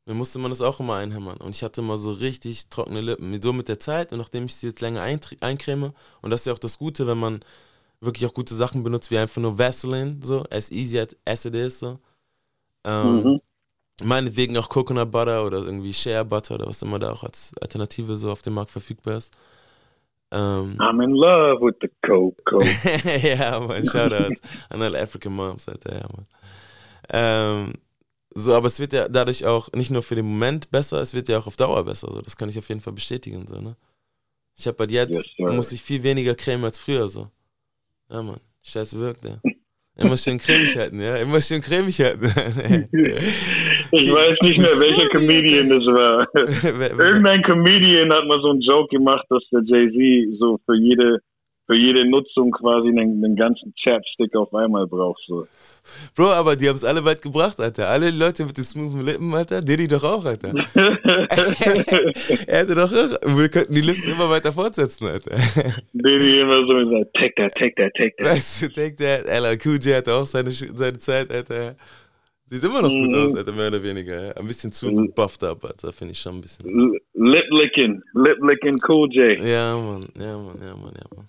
[0.05, 1.37] Mir musste man das auch immer einhämmern.
[1.37, 3.41] Und ich hatte immer so richtig trockene Lippen.
[3.41, 6.53] So mit der Zeit und nachdem ich sie jetzt länger eincreme, und das ist ja
[6.53, 7.39] auch das Gute, wenn man
[8.01, 11.79] wirklich auch gute Sachen benutzt, wie einfach nur Vaseline, so, as easy as it is,
[11.79, 11.99] so.
[12.85, 13.41] Ähm, Mhm.
[14.01, 18.17] Meinetwegen auch Coconut Butter oder irgendwie Shea Butter oder was immer da auch als Alternative
[18.17, 19.35] so auf dem Markt verfügbar ist.
[20.31, 22.59] Ähm, I'm in love with the Coco.
[23.27, 26.25] ja, man, Shoutouts an alle African Moms, Alter, ja, man.
[27.09, 27.73] Ähm,
[28.35, 31.27] so, aber es wird ja dadurch auch nicht nur für den Moment besser, es wird
[31.29, 32.11] ja auch auf Dauer besser.
[32.11, 32.21] So.
[32.21, 33.75] Das kann ich auf jeden Fall bestätigen, so, ne?
[34.55, 37.27] Ich habe halt jetzt, Yes, muss ich viel weniger Creme als früher, so.
[38.09, 39.39] Ja, man, Scheiße wirkt, ja.
[39.95, 41.17] Immer schön cremig halten, ja?
[41.17, 42.25] Immer schön cremig halten.
[43.91, 46.27] Ich weiß nicht mehr, welcher Comedian das war.
[46.99, 51.19] Irgendein Comedian hat mal so einen Joke gemacht, dass der Jay-Z so für jede,
[51.65, 55.21] für jede Nutzung quasi einen, einen ganzen Chapstick auf einmal braucht.
[55.27, 55.47] So.
[56.15, 57.87] Bro, aber die haben es alle weit gebracht, Alter.
[57.89, 59.61] Alle Leute mit den smoothen Lippen, Alter.
[59.61, 60.53] Diddy doch auch, Alter.
[62.47, 65.35] er hätte doch auch, wir könnten die Liste immer weiter fortsetzen, Alter.
[65.93, 68.27] Die immer so sagt, take that, take that, take that.
[68.27, 69.25] Weißt du, take that.
[69.27, 71.75] LL Cool J hatte auch seine, seine Zeit, Alter.
[72.47, 73.15] Sieht immer noch gut Mhm.
[73.31, 74.27] aus, Alter, mehr oder weniger.
[74.27, 74.31] Ja.
[74.33, 76.65] Ein bisschen zu buffed up, Alter, finde ich schon ein bisschen.
[76.67, 79.37] L- Lip licking, lip licking Cool J.
[79.39, 81.27] Ja, Mann, ja, Mann, ja, Mann, ja, Mann.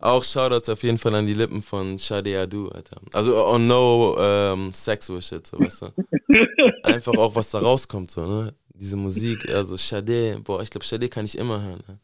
[0.00, 3.00] Auch Shoutouts auf jeden Fall an die Lippen von Shadi Adu, Alter.
[3.12, 5.86] Also on no ähm, sex with shit, so, weißt du.
[6.84, 8.54] Einfach auch, was da rauskommt, so, ne?
[8.74, 11.82] Diese Musik, also Shade, boah, ich glaube, Shade kann ich immer hören.
[11.88, 11.98] Ne?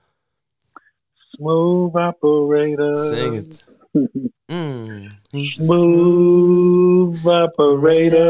[1.37, 2.97] Smooth operator.
[2.97, 3.65] Sing it.
[4.47, 8.21] Mm, Smooth operator.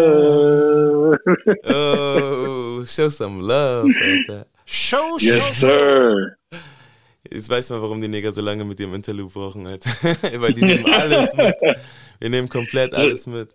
[1.64, 4.46] Oh, show some love, Alter.
[4.64, 6.36] Show, yes, show, sir.
[7.32, 9.90] Jetzt weiß man, warum die Neger so lange mit ihrem Interlude brauchen, Alter.
[10.40, 11.54] Weil die nehmen alles mit.
[12.20, 13.48] Wir nehmen komplett alles mit.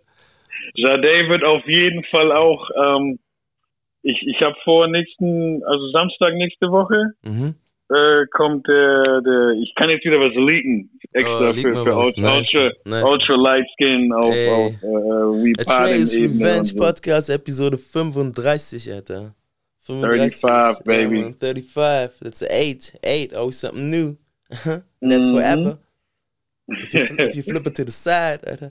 [0.74, 3.18] Jade wird auf jeden Fall auch, ähm,
[4.02, 7.54] ich, ich habe vor nächsten, also Samstag nächste Woche, Mhm.
[7.90, 11.96] äh, kommt der, der, ich kann jetzt wieder was leaken, extra Oh, für, für.
[11.96, 12.54] Ultra, Nice.
[12.54, 13.04] Ultra, Nice.
[13.04, 14.48] Ultra Light Skin auf, Ey.
[14.48, 15.52] auf äh, We
[16.24, 16.72] Ebene Revenge.
[16.76, 19.34] Podcast Episode 35, Alter.
[19.80, 21.16] 35, baby.
[21.16, 22.18] Ja, man, 35.
[22.20, 22.98] That's an 8.
[23.02, 24.16] 8, always something new.
[24.64, 25.36] And that's mm-hmm.
[25.36, 25.78] forever.
[26.68, 28.70] If you, if you flip it to the side,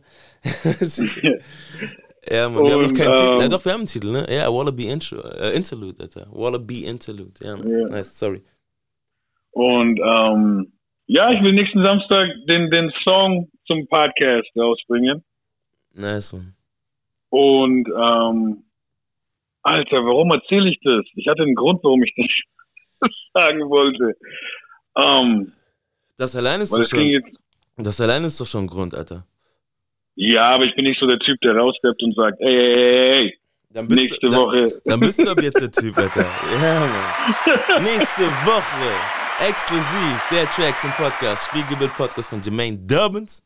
[2.29, 3.33] ja, man, wir haben noch keinen Titel.
[3.33, 4.25] ähm, Ja, doch, wir haben einen Titel, ne?
[4.29, 6.27] Ja, Wallaby Intro, äh, Interlude, Alter.
[6.31, 7.69] Uh, Wallaby Interlude, ja, man.
[7.69, 7.87] Ja.
[7.87, 8.41] Nice, sorry.
[9.51, 10.71] Und ähm,
[11.07, 15.23] ja, ich will nächsten Samstag den, den Song zum Podcast rausbringen.
[15.93, 16.55] Nice, man.
[17.29, 18.63] Und ähm,
[19.69, 21.05] Alter, warum erzähle ich das?
[21.15, 22.13] Ich hatte einen Grund, warum ich
[22.99, 24.15] das sagen wollte.
[24.97, 25.51] Ähm,
[26.17, 27.29] Das allein ist doch schon, jetzt,
[27.77, 29.25] das allein ist doch schon ein Grund, Alter.
[30.15, 33.11] ja, aber ich bin nicht so der Typ, der raussteppt und sagt, ey, ey, ey,
[33.25, 33.37] ey,
[33.69, 34.81] Dann bist nächste du, dann, Woche.
[34.85, 36.25] Dann bist du ab jetzt der Typ, Alter.
[36.61, 37.83] Ja, Mann.
[37.83, 43.41] Nächste Woche, exklusiv, der Track zum Podcast, Spiegelbild Podcast von Jermaine Dubbins.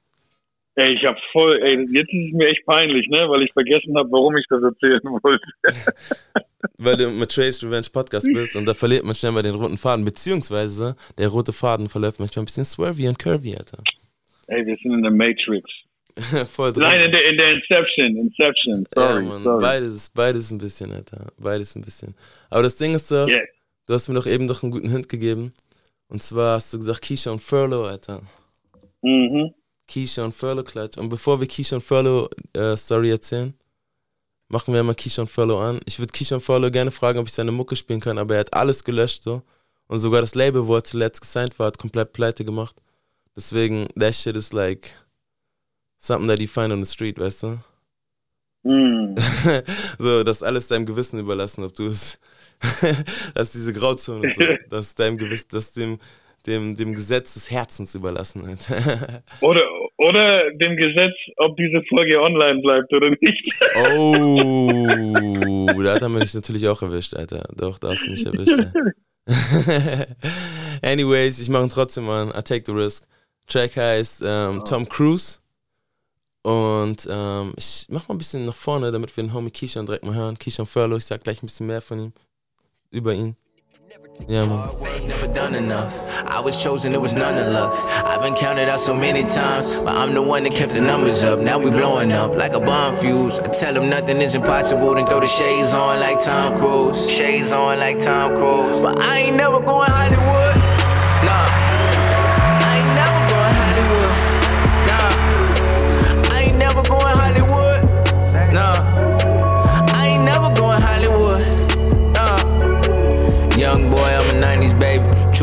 [0.76, 3.95] Ey, ich hab voll, ey, jetzt ist es mir echt peinlich, ne, weil ich vergessen
[3.95, 5.45] habe, warum ich das erzählen wollte.
[6.78, 9.78] Weil du mit Trace Revenge Podcast bist und da verliert man schnell mal den roten
[9.78, 13.80] Faden, beziehungsweise der rote Faden verläuft manchmal ein bisschen swervy und curvy, Alter.
[14.48, 15.70] Ey, wir sind in der Matrix.
[16.50, 16.84] Voll drin.
[16.84, 19.62] Nein, in der, in der Inception, Inception, sorry, ja, Mann, sorry.
[19.62, 21.28] beides, beides ein bisschen, Alter.
[21.38, 22.16] Beides ein bisschen.
[22.50, 23.41] Aber das Ding ist doch, Yeah.
[23.88, 25.54] du hast mir doch eben doch einen guten Hint gegeben.
[26.08, 28.22] Und zwar hast du gesagt Keisha und Furlough, Alter.
[29.02, 29.54] Mhm.
[29.88, 30.98] Keisha und Furlough Klatsch.
[30.98, 33.54] Und bevor wir Keisha und Furlough äh, Story erzählen,
[34.48, 35.80] machen wir mal Keisha und Furlough an.
[35.86, 38.42] Ich würde Keisha und Furlough gerne fragen, ob ich seine Mucke spielen kann, aber er
[38.42, 39.42] hat alles gelöscht so.
[39.88, 42.82] Und sogar das Label, wo er zuletzt gesigned war, hat komplett pleite gemacht.
[43.36, 44.96] Deswegen, that shit is like
[45.98, 47.60] something that you find on the street, weißt du?
[48.64, 49.16] Mhm.
[50.00, 52.20] so, das ist alles deinem Gewissen überlassen, ob du es.
[53.34, 54.44] das ist diese Grauzone, so.
[54.70, 56.00] das ist deinem Gewissen, das dem,
[56.45, 58.45] dem, dem Gesetz des Herzens überlassen.
[58.45, 58.70] Halt.
[59.41, 59.64] Oder,
[59.98, 63.48] oder dem Gesetz, ob diese Folge online bleibt oder nicht.
[63.95, 67.48] oh, da hat er mich natürlich auch erwischt, Alter.
[67.56, 68.60] Doch, da hast du mich erwischt.
[70.82, 72.30] Anyways, ich mache ihn trotzdem an.
[72.30, 73.07] I take the risk.
[73.48, 75.40] Track heißt ähm, Tom Cruise.
[76.41, 80.06] Und ähm, ich mach mal ein bisschen nach vorne, damit wir den Homie Keishan direkt
[80.06, 80.38] mal hören.
[80.38, 82.14] Keishan Furlough, ich sag gleich ein bisschen mehr von ihm.
[82.91, 83.38] Über ihn.
[84.27, 84.69] Ja, Mann.
[85.07, 85.99] Never done enough.
[86.27, 87.73] I was chosen, it was none of luck.
[88.06, 91.23] I've been counted out so many times, but I'm the one that kept the numbers
[91.23, 91.40] up.
[91.40, 93.40] Now we blowing up like a bomb fuse.
[93.40, 97.10] I tell them nothing is impossible, then throw the shades on like Tom Cruise.
[97.10, 98.81] Shades on like Tom Cruise.
[98.81, 100.73] But I ain't never going Hollywood.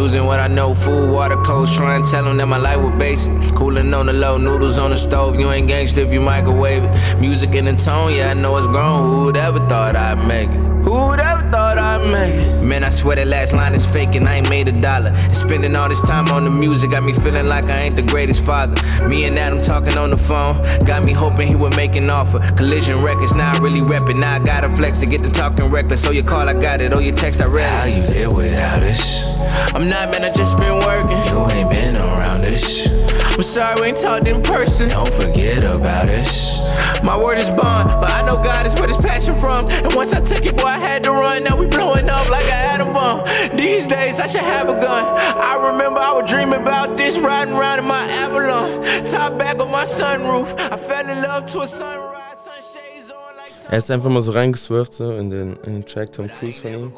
[0.00, 1.76] Choosing what I know, food, water, clothes.
[1.76, 3.34] Trying to tell them that my life was basic.
[3.54, 5.38] Cooling on the low, noodles on the stove.
[5.38, 7.20] You ain't gangster if you microwave it.
[7.20, 9.06] Music in the tone, yeah, I know it's grown.
[9.06, 10.69] Who would ever thought I'd make it?
[10.82, 12.62] Who would ever thought I'd make it?
[12.62, 15.10] Man, I swear that last line is fake and I ain't made a dollar.
[15.10, 18.02] And spending all this time on the music got me feeling like I ain't the
[18.02, 18.74] greatest father.
[19.06, 22.38] Me and Adam talking on the phone got me hoping he would make an offer.
[22.56, 24.16] Collision records, now I really rep it.
[24.16, 26.04] Now I gotta flex to get the talking reckless.
[26.04, 26.92] Oh, so your call, I got it.
[26.92, 27.68] Oh, your text, I read it.
[27.68, 29.74] How you live without us?
[29.74, 31.18] I'm not, man, I just been working.
[31.28, 33.19] You ain't been around us.
[33.40, 34.90] I'm sorry we ain't talked in person.
[34.90, 36.60] Don't forget about us.
[37.02, 39.64] My word is bond, but I know God is where this passion from.
[39.66, 41.44] And once I took it, boy, I had to run.
[41.44, 43.24] Now we blowing up like an atom bomb.
[43.56, 45.16] These days I should have a gun.
[45.16, 48.84] I remember I was dreaming about this, riding around in my Avalon.
[49.06, 50.52] Top back on my sunroof.
[50.70, 54.32] I fell in love to a sunrise, sunshades on like Er ist einfach mal so
[54.32, 56.92] reingeswerft so in den, in den Track Tom Cruise von ihm.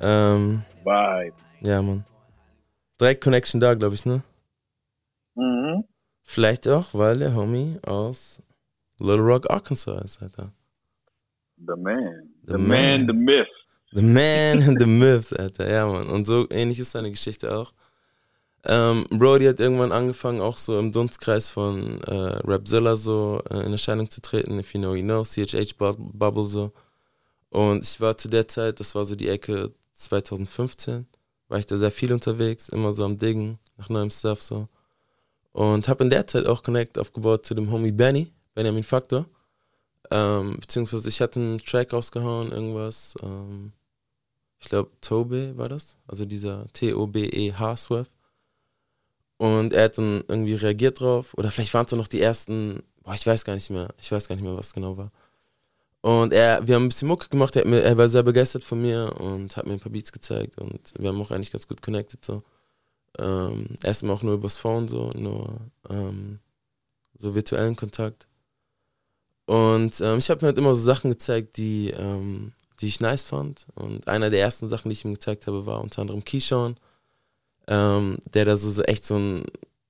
[0.00, 1.32] Ähm, Bye.
[1.60, 2.06] ja, Mann.
[2.98, 4.22] Direkt Connection da, glaube ich, ne?
[6.30, 8.38] Vielleicht auch, weil der Homie aus
[9.00, 10.52] Little Rock, Arkansas ist, Alter.
[11.56, 12.28] The man.
[12.46, 12.68] The The, man.
[12.68, 13.06] man.
[13.06, 13.48] the myth.
[13.92, 15.66] The Man and the Myth, Alter.
[15.70, 16.10] Ja, Mann.
[16.10, 17.72] Und so ähnlich ist seine Geschichte auch.
[18.64, 22.12] Ähm, Brody hat irgendwann angefangen, auch so im Dunstkreis von äh,
[22.44, 24.58] Rapzilla so äh, in Erscheinung zu treten.
[24.58, 25.22] If you know, you know.
[25.22, 26.72] CHH Bu- Bubble so.
[27.48, 31.06] Und ich war zu der Zeit, das war so die Ecke 2015,
[31.48, 34.68] war ich da sehr viel unterwegs, immer so am Diggen nach neuem Stuff so.
[35.58, 39.26] Und habe in der Zeit auch Connect aufgebaut zu dem Homie Benny, Benjamin Factor.
[40.08, 43.16] Ähm, beziehungsweise ich hatte einen Track rausgehauen, irgendwas.
[43.24, 43.72] Ähm,
[44.60, 45.96] ich glaube, Tobe war das.
[46.06, 48.06] Also dieser T-O-B-E-H Swerve.
[49.36, 51.34] Und er hat dann irgendwie reagiert drauf.
[51.36, 52.84] Oder vielleicht waren es noch die ersten.
[53.02, 53.88] Boah, ich weiß gar nicht mehr.
[54.00, 55.10] Ich weiß gar nicht mehr, was genau war.
[56.02, 57.56] Und er, wir haben ein bisschen Mucke gemacht.
[57.56, 60.56] Er, mir, er war sehr begeistert von mir und hat mir ein paar Beats gezeigt.
[60.56, 62.24] Und wir haben auch eigentlich ganz gut connected.
[62.24, 62.44] So.
[63.18, 66.38] Ähm, erstmal auch nur übers Phone, so, nur ähm,
[67.18, 68.28] so virtuellen Kontakt.
[69.46, 73.22] Und ähm, ich habe mir halt immer so Sachen gezeigt, die, ähm, die ich nice
[73.24, 73.66] fand.
[73.74, 76.76] Und einer der ersten Sachen, die ich ihm gezeigt habe, war unter anderem Keyshawn.
[77.66, 79.44] ähm, der da so, so echt so ein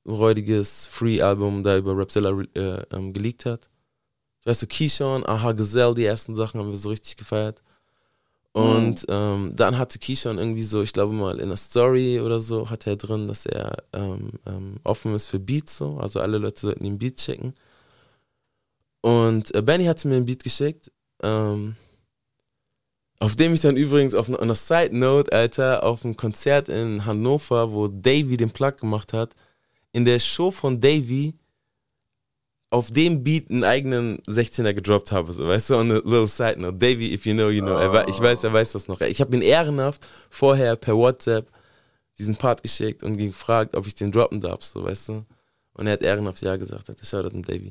[0.06, 3.68] räudiges Free-Album da über Rapzilla äh, ähm, geleakt hat.
[4.40, 7.62] Ich weiß so, Keyshawn, Aha Gazelle, die ersten Sachen haben wir so richtig gefeiert.
[8.58, 9.14] Und mhm.
[9.14, 12.88] ähm, dann hatte Keyshawn irgendwie so, ich glaube mal in der Story oder so, hat
[12.88, 15.98] er drin, dass er ähm, ähm, offen ist für Beats so.
[15.98, 17.54] Also alle Leute sollten ihm Beats schicken.
[19.00, 20.90] Und äh, Benny hatte mir ein Beat geschickt.
[21.22, 21.76] Ähm,
[23.20, 27.72] auf dem ich dann übrigens auf einer Side Note, Alter, auf einem Konzert in Hannover,
[27.72, 29.34] wo Davy den Plug gemacht hat,
[29.92, 31.34] in der Show von Davy
[32.70, 36.60] auf dem Beat einen eigenen 16er gedroppt habe, so, weißt du, on a little side
[36.60, 36.76] note.
[36.76, 37.76] Davy, if you know, you know.
[37.76, 37.94] Oh.
[37.94, 39.00] Er, ich weiß, er weiß das noch.
[39.00, 41.50] Ich habe ihn ehrenhaft vorher per WhatsApp
[42.18, 45.24] diesen Part geschickt und gefragt, ob ich den droppen darf, so, weißt du.
[45.74, 47.04] Und er hat ehrenhaft Ja gesagt, Alter.
[47.04, 47.70] Shoutout an Davy.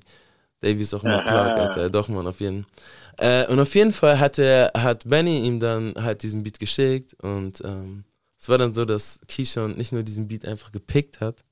[0.62, 1.90] Davy ist auch immer Plug, Alter.
[1.90, 3.44] Doch, man, auf jeden Fall.
[3.46, 7.16] Äh, und auf jeden Fall hat, er, hat Benny ihm dann halt diesen Beat geschickt
[7.22, 8.04] und ähm,
[8.40, 11.44] es war dann so, dass Keyshawn nicht nur diesen Beat einfach gepickt hat,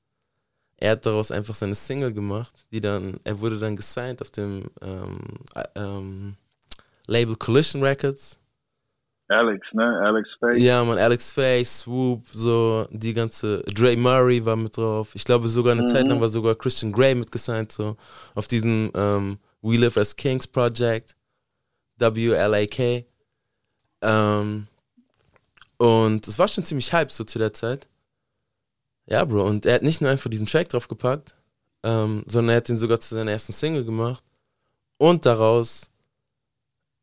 [0.78, 4.64] er hat daraus einfach seine Single gemacht, die dann, er wurde dann gesigned auf dem
[4.82, 5.18] ähm,
[5.74, 6.36] ähm,
[7.06, 8.38] Label Collision Records.
[9.28, 10.00] Alex, ne?
[10.04, 10.58] Alex Faye.
[10.58, 15.14] Ja, man, Alex Faye, Swoop, so, die ganze, Dre Murray war mit drauf.
[15.14, 15.88] Ich glaube sogar eine mhm.
[15.88, 17.96] Zeit lang war sogar Christian Grey mit gesigned, so,
[18.34, 21.16] auf diesem ähm, We Live as Kings Project,
[21.98, 23.04] WLAK.
[24.02, 24.66] Ähm,
[25.78, 27.88] und es war schon ziemlich hype so zu der Zeit.
[29.08, 31.36] Ja, Bro, und er hat nicht nur einfach diesen Track draufgepackt,
[31.84, 34.24] ähm, sondern er hat den sogar zu seiner ersten Single gemacht
[34.98, 35.90] und daraus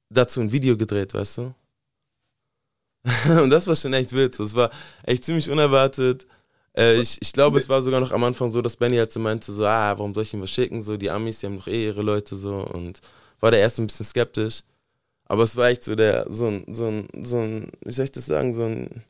[0.09, 1.55] dazu ein Video gedreht, weißt du?
[3.41, 4.39] und das war schon echt wild.
[4.39, 4.69] Es war
[5.03, 6.25] echt ziemlich unerwartet.
[6.75, 9.19] Äh, ich, ich glaube, es war sogar noch am Anfang so, dass Benny halt so
[9.19, 10.81] meinte, so, ah, warum soll ich ihm was schicken?
[10.81, 13.01] So, die Amis, die haben doch eh ihre Leute so und
[13.39, 14.63] war da erst ein bisschen skeptisch.
[15.25, 18.11] Aber es war echt so der, so ein, so ein, so ein, wie soll ich
[18.11, 19.03] das sagen, so ein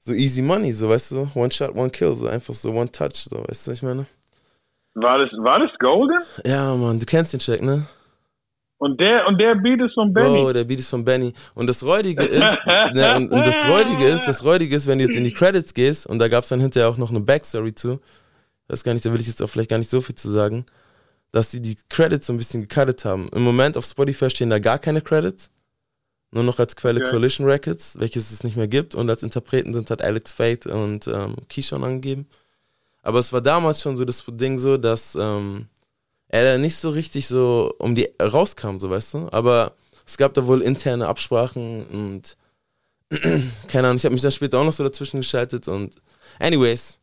[0.00, 3.14] so easy money, so weißt du, one shot, one kill, so einfach so one touch,
[3.14, 4.06] so weißt du, ich meine.
[4.94, 6.18] War das, war das Golden?
[6.44, 7.86] Ja, Mann, du kennst den Track, ne?
[8.78, 10.38] Und der, und der Beat ist von Benny.
[10.38, 11.34] Oh, der Beat ist von Benny.
[11.54, 12.58] Und das Räudige ist,
[12.94, 15.74] ne, und, und, das Räudige ist, das Räudige ist, wenn du jetzt in die Credits
[15.74, 18.00] gehst, und da gab es dann hinterher auch noch eine Backstory zu,
[18.68, 20.64] weiß gar nicht, da will ich jetzt auch vielleicht gar nicht so viel zu sagen,
[21.30, 23.28] dass die die Credits so ein bisschen gecuttet haben.
[23.34, 25.50] Im Moment auf Spotify stehen da gar keine Credits
[26.32, 27.10] nur noch als Quelle okay.
[27.10, 28.94] Coalition Records, welches es nicht mehr gibt.
[28.94, 32.28] Und als Interpreten sind halt Alex Fate und ähm, Keyshawn angegeben.
[33.02, 35.66] Aber es war damals schon so das Ding so, dass ähm,
[36.28, 39.28] er nicht so richtig so um die rauskam, so weißt du.
[39.32, 39.72] Aber
[40.06, 42.36] es gab da wohl interne Absprachen und
[43.68, 45.96] keine Ahnung, ich habe mich dann später auch noch so dazwischen geschaltet und
[46.38, 47.00] anyways,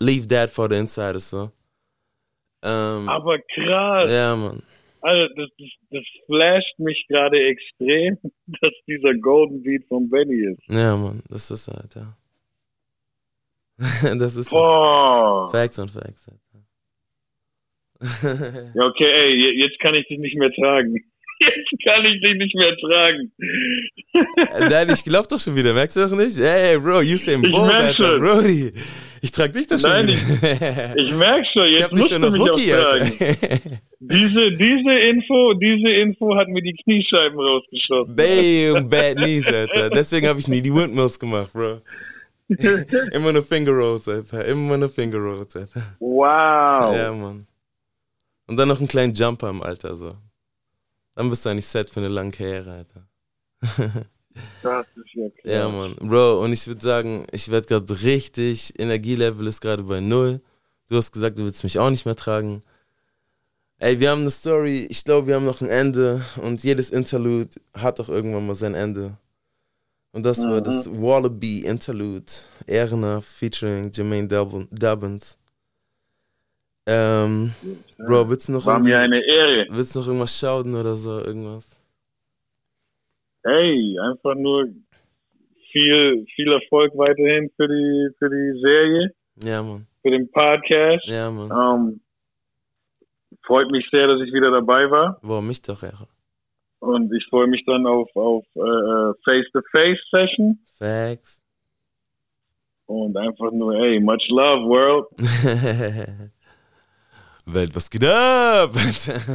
[0.00, 1.50] leave that for the insiders so.
[2.62, 4.10] Ähm, Aber krass.
[4.10, 4.62] Ja, Mann.
[5.04, 8.16] Also das, das, das flasht mich gerade extrem,
[8.46, 10.62] dass dieser Golden Beat von Benny ist.
[10.66, 12.16] Ja, Mann, das ist halt, ja.
[14.18, 15.50] das ist Boah.
[15.50, 16.30] Facts und Facts.
[18.00, 20.96] ja, okay, ey, jetzt kann ich dich nicht mehr tragen.
[21.40, 23.32] Jetzt kann ich dich nicht mehr tragen.
[24.14, 26.38] Äh, nein, ich glaub doch schon wieder, merkst du doch nicht?
[26.38, 28.72] Hey, Bro, Usain Bolt, Alter, Brody.
[29.20, 30.94] Ich trag dich doch schon Nein, wieder.
[30.96, 32.72] Ich, ich merk schon, jetzt ich hab dich schon noch Hookie,
[34.10, 38.16] Diese, diese Info, diese Info hat mir die Kniescheiben rausgeschossen.
[38.16, 39.90] Damn, bad knees, Alter.
[39.90, 41.80] Deswegen habe ich nie die Windmills gemacht, Bro.
[43.12, 44.44] Immer nur Finger Rolls, Alter.
[44.44, 45.96] Immer nur Finger Rolls, Alter.
[45.98, 46.94] Wow.
[46.96, 47.46] Ja, Mann.
[48.46, 50.14] Und dann noch einen kleinen Jumper im Alter, so.
[51.14, 54.04] Dann bist du eigentlich set für eine lange Karriere, Alter.
[54.64, 55.54] Das ist ja klar.
[55.54, 55.94] Ja, Mann.
[55.94, 60.40] Bro, und ich würde sagen, ich werde gerade richtig, Energielevel ist gerade bei null.
[60.88, 62.60] Du hast gesagt, du willst mich auch nicht mehr tragen.
[63.78, 67.50] Ey, wir haben eine Story, ich glaube, wir haben noch ein Ende und jedes Interlude
[67.74, 69.16] hat doch irgendwann mal sein Ende.
[70.12, 70.50] Und das mhm.
[70.50, 71.02] war das mhm.
[71.02, 72.30] Wallaby Interlude,
[72.66, 75.38] Ehrenhaft, featuring Jermaine Dubbins.
[76.86, 77.52] Ähm,
[77.98, 79.66] Bro, willst du noch War mir eine Ehre.
[79.70, 81.80] Willst du noch irgendwas schauen oder so, irgendwas?
[83.42, 84.68] Hey, einfach nur
[85.72, 89.14] viel, viel Erfolg weiterhin für die, für die Serie.
[89.42, 89.86] Ja, Mann.
[90.02, 91.04] Für den Podcast.
[91.06, 91.50] Ja, Mann.
[91.50, 92.00] Um, ähm,
[93.46, 95.18] freut mich sehr, dass ich wieder dabei war.
[95.22, 95.92] Boah, mich doch, ja.
[96.80, 100.58] Und ich freue mich dann auf, auf äh, Face-to-Face-Session.
[100.78, 101.40] Facts.
[102.86, 105.06] Und einfach nur, hey, much love, world.
[107.46, 108.72] Welt, was geht ab?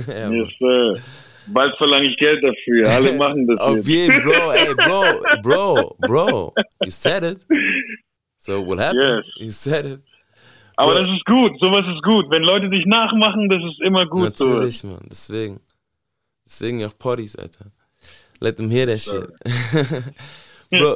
[0.08, 1.02] ja, yes, sir.
[1.48, 2.88] Bald verlange ich Geld dafür.
[2.88, 3.60] Alle machen das.
[3.60, 6.54] Auf jeden Bro, ey, Bro, Bro, Bro.
[6.84, 7.46] You said it.
[8.38, 9.24] So what happened?
[9.26, 9.46] Yes.
[9.46, 10.02] You said it.
[10.80, 11.04] Aber Bro.
[11.04, 12.30] das ist gut, sowas ist gut.
[12.30, 14.40] Wenn Leute dich nachmachen, das ist immer gut.
[14.40, 14.88] Natürlich, so.
[14.88, 15.06] Mann.
[15.10, 15.60] Deswegen.
[16.46, 17.66] Deswegen auch Potties, Alter.
[18.40, 19.28] Let them hear that shit.
[20.72, 20.96] Bro.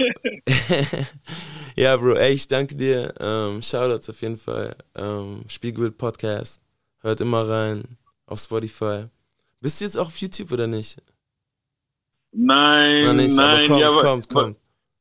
[1.75, 3.13] ja, Bro, ey, ich danke dir.
[3.19, 4.73] Ähm, Shoutouts auf jeden Fall.
[4.95, 6.61] Ähm, Spiegelbild Podcast.
[7.01, 7.83] Hört immer rein.
[8.25, 9.07] Auf Spotify.
[9.59, 10.95] Bist du jetzt auch auf YouTube oder nicht?
[12.31, 14.57] Nein, nicht, nein, kommt, ja, aber, kommt, kommt.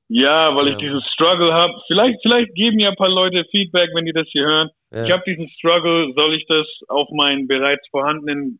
[0.08, 0.72] Ja, weil Ja.
[0.72, 1.72] ich diesen Struggle habe.
[1.86, 4.68] Vielleicht, vielleicht geben ja ein paar Leute Feedback, wenn die das hier hören.
[4.92, 5.06] Ja.
[5.06, 6.12] Ich habe diesen Struggle.
[6.16, 8.58] Soll ich das auf meinen bereits vorhandenen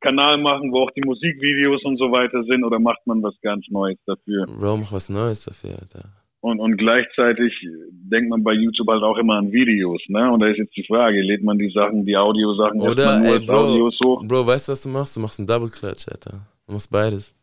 [0.00, 3.66] Kanal machen, wo auch die Musikvideos und so weiter sind, oder macht man was ganz
[3.70, 4.46] Neues dafür?
[4.46, 6.08] Bro, mach was Neues dafür, Alter.
[6.40, 7.54] Und, und gleichzeitig
[7.90, 10.30] denkt man bei YouTube halt auch immer an Videos, ne?
[10.30, 13.56] Und da ist jetzt die Frage, lädt man die Sachen, die Audiosachen Oder, ey, Bro,
[13.72, 14.22] Audios hoch?
[14.26, 15.16] Bro, weißt du, was du machst?
[15.16, 16.46] Du machst einen Double Clutch, Alter.
[16.66, 17.34] Du machst beides.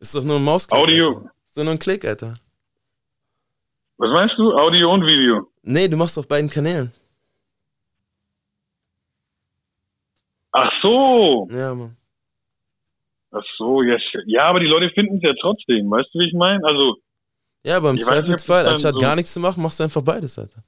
[0.00, 0.76] Ist doch nur ein Mausklick.
[0.80, 1.06] Audio.
[1.18, 1.30] Alter.
[1.58, 2.34] Doch nur ein Klick, Alter.
[3.96, 4.52] Was meinst du?
[4.56, 5.50] Audio und Video?
[5.62, 6.92] Nee, du machst auf beiden Kanälen.
[10.52, 11.48] Ach so.
[11.50, 11.96] Ja, Mann.
[13.32, 14.00] Ach so, yes.
[14.26, 16.64] ja, aber die Leute finden es ja trotzdem, weißt du, wie ich meine?
[16.64, 16.96] Also,
[17.64, 20.38] Ja, aber im nicht, Zweifelsfall, anstatt so- gar nichts zu machen, machst du einfach beides,
[20.38, 20.62] Alter.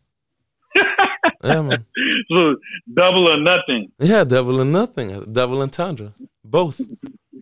[1.44, 1.86] ja, Mann.
[2.28, 2.56] so
[2.86, 3.92] double or nothing.
[4.00, 5.22] Ja, double and nothing.
[5.32, 6.12] Double entendre.
[6.42, 6.82] Both.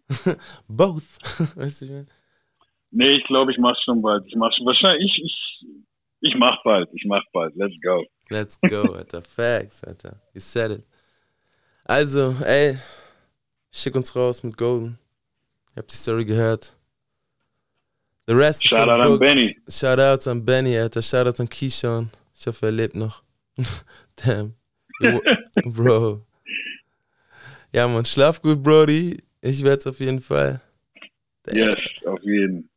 [0.69, 1.19] Both.
[1.57, 2.07] weißt du, ich meine?
[2.91, 4.25] Nee, ich glaube, ich mach's schon bald.
[4.27, 7.55] Ich mach's schon, wahrscheinlich, ich, ich, ich mach bald, ich mach bald.
[7.57, 8.05] Let's go.
[8.31, 9.23] Let's go, Alter.
[9.37, 10.21] Facts, Alter.
[10.35, 10.85] You said it.
[11.85, 12.77] Also, ey,
[13.73, 14.99] schick uns raus mit Golden.
[15.71, 16.75] Ich hab die Story gehört.
[18.27, 19.19] The rest for Shoutout the an.
[19.19, 19.57] Benny.
[19.69, 21.01] Shoutout an Benny, Alter.
[21.01, 22.11] Shoutout an Keyshawn.
[22.35, 23.23] Ich hoffe, er lebt noch.
[24.17, 24.55] Damn.
[25.65, 26.25] Bro.
[27.71, 29.23] Ja, man, schlaf gut, Brody.
[29.43, 30.63] Ich werd's auf jeden Fall.
[31.53, 32.69] Yes, auf jeden.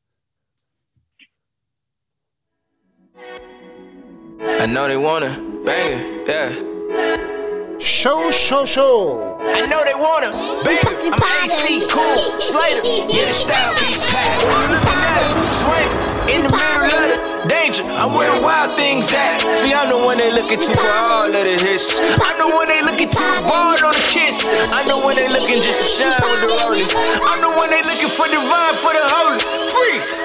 [4.41, 7.77] I know they wanna bang it, yeah.
[7.77, 9.37] Show, show, show.
[9.37, 10.33] I know they wanna
[10.65, 11.13] bang it.
[11.13, 12.81] I'm AC cool, Slater.
[13.13, 14.41] Yeah, the style be packed.
[14.41, 15.89] When you looking at it, swing
[16.33, 17.85] in the middle of the danger.
[17.85, 19.45] I'm where the wild things at.
[19.61, 22.01] See, I'm the one they looking to for all of the hits.
[22.17, 24.49] I'm the one they looking to the bar on the kiss.
[24.73, 26.89] I'm the one they looking just to shine with the rolling.
[27.29, 29.37] I'm the one they looking for divine for the holy.
[29.69, 30.20] Free.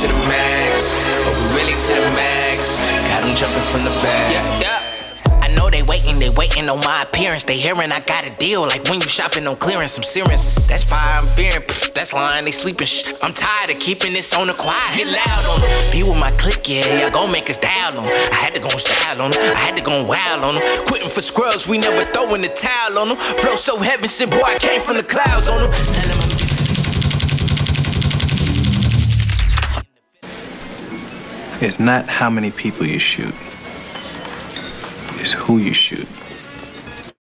[0.00, 0.98] To the max?
[0.98, 2.80] Are we really to the max?
[3.08, 4.32] Got him jumping from the back.
[4.32, 4.80] Yeah, yeah.
[5.40, 7.44] I know they waiting, they waiting on my appearance.
[7.44, 10.66] They hearing I got a deal, like when you shopping on clearance, some serious.
[10.66, 11.62] That's fire, I'm fearing.
[11.94, 12.86] That's lying, they sleeping.
[12.86, 13.12] Shh.
[13.22, 14.96] I'm tired of keeping this on the quiet.
[14.96, 15.92] Get loud on on 'em.
[15.92, 18.08] Be with my clique, yeah, y'all gon' make us dial on.
[18.08, 19.40] I had to go style on 'em.
[19.54, 20.62] I had to go wild on 'em.
[20.86, 23.16] Quitting for scrubs, we never throwing the towel on 'em.
[23.16, 25.70] Flow so heaven sent, boy, I came from the clouds on 'em.
[25.70, 26.23] Tell 'em
[31.64, 33.34] It's not how many people you shoot,
[35.18, 36.06] it's who you shoot.